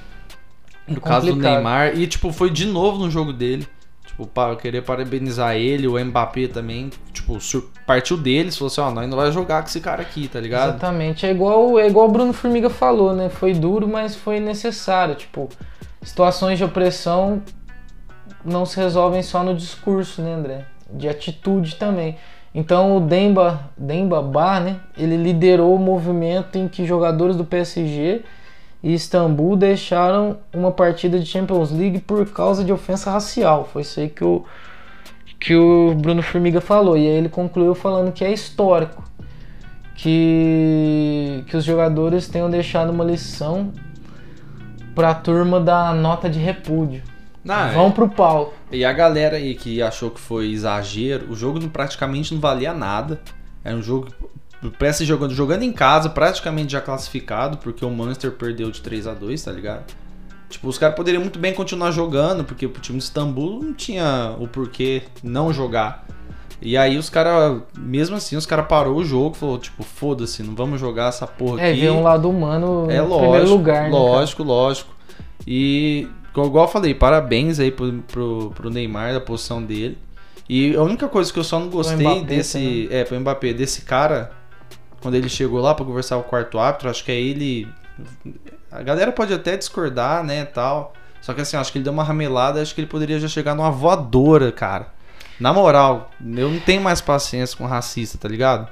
No 0.87 0.99
caso 0.99 1.27
do. 1.27 1.35
Neymar. 1.35 1.97
E, 1.97 2.07
tipo, 2.07 2.33
foi 2.33 2.49
de 2.49 2.65
novo 2.65 2.97
no 2.97 3.11
jogo 3.11 3.31
dele. 3.31 3.67
Tipo, 4.17 4.55
queria 4.55 4.81
parabenizar 4.81 5.55
ele, 5.55 5.87
o 5.87 6.03
Mbappé 6.03 6.47
também. 6.47 6.89
Tipo, 7.13 7.37
partiu 7.85 8.17
deles, 8.17 8.57
falou 8.57 8.67
assim: 8.67 8.81
ó, 8.81 8.89
nós 8.89 9.07
não 9.07 9.15
vai 9.15 9.31
jogar 9.31 9.61
com 9.61 9.67
esse 9.67 9.79
cara 9.79 10.01
aqui, 10.01 10.27
tá 10.27 10.39
ligado? 10.39 10.69
Exatamente. 10.69 11.25
É 11.25 11.31
igual, 11.31 11.77
é 11.79 11.87
igual 11.87 12.07
o 12.07 12.11
Bruno 12.11 12.33
Formiga 12.33 12.69
falou, 12.69 13.13
né? 13.13 13.29
Foi 13.29 13.53
duro, 13.53 13.87
mas 13.87 14.15
foi 14.15 14.39
necessário. 14.39 15.13
Tipo, 15.13 15.47
situações 16.01 16.57
de 16.57 16.63
opressão 16.63 17.43
não 18.43 18.65
se 18.65 18.77
resolvem 18.77 19.21
só 19.21 19.43
no 19.43 19.55
discurso, 19.55 20.21
né, 20.21 20.33
André? 20.33 20.65
De 20.91 21.07
atitude 21.07 21.75
também. 21.75 22.17
Então 22.55 22.97
o 22.97 22.99
Demba, 22.99 23.69
Demba 23.77 24.19
Ba, 24.19 24.59
né? 24.59 24.77
Ele 24.97 25.15
liderou 25.15 25.75
o 25.75 25.79
movimento 25.79 26.57
em 26.57 26.67
que 26.67 26.87
jogadores 26.87 27.35
do 27.35 27.45
PSG 27.45 28.23
e 28.83 28.93
Istambul 28.93 29.55
deixaram 29.55 30.37
uma 30.53 30.71
partida 30.71 31.19
de 31.19 31.25
Champions 31.25 31.71
League 31.71 31.99
por 31.99 32.25
causa 32.31 32.63
de 32.63 32.71
ofensa 32.71 33.11
racial. 33.11 33.67
Foi 33.71 33.81
isso 33.81 33.99
aí 33.99 34.09
que 34.09 34.23
o, 34.23 34.45
que 35.39 35.55
o 35.55 35.95
Bruno 35.95 36.21
Formiga 36.21 36.61
falou. 36.61 36.97
E 36.97 37.01
aí 37.01 37.15
ele 37.15 37.29
concluiu 37.29 37.73
falando 37.73 38.11
que 38.11 38.23
é 38.23 38.31
histórico 38.31 39.03
que, 39.95 41.43
que 41.47 41.57
os 41.57 41.63
jogadores 41.63 42.27
tenham 42.27 42.49
deixado 42.49 42.91
uma 42.91 43.03
lição 43.03 43.73
pra 44.93 45.13
turma 45.13 45.59
da 45.59 45.93
nota 45.93 46.29
de 46.29 46.39
repúdio. 46.39 47.01
Não, 47.43 47.71
Vão 47.71 47.91
pro 47.91 48.09
pau. 48.09 48.53
E 48.71 48.83
a 48.83 48.91
galera 48.91 49.37
aí 49.37 49.55
que 49.55 49.81
achou 49.81 50.11
que 50.11 50.19
foi 50.19 50.51
exagero, 50.51 51.31
o 51.31 51.35
jogo 51.35 51.65
praticamente 51.69 52.33
não 52.33 52.41
valia 52.41 52.73
nada. 52.73 53.19
Era 53.63 53.75
um 53.75 53.81
jogo. 53.81 54.07
O 54.63 54.71
PSG 54.71 55.05
jogando, 55.05 55.33
jogando 55.33 55.63
em 55.63 55.71
casa, 55.71 56.09
praticamente 56.09 56.71
já 56.71 56.81
classificado, 56.81 57.57
porque 57.57 57.85
o 57.85 57.91
Manchester 57.91 58.31
perdeu 58.31 58.71
de 58.71 58.81
3 58.81 59.07
a 59.07 59.13
2 59.13 59.43
tá 59.43 59.51
ligado? 59.51 59.83
Tipo, 60.49 60.67
os 60.69 60.77
caras 60.77 60.95
poderiam 60.95 61.21
muito 61.21 61.37
bem 61.37 61.53
continuar 61.53 61.91
jogando, 61.91 62.43
porque 62.43 62.65
o 62.65 62.69
time 62.69 62.97
de 62.97 63.03
Istambul 63.03 63.61
não 63.61 63.73
tinha 63.73 64.33
o 64.39 64.47
porquê 64.47 65.03
não 65.21 65.51
jogar. 65.53 66.05
E 66.61 66.75
aí 66.75 66.97
os 66.97 67.09
caras, 67.09 67.61
mesmo 67.77 68.15
assim, 68.15 68.35
os 68.35 68.45
caras 68.45 68.65
parou 68.67 68.95
o 68.95 69.05
jogo, 69.05 69.35
falou, 69.35 69.59
tipo, 69.59 69.83
foda-se, 69.83 70.41
não 70.41 70.55
vamos 70.55 70.79
jogar 70.79 71.09
essa 71.09 71.27
porra 71.27 71.61
É, 71.61 71.71
aqui. 71.71 71.81
ver 71.81 71.91
um 71.91 72.01
lado 72.01 72.27
humano 72.29 72.87
É 72.89 72.97
no 72.99 73.07
lógico, 73.09 73.19
primeiro 73.29 73.49
lugar, 73.49 73.83
né? 73.83 73.89
lógico, 73.89 74.43
lógico. 74.43 74.95
E 75.45 76.07
igual 76.35 76.65
eu 76.65 76.71
falei, 76.71 76.93
parabéns 76.95 77.59
aí 77.59 77.69
pro, 77.71 77.91
pro, 78.07 78.51
pro 78.55 78.69
Neymar 78.69 79.13
da 79.13 79.21
posição 79.21 79.61
dele. 79.61 79.97
E 80.49 80.75
a 80.75 80.81
única 80.81 81.07
coisa 81.07 81.31
que 81.31 81.37
eu 81.37 81.43
só 81.43 81.59
não 81.59 81.67
gostei 81.69 81.97
Mbappé 81.97 82.21
desse, 82.21 82.87
é, 82.89 83.03
pro 83.03 83.19
Mbappé, 83.19 83.53
desse 83.53 83.81
cara, 83.81 84.31
quando 85.01 85.15
ele 85.15 85.29
chegou 85.29 85.59
lá 85.59 85.73
pra 85.73 85.85
conversar 85.85 86.15
com 86.15 86.21
o 86.21 86.25
quarto 86.25 86.57
árbitro, 86.59 86.89
acho 86.89 87.03
que 87.03 87.11
é 87.11 87.15
ele 87.19 87.67
a 88.71 88.83
galera 88.83 89.11
pode 89.11 89.33
até 89.33 89.57
discordar, 89.57 90.23
né, 90.23 90.45
tal, 90.45 90.93
Só 91.21 91.33
que 91.33 91.41
assim, 91.41 91.57
acho 91.57 91.71
que 91.71 91.77
ele 91.77 91.83
deu 91.83 91.93
uma 91.93 92.03
ramelada, 92.03 92.61
acho 92.61 92.75
que 92.75 92.81
ele 92.81 92.87
poderia 92.87 93.19
já 93.19 93.27
chegar 93.27 93.55
numa 93.55 93.71
voadora, 93.71 94.51
cara. 94.51 94.87
Na 95.39 95.53
moral, 95.53 96.11
eu 96.21 96.49
não 96.49 96.59
tenho 96.59 96.81
mais 96.81 97.01
paciência 97.01 97.57
com 97.57 97.65
racista, 97.65 98.17
tá 98.17 98.27
ligado? 98.27 98.67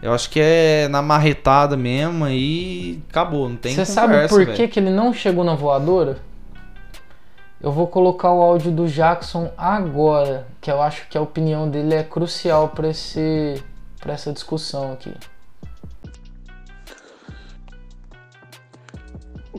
Eu 0.00 0.12
acho 0.12 0.30
que 0.30 0.40
é 0.40 0.86
na 0.88 1.02
marretada 1.02 1.76
mesmo 1.76 2.28
e 2.28 3.02
acabou, 3.10 3.48
não 3.48 3.56
tem 3.56 3.74
Você 3.74 3.84
sabe 3.84 4.28
por 4.28 4.46
que, 4.46 4.68
que 4.68 4.78
ele 4.78 4.90
não 4.90 5.12
chegou 5.12 5.44
na 5.44 5.54
voadora? 5.54 6.18
Eu 7.60 7.72
vou 7.72 7.88
colocar 7.88 8.32
o 8.32 8.40
áudio 8.40 8.70
do 8.70 8.86
Jackson 8.86 9.50
agora, 9.58 10.46
que 10.60 10.70
eu 10.70 10.80
acho 10.80 11.08
que 11.08 11.18
a 11.18 11.20
opinião 11.20 11.68
dele 11.68 11.94
é 11.94 12.04
crucial 12.04 12.68
para 12.68 12.88
esse 12.88 13.62
para 14.00 14.12
essa 14.12 14.32
discussão 14.32 14.92
aqui. 14.92 15.12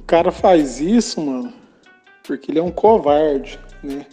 Cara 0.10 0.32
faz 0.32 0.82
isso, 0.82 1.22
mano, 1.22 1.54
porque 2.24 2.50
ele 2.50 2.58
é 2.58 2.64
um 2.64 2.72
covarde, 2.72 3.60
né? 3.84 4.08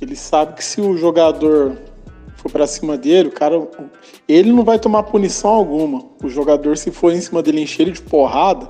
Ele 0.00 0.16
sabe 0.16 0.54
que 0.54 0.64
se 0.64 0.80
o 0.80 0.96
jogador 0.96 1.76
for 2.36 2.50
pra 2.50 2.66
cima 2.66 2.96
dele, 2.96 3.28
o 3.28 3.32
cara. 3.32 3.68
Ele 4.26 4.50
não 4.50 4.64
vai 4.64 4.78
tomar 4.78 5.02
punição 5.02 5.50
alguma. 5.50 6.06
O 6.24 6.28
jogador, 6.30 6.78
se 6.78 6.90
for 6.90 7.12
em 7.12 7.20
cima 7.20 7.42
dele 7.42 7.60
encher 7.60 7.82
ele 7.82 7.92
de 7.92 8.00
porrada, 8.00 8.66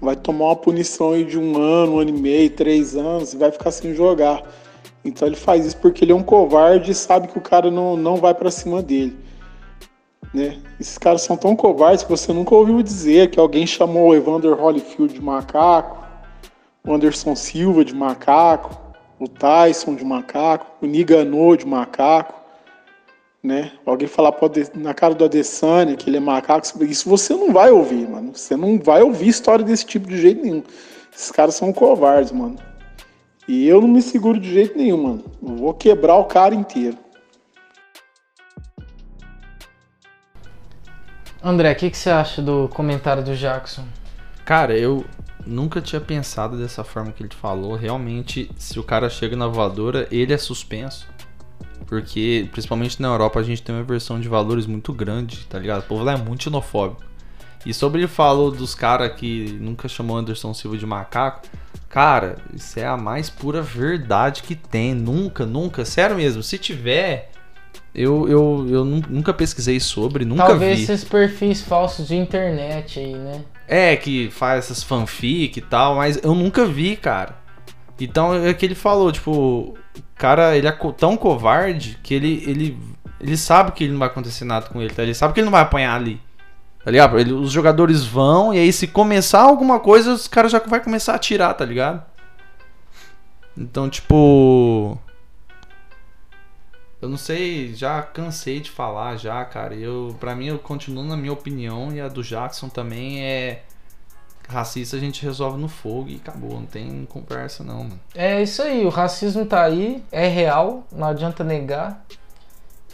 vai 0.00 0.14
tomar 0.14 0.46
uma 0.46 0.56
punição 0.56 1.14
aí 1.14 1.24
de 1.24 1.36
um 1.36 1.60
ano, 1.60 1.94
um 1.94 1.98
ano 1.98 2.10
e 2.10 2.20
meio, 2.20 2.50
três 2.50 2.94
anos 2.94 3.34
e 3.34 3.36
vai 3.36 3.50
ficar 3.50 3.72
sem 3.72 3.92
jogar. 3.92 4.44
Então 5.04 5.26
ele 5.26 5.36
faz 5.36 5.66
isso 5.66 5.76
porque 5.78 6.04
ele 6.04 6.12
é 6.12 6.14
um 6.14 6.22
covarde 6.22 6.92
e 6.92 6.94
sabe 6.94 7.26
que 7.26 7.38
o 7.38 7.42
cara 7.42 7.72
não, 7.72 7.96
não 7.96 8.16
vai 8.16 8.34
pra 8.34 8.52
cima 8.52 8.80
dele. 8.80 9.16
Né? 10.32 10.58
Esses 10.80 10.96
caras 10.96 11.22
são 11.22 11.36
tão 11.36 11.56
covardes 11.56 12.04
que 12.04 12.10
você 12.10 12.32
nunca 12.32 12.54
ouviu 12.54 12.82
dizer 12.82 13.30
que 13.30 13.40
alguém 13.40 13.66
chamou 13.66 14.10
o 14.10 14.14
Evander 14.14 14.54
Holyfield 14.54 15.14
de 15.14 15.20
macaco, 15.20 16.03
o 16.86 16.92
Anderson 16.92 17.34
Silva 17.34 17.84
de 17.84 17.94
macaco, 17.94 18.78
o 19.18 19.26
Tyson 19.26 19.94
de 19.94 20.04
macaco, 20.04 20.66
o 20.82 20.86
Nigano 20.86 21.56
de 21.56 21.66
macaco, 21.66 22.34
né? 23.42 23.72
Alguém 23.86 24.06
falar 24.06 24.32
pro 24.32 24.46
Ade- 24.46 24.70
na 24.74 24.92
cara 24.92 25.14
do 25.14 25.24
Adesanya 25.24 25.96
que 25.96 26.10
ele 26.10 26.18
é 26.18 26.20
macaco, 26.20 26.84
isso 26.84 27.08
você 27.08 27.34
não 27.34 27.52
vai 27.52 27.70
ouvir, 27.70 28.06
mano. 28.08 28.32
Você 28.34 28.56
não 28.56 28.78
vai 28.78 29.02
ouvir 29.02 29.28
história 29.28 29.64
desse 29.64 29.86
tipo 29.86 30.06
de 30.08 30.18
jeito 30.18 30.42
nenhum. 30.42 30.62
Esses 31.14 31.30
caras 31.30 31.54
são 31.54 31.72
covardes, 31.72 32.32
mano. 32.32 32.56
E 33.48 33.66
eu 33.66 33.80
não 33.80 33.88
me 33.88 34.02
seguro 34.02 34.38
de 34.38 34.52
jeito 34.52 34.76
nenhum, 34.76 35.02
mano. 35.02 35.24
Eu 35.42 35.56
vou 35.56 35.74
quebrar 35.74 36.16
o 36.16 36.24
cara 36.24 36.54
inteiro. 36.54 36.98
André, 41.42 41.72
o 41.72 41.76
que, 41.76 41.90
que 41.90 41.96
você 41.96 42.10
acha 42.10 42.40
do 42.40 42.68
comentário 42.70 43.22
do 43.22 43.36
Jackson? 43.36 43.84
Cara, 44.46 44.76
eu 44.76 45.04
nunca 45.46 45.80
tinha 45.80 46.00
pensado 46.00 46.56
dessa 46.56 46.82
forma 46.84 47.12
que 47.12 47.22
ele 47.22 47.34
falou. 47.34 47.74
Realmente, 47.76 48.50
se 48.56 48.78
o 48.78 48.82
cara 48.82 49.08
chega 49.10 49.36
na 49.36 49.46
voadora, 49.46 50.06
ele 50.10 50.32
é 50.32 50.38
suspenso. 50.38 51.06
Porque, 51.86 52.48
principalmente 52.50 53.00
na 53.00 53.08
Europa, 53.08 53.40
a 53.40 53.42
gente 53.42 53.62
tem 53.62 53.74
uma 53.74 53.84
versão 53.84 54.18
de 54.20 54.28
valores 54.28 54.66
muito 54.66 54.92
grande, 54.92 55.44
tá 55.46 55.58
ligado? 55.58 55.80
O 55.80 55.86
povo 55.86 56.02
lá 56.02 56.12
é 56.12 56.16
muito 56.16 56.44
xenofóbico. 56.44 57.02
E 57.66 57.72
sobre 57.72 58.00
ele 58.00 58.08
falou 58.08 58.50
dos 58.50 58.74
caras 58.74 59.12
que 59.14 59.56
nunca 59.60 59.88
chamou 59.88 60.16
Anderson 60.16 60.52
Silva 60.54 60.76
de 60.76 60.86
macaco. 60.86 61.42
Cara, 61.88 62.36
isso 62.54 62.78
é 62.80 62.86
a 62.86 62.96
mais 62.96 63.30
pura 63.30 63.62
verdade 63.62 64.42
que 64.42 64.54
tem. 64.54 64.94
Nunca, 64.94 65.46
nunca. 65.46 65.84
Sério 65.84 66.16
mesmo. 66.16 66.42
Se 66.42 66.58
tiver, 66.58 67.30
eu, 67.94 68.28
eu, 68.28 68.66
eu 68.68 68.84
nu- 68.84 69.02
nunca 69.08 69.32
pesquisei 69.32 69.78
sobre, 69.80 70.24
nunca 70.24 70.44
Talvez 70.46 70.78
vi. 70.78 70.84
esses 70.84 71.04
perfis 71.04 71.62
falsos 71.62 72.08
de 72.08 72.16
internet 72.16 72.98
aí, 72.98 73.14
né? 73.14 73.44
É, 73.66 73.96
que 73.96 74.30
faz 74.30 74.64
essas 74.66 74.82
fanfic 74.82 75.58
e 75.58 75.62
tal, 75.62 75.96
mas 75.96 76.22
eu 76.22 76.34
nunca 76.34 76.66
vi, 76.66 76.96
cara. 76.96 77.36
Então 77.98 78.34
é 78.34 78.52
que 78.52 78.64
ele 78.66 78.74
falou, 78.74 79.10
tipo, 79.10 79.74
cara, 80.16 80.56
ele 80.56 80.66
é 80.68 80.72
tão 80.96 81.16
covarde 81.16 81.98
que 82.02 82.12
ele, 82.12 82.42
ele, 82.46 82.78
ele 83.20 83.36
sabe 83.36 83.72
que 83.72 83.84
ele 83.84 83.92
não 83.92 83.98
vai 84.00 84.08
acontecer 84.08 84.44
nada 84.44 84.66
com 84.66 84.82
ele, 84.82 84.92
tá? 84.92 85.02
Ele 85.02 85.14
sabe 85.14 85.32
que 85.32 85.40
ele 85.40 85.46
não 85.46 85.52
vai 85.52 85.62
apanhar 85.62 85.94
ali. 85.94 86.20
Tá 86.84 86.90
ligado? 86.90 87.18
Ele- 87.18 87.32
os 87.32 87.50
jogadores 87.50 88.04
vão, 88.04 88.52
e 88.52 88.58
aí 88.58 88.70
se 88.72 88.86
começar 88.86 89.40
alguma 89.40 89.80
coisa, 89.80 90.12
os 90.12 90.28
caras 90.28 90.52
já 90.52 90.58
vai 90.58 90.80
começar 90.82 91.12
a 91.12 91.16
atirar, 91.16 91.54
tá 91.54 91.64
ligado? 91.64 92.02
Então, 93.56 93.88
tipo. 93.88 94.98
Eu 97.04 97.10
não 97.10 97.18
sei, 97.18 97.74
já 97.74 98.00
cansei 98.00 98.60
de 98.60 98.70
falar 98.70 99.16
já, 99.16 99.44
cara. 99.44 99.74
Eu, 99.74 100.16
pra 100.18 100.34
mim, 100.34 100.46
eu 100.46 100.58
continuo 100.58 101.04
na 101.04 101.18
minha 101.18 101.34
opinião 101.34 101.92
e 101.92 102.00
a 102.00 102.08
do 102.08 102.22
Jackson 102.22 102.70
também 102.70 103.22
é 103.22 103.60
racista 104.48 104.96
a 104.96 105.00
gente 105.00 105.22
resolve 105.22 105.58
no 105.58 105.68
fogo 105.68 106.08
e 106.08 106.16
acabou, 106.16 106.54
não 106.54 106.64
tem 106.64 107.04
conversa 107.06 107.62
não, 107.62 107.84
mano. 107.84 108.00
É 108.14 108.42
isso 108.42 108.62
aí, 108.62 108.86
o 108.86 108.88
racismo 108.88 109.44
tá 109.44 109.62
aí, 109.62 110.02
é 110.10 110.26
real, 110.26 110.86
não 110.90 111.06
adianta 111.06 111.44
negar. 111.44 112.02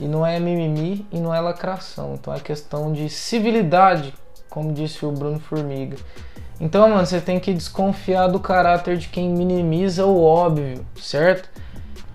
E 0.00 0.08
não 0.08 0.26
é 0.26 0.40
mimimi 0.40 1.06
e 1.12 1.20
não 1.20 1.32
é 1.32 1.38
lacração. 1.38 2.14
Então 2.14 2.34
é 2.34 2.40
questão 2.40 2.92
de 2.92 3.08
civilidade, 3.08 4.12
como 4.48 4.72
disse 4.72 5.06
o 5.06 5.12
Bruno 5.12 5.38
Formiga. 5.38 5.96
Então, 6.58 6.88
mano, 6.88 7.06
você 7.06 7.20
tem 7.20 7.38
que 7.38 7.54
desconfiar 7.54 8.26
do 8.26 8.40
caráter 8.40 8.96
de 8.96 9.08
quem 9.08 9.30
minimiza 9.30 10.04
o 10.04 10.20
óbvio, 10.20 10.84
certo? 11.00 11.48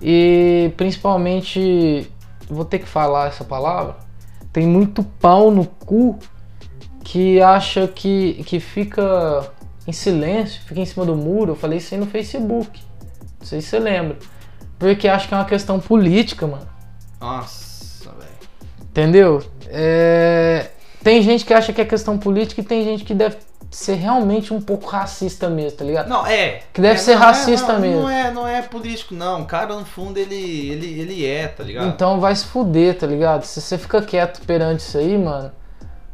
E 0.08 0.72
principalmente, 0.78 2.08
vou 2.48 2.64
ter 2.64 2.78
que 2.78 2.86
falar 2.88 3.28
essa 3.30 3.44
palavra, 3.44 3.96
tem 4.54 4.68
muito 4.68 5.04
pau 5.04 5.50
no 5.50 5.66
cu 5.66 6.20
que 7.04 7.42
acha 7.42 7.88
que, 7.88 8.44
que 8.46 8.60
fica 8.60 9.52
em 9.88 9.92
silêncio, 9.92 10.62
fica 10.62 10.80
em 10.80 10.86
cima 10.86 11.08
do 11.08 11.16
muro. 11.16 11.54
Eu 11.54 11.56
falei 11.56 11.80
isso 11.80 11.96
aí 11.96 12.00
no 12.00 12.06
Facebook. 12.06 12.80
Não 13.40 13.48
sei 13.48 13.62
se 13.62 13.70
você 13.70 13.80
lembra. 13.80 14.18
Porque 14.78 15.08
acha 15.08 15.28
que 15.28 15.34
é 15.34 15.38
uma 15.38 15.46
questão 15.46 15.80
política, 15.80 16.46
mano. 16.46 16.68
Nossa, 17.20 18.12
velho. 18.12 18.30
Entendeu? 18.84 19.44
É, 19.70 20.70
Tem 21.04 21.20
gente 21.24 21.44
que 21.46 21.54
acha 21.54 21.74
que 21.74 21.82
é 21.82 21.86
questão 21.86 22.16
política 22.20 22.62
e 22.62 22.64
tem 22.64 22.84
gente 22.84 23.04
que 23.04 23.16
deve 23.16 23.38
ser 23.76 23.96
realmente 23.96 24.54
um 24.54 24.62
pouco 24.62 24.88
racista 24.88 25.50
mesmo, 25.50 25.78
tá 25.78 25.84
ligado? 25.84 26.08
Não, 26.08 26.26
é. 26.26 26.62
Que 26.72 26.80
deve 26.80 26.96
é, 26.96 26.98
ser 26.98 27.16
não 27.16 27.22
racista 27.22 27.74
é, 27.74 27.76
não, 27.76 27.82
mesmo. 27.82 28.02
Não 28.04 28.10
é, 28.10 28.32
não 28.32 28.48
é 28.48 28.62
político, 28.62 29.14
não. 29.14 29.42
O 29.42 29.46
cara, 29.46 29.76
no 29.76 29.84
fundo, 29.84 30.18
ele, 30.18 30.70
ele, 30.70 31.02
ele 31.02 31.26
é, 31.26 31.50
tá 31.50 31.62
ligado? 31.62 31.88
Então 31.88 32.18
vai 32.22 32.34
se 32.34 32.46
fuder, 32.46 32.98
tá 32.98 33.06
ligado? 33.06 33.44
Se 33.44 33.60
você 33.60 33.78
fica 33.78 34.02
quieto 34.02 34.40
perante 34.46 34.80
isso 34.80 34.98
aí, 34.98 35.18
mano, 35.18 35.52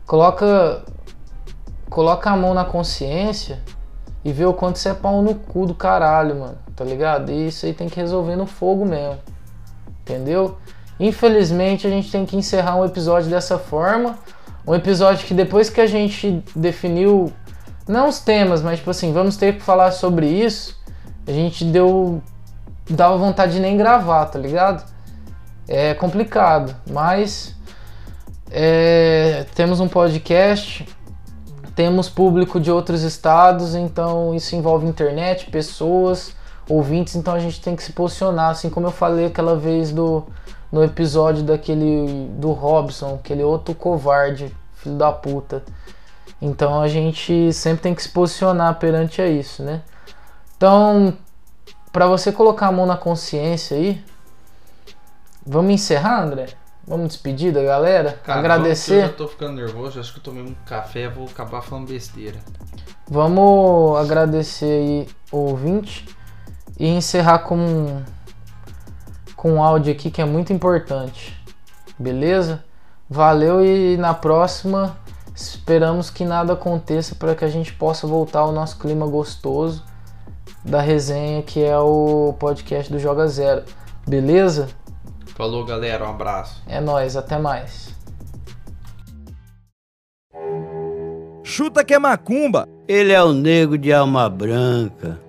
coloca. 0.08 0.84
Coloca 1.88 2.32
a 2.32 2.38
mão 2.38 2.54
na 2.54 2.64
consciência 2.64 3.60
e 4.24 4.32
vê 4.32 4.46
o 4.46 4.54
quanto 4.54 4.80
você 4.80 4.90
é 4.90 4.94
pau 4.94 5.22
no 5.22 5.36
cu 5.36 5.66
do 5.66 5.76
caralho, 5.76 6.40
mano. 6.40 6.58
Tá 6.76 6.84
ligado? 6.84 7.32
E 7.32 7.48
isso 7.48 7.66
aí 7.66 7.74
tem 7.74 7.88
que 7.90 8.00
resolver 8.00 8.36
no 8.38 8.48
fogo 8.48 8.86
mesmo. 8.86 9.20
Entendeu? 10.02 10.58
Infelizmente 11.00 11.86
a 11.86 11.90
gente 11.90 12.10
tem 12.10 12.26
que 12.26 12.36
encerrar 12.36 12.76
um 12.78 12.86
episódio 12.86 13.30
dessa 13.30 13.60
forma. 13.60 14.18
Um 14.66 14.74
episódio 14.74 15.28
que 15.28 15.34
depois 15.34 15.70
que 15.70 15.82
a 15.82 15.86
gente 15.86 16.44
definiu, 16.56 17.32
não 17.88 18.08
os 18.08 18.20
temas, 18.20 18.62
mas 18.62 18.80
tipo 18.80 18.92
assim, 18.92 19.12
vamos 19.12 19.38
ter 19.38 19.56
que 19.56 19.62
falar 19.62 19.92
sobre 19.92 20.28
isso. 20.28 20.80
A 21.28 21.32
gente 21.32 21.66
deu. 21.66 22.22
dava 22.90 23.18
vontade 23.18 23.54
de 23.54 23.60
nem 23.60 23.78
gravar, 23.78 24.26
tá 24.26 24.40
ligado? 24.40 24.84
É 25.68 25.94
complicado, 25.94 26.76
mas 26.90 27.56
é, 28.50 29.46
temos 29.56 29.80
um 29.80 29.88
podcast, 29.88 30.86
temos 31.76 32.10
público 32.10 32.60
de 32.60 32.70
outros 32.70 33.04
estados, 33.04 33.76
então 33.76 34.36
isso 34.36 34.56
envolve 34.56 34.86
internet, 34.86 35.50
pessoas, 35.50 36.36
ouvintes, 36.68 37.16
então 37.16 37.34
a 37.34 37.40
gente 37.40 37.62
tem 37.62 37.76
que 37.76 37.84
se 37.84 37.94
posicionar, 37.94 38.50
assim 38.50 38.70
como 38.70 38.88
eu 38.88 38.92
falei 38.92 39.28
aquela 39.28 39.56
vez 39.56 39.92
do, 39.94 40.26
no 40.70 40.84
episódio 40.84 41.44
daquele 41.44 42.28
do 42.38 42.52
Robson, 42.52 43.16
aquele 43.16 43.44
outro 43.44 43.74
covarde, 43.74 44.54
filho 44.76 44.96
da 44.96 45.12
puta. 45.12 45.64
Então 46.42 46.82
a 46.82 46.88
gente 46.88 47.54
sempre 47.54 47.84
tem 47.84 47.94
que 47.94 48.02
se 48.02 48.10
posicionar 48.10 48.80
perante 48.80 49.22
a 49.22 49.28
isso, 49.28 49.62
né? 49.62 49.84
Então, 50.58 51.16
para 51.92 52.08
você 52.08 52.32
colocar 52.32 52.68
a 52.68 52.72
mão 52.72 52.86
na 52.86 52.98
consciência 52.98 53.78
aí, 53.78 54.04
vamos 55.46 55.72
encerrar, 55.72 56.24
André? 56.24 56.48
Vamos 56.88 57.10
despedir 57.10 57.54
da 57.54 57.62
galera? 57.62 58.20
Cara, 58.24 58.40
Agradecer. 58.40 58.96
Eu 58.96 59.08
já 59.08 59.14
tô 59.14 59.28
ficando 59.28 59.54
nervoso, 59.54 60.00
acho 60.00 60.14
que 60.14 60.20
eu 60.20 60.24
tomei 60.24 60.44
um 60.44 60.56
café 60.66 61.08
vou 61.08 61.26
acabar 61.26 61.62
falando 61.62 61.88
besteira. 61.88 62.40
Vamos 63.08 64.00
agradecer 64.00 64.66
aí 64.66 65.08
o 65.32 65.38
ouvinte 65.38 66.08
e 66.80 66.88
encerrar 66.88 67.40
com 67.40 67.58
um, 67.58 68.04
com 69.36 69.54
um 69.54 69.64
áudio 69.64 69.94
aqui 69.94 70.10
que 70.10 70.22
é 70.22 70.26
muito 70.26 70.52
importante. 70.52 71.40
Beleza? 72.00 72.64
Valeu 73.08 73.64
e 73.64 73.96
na 73.98 74.14
próxima 74.14 74.98
esperamos 75.36 76.10
que 76.10 76.26
nada 76.26 76.54
aconteça 76.54 77.16
para 77.16 77.36
que 77.36 77.46
a 77.46 77.50
gente 77.50 77.74
possa 77.74 78.06
voltar 78.06 78.40
ao 78.40 78.52
nosso 78.52 78.78
clima 78.78 79.08
gostoso 79.08 79.84
da 80.64 80.82
resenha 80.82 81.42
que 81.42 81.64
é 81.64 81.78
o 81.78 82.34
podcast 82.40 82.92
do 82.92 83.00
Joga 83.00 83.28
Zero. 83.28 83.64
Beleza? 84.08 84.70
Falou, 85.36 85.66
galera, 85.66 86.06
um 86.06 86.10
abraço. 86.10 86.62
É 86.68 86.80
nóis, 86.80 87.16
até 87.16 87.38
mais. 87.38 87.96
Chuta 91.44 91.84
que 91.84 91.94
é 91.94 92.00
macumba. 92.00 92.68
Ele 92.88 93.12
é 93.12 93.24
o 93.24 93.34
nego 93.34 93.78
de 93.78 93.92
alma 93.92 94.30
branca. 94.30 95.20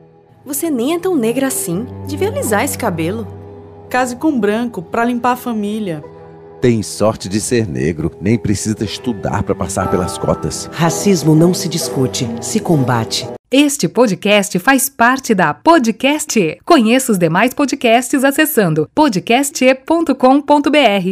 Você 0.44 0.70
nem 0.70 0.94
é 0.94 0.98
tão 0.98 1.16
negra 1.16 1.46
assim. 1.46 1.86
Devia 2.06 2.28
alisar 2.28 2.64
esse 2.64 2.76
cabelo. 2.76 3.26
Case 3.88 4.16
com 4.16 4.38
branco 4.38 4.82
pra 4.82 5.04
limpar 5.04 5.32
a 5.32 5.36
família. 5.36 6.02
Tem 6.62 6.80
sorte 6.80 7.28
de 7.28 7.40
ser 7.40 7.66
negro, 7.66 8.12
nem 8.20 8.38
precisa 8.38 8.84
estudar 8.84 9.42
para 9.42 9.52
passar 9.52 9.90
pelas 9.90 10.16
cotas. 10.16 10.70
Racismo 10.72 11.34
não 11.34 11.52
se 11.52 11.68
discute, 11.68 12.24
se 12.40 12.60
combate. 12.60 13.26
Este 13.50 13.88
podcast 13.88 14.56
faz 14.60 14.88
parte 14.88 15.34
da 15.34 15.52
Podcast. 15.52 16.58
Conheça 16.64 17.10
os 17.10 17.18
demais 17.18 17.52
podcasts 17.52 18.22
acessando 18.22 18.88
podcast.com.br. 18.94 21.08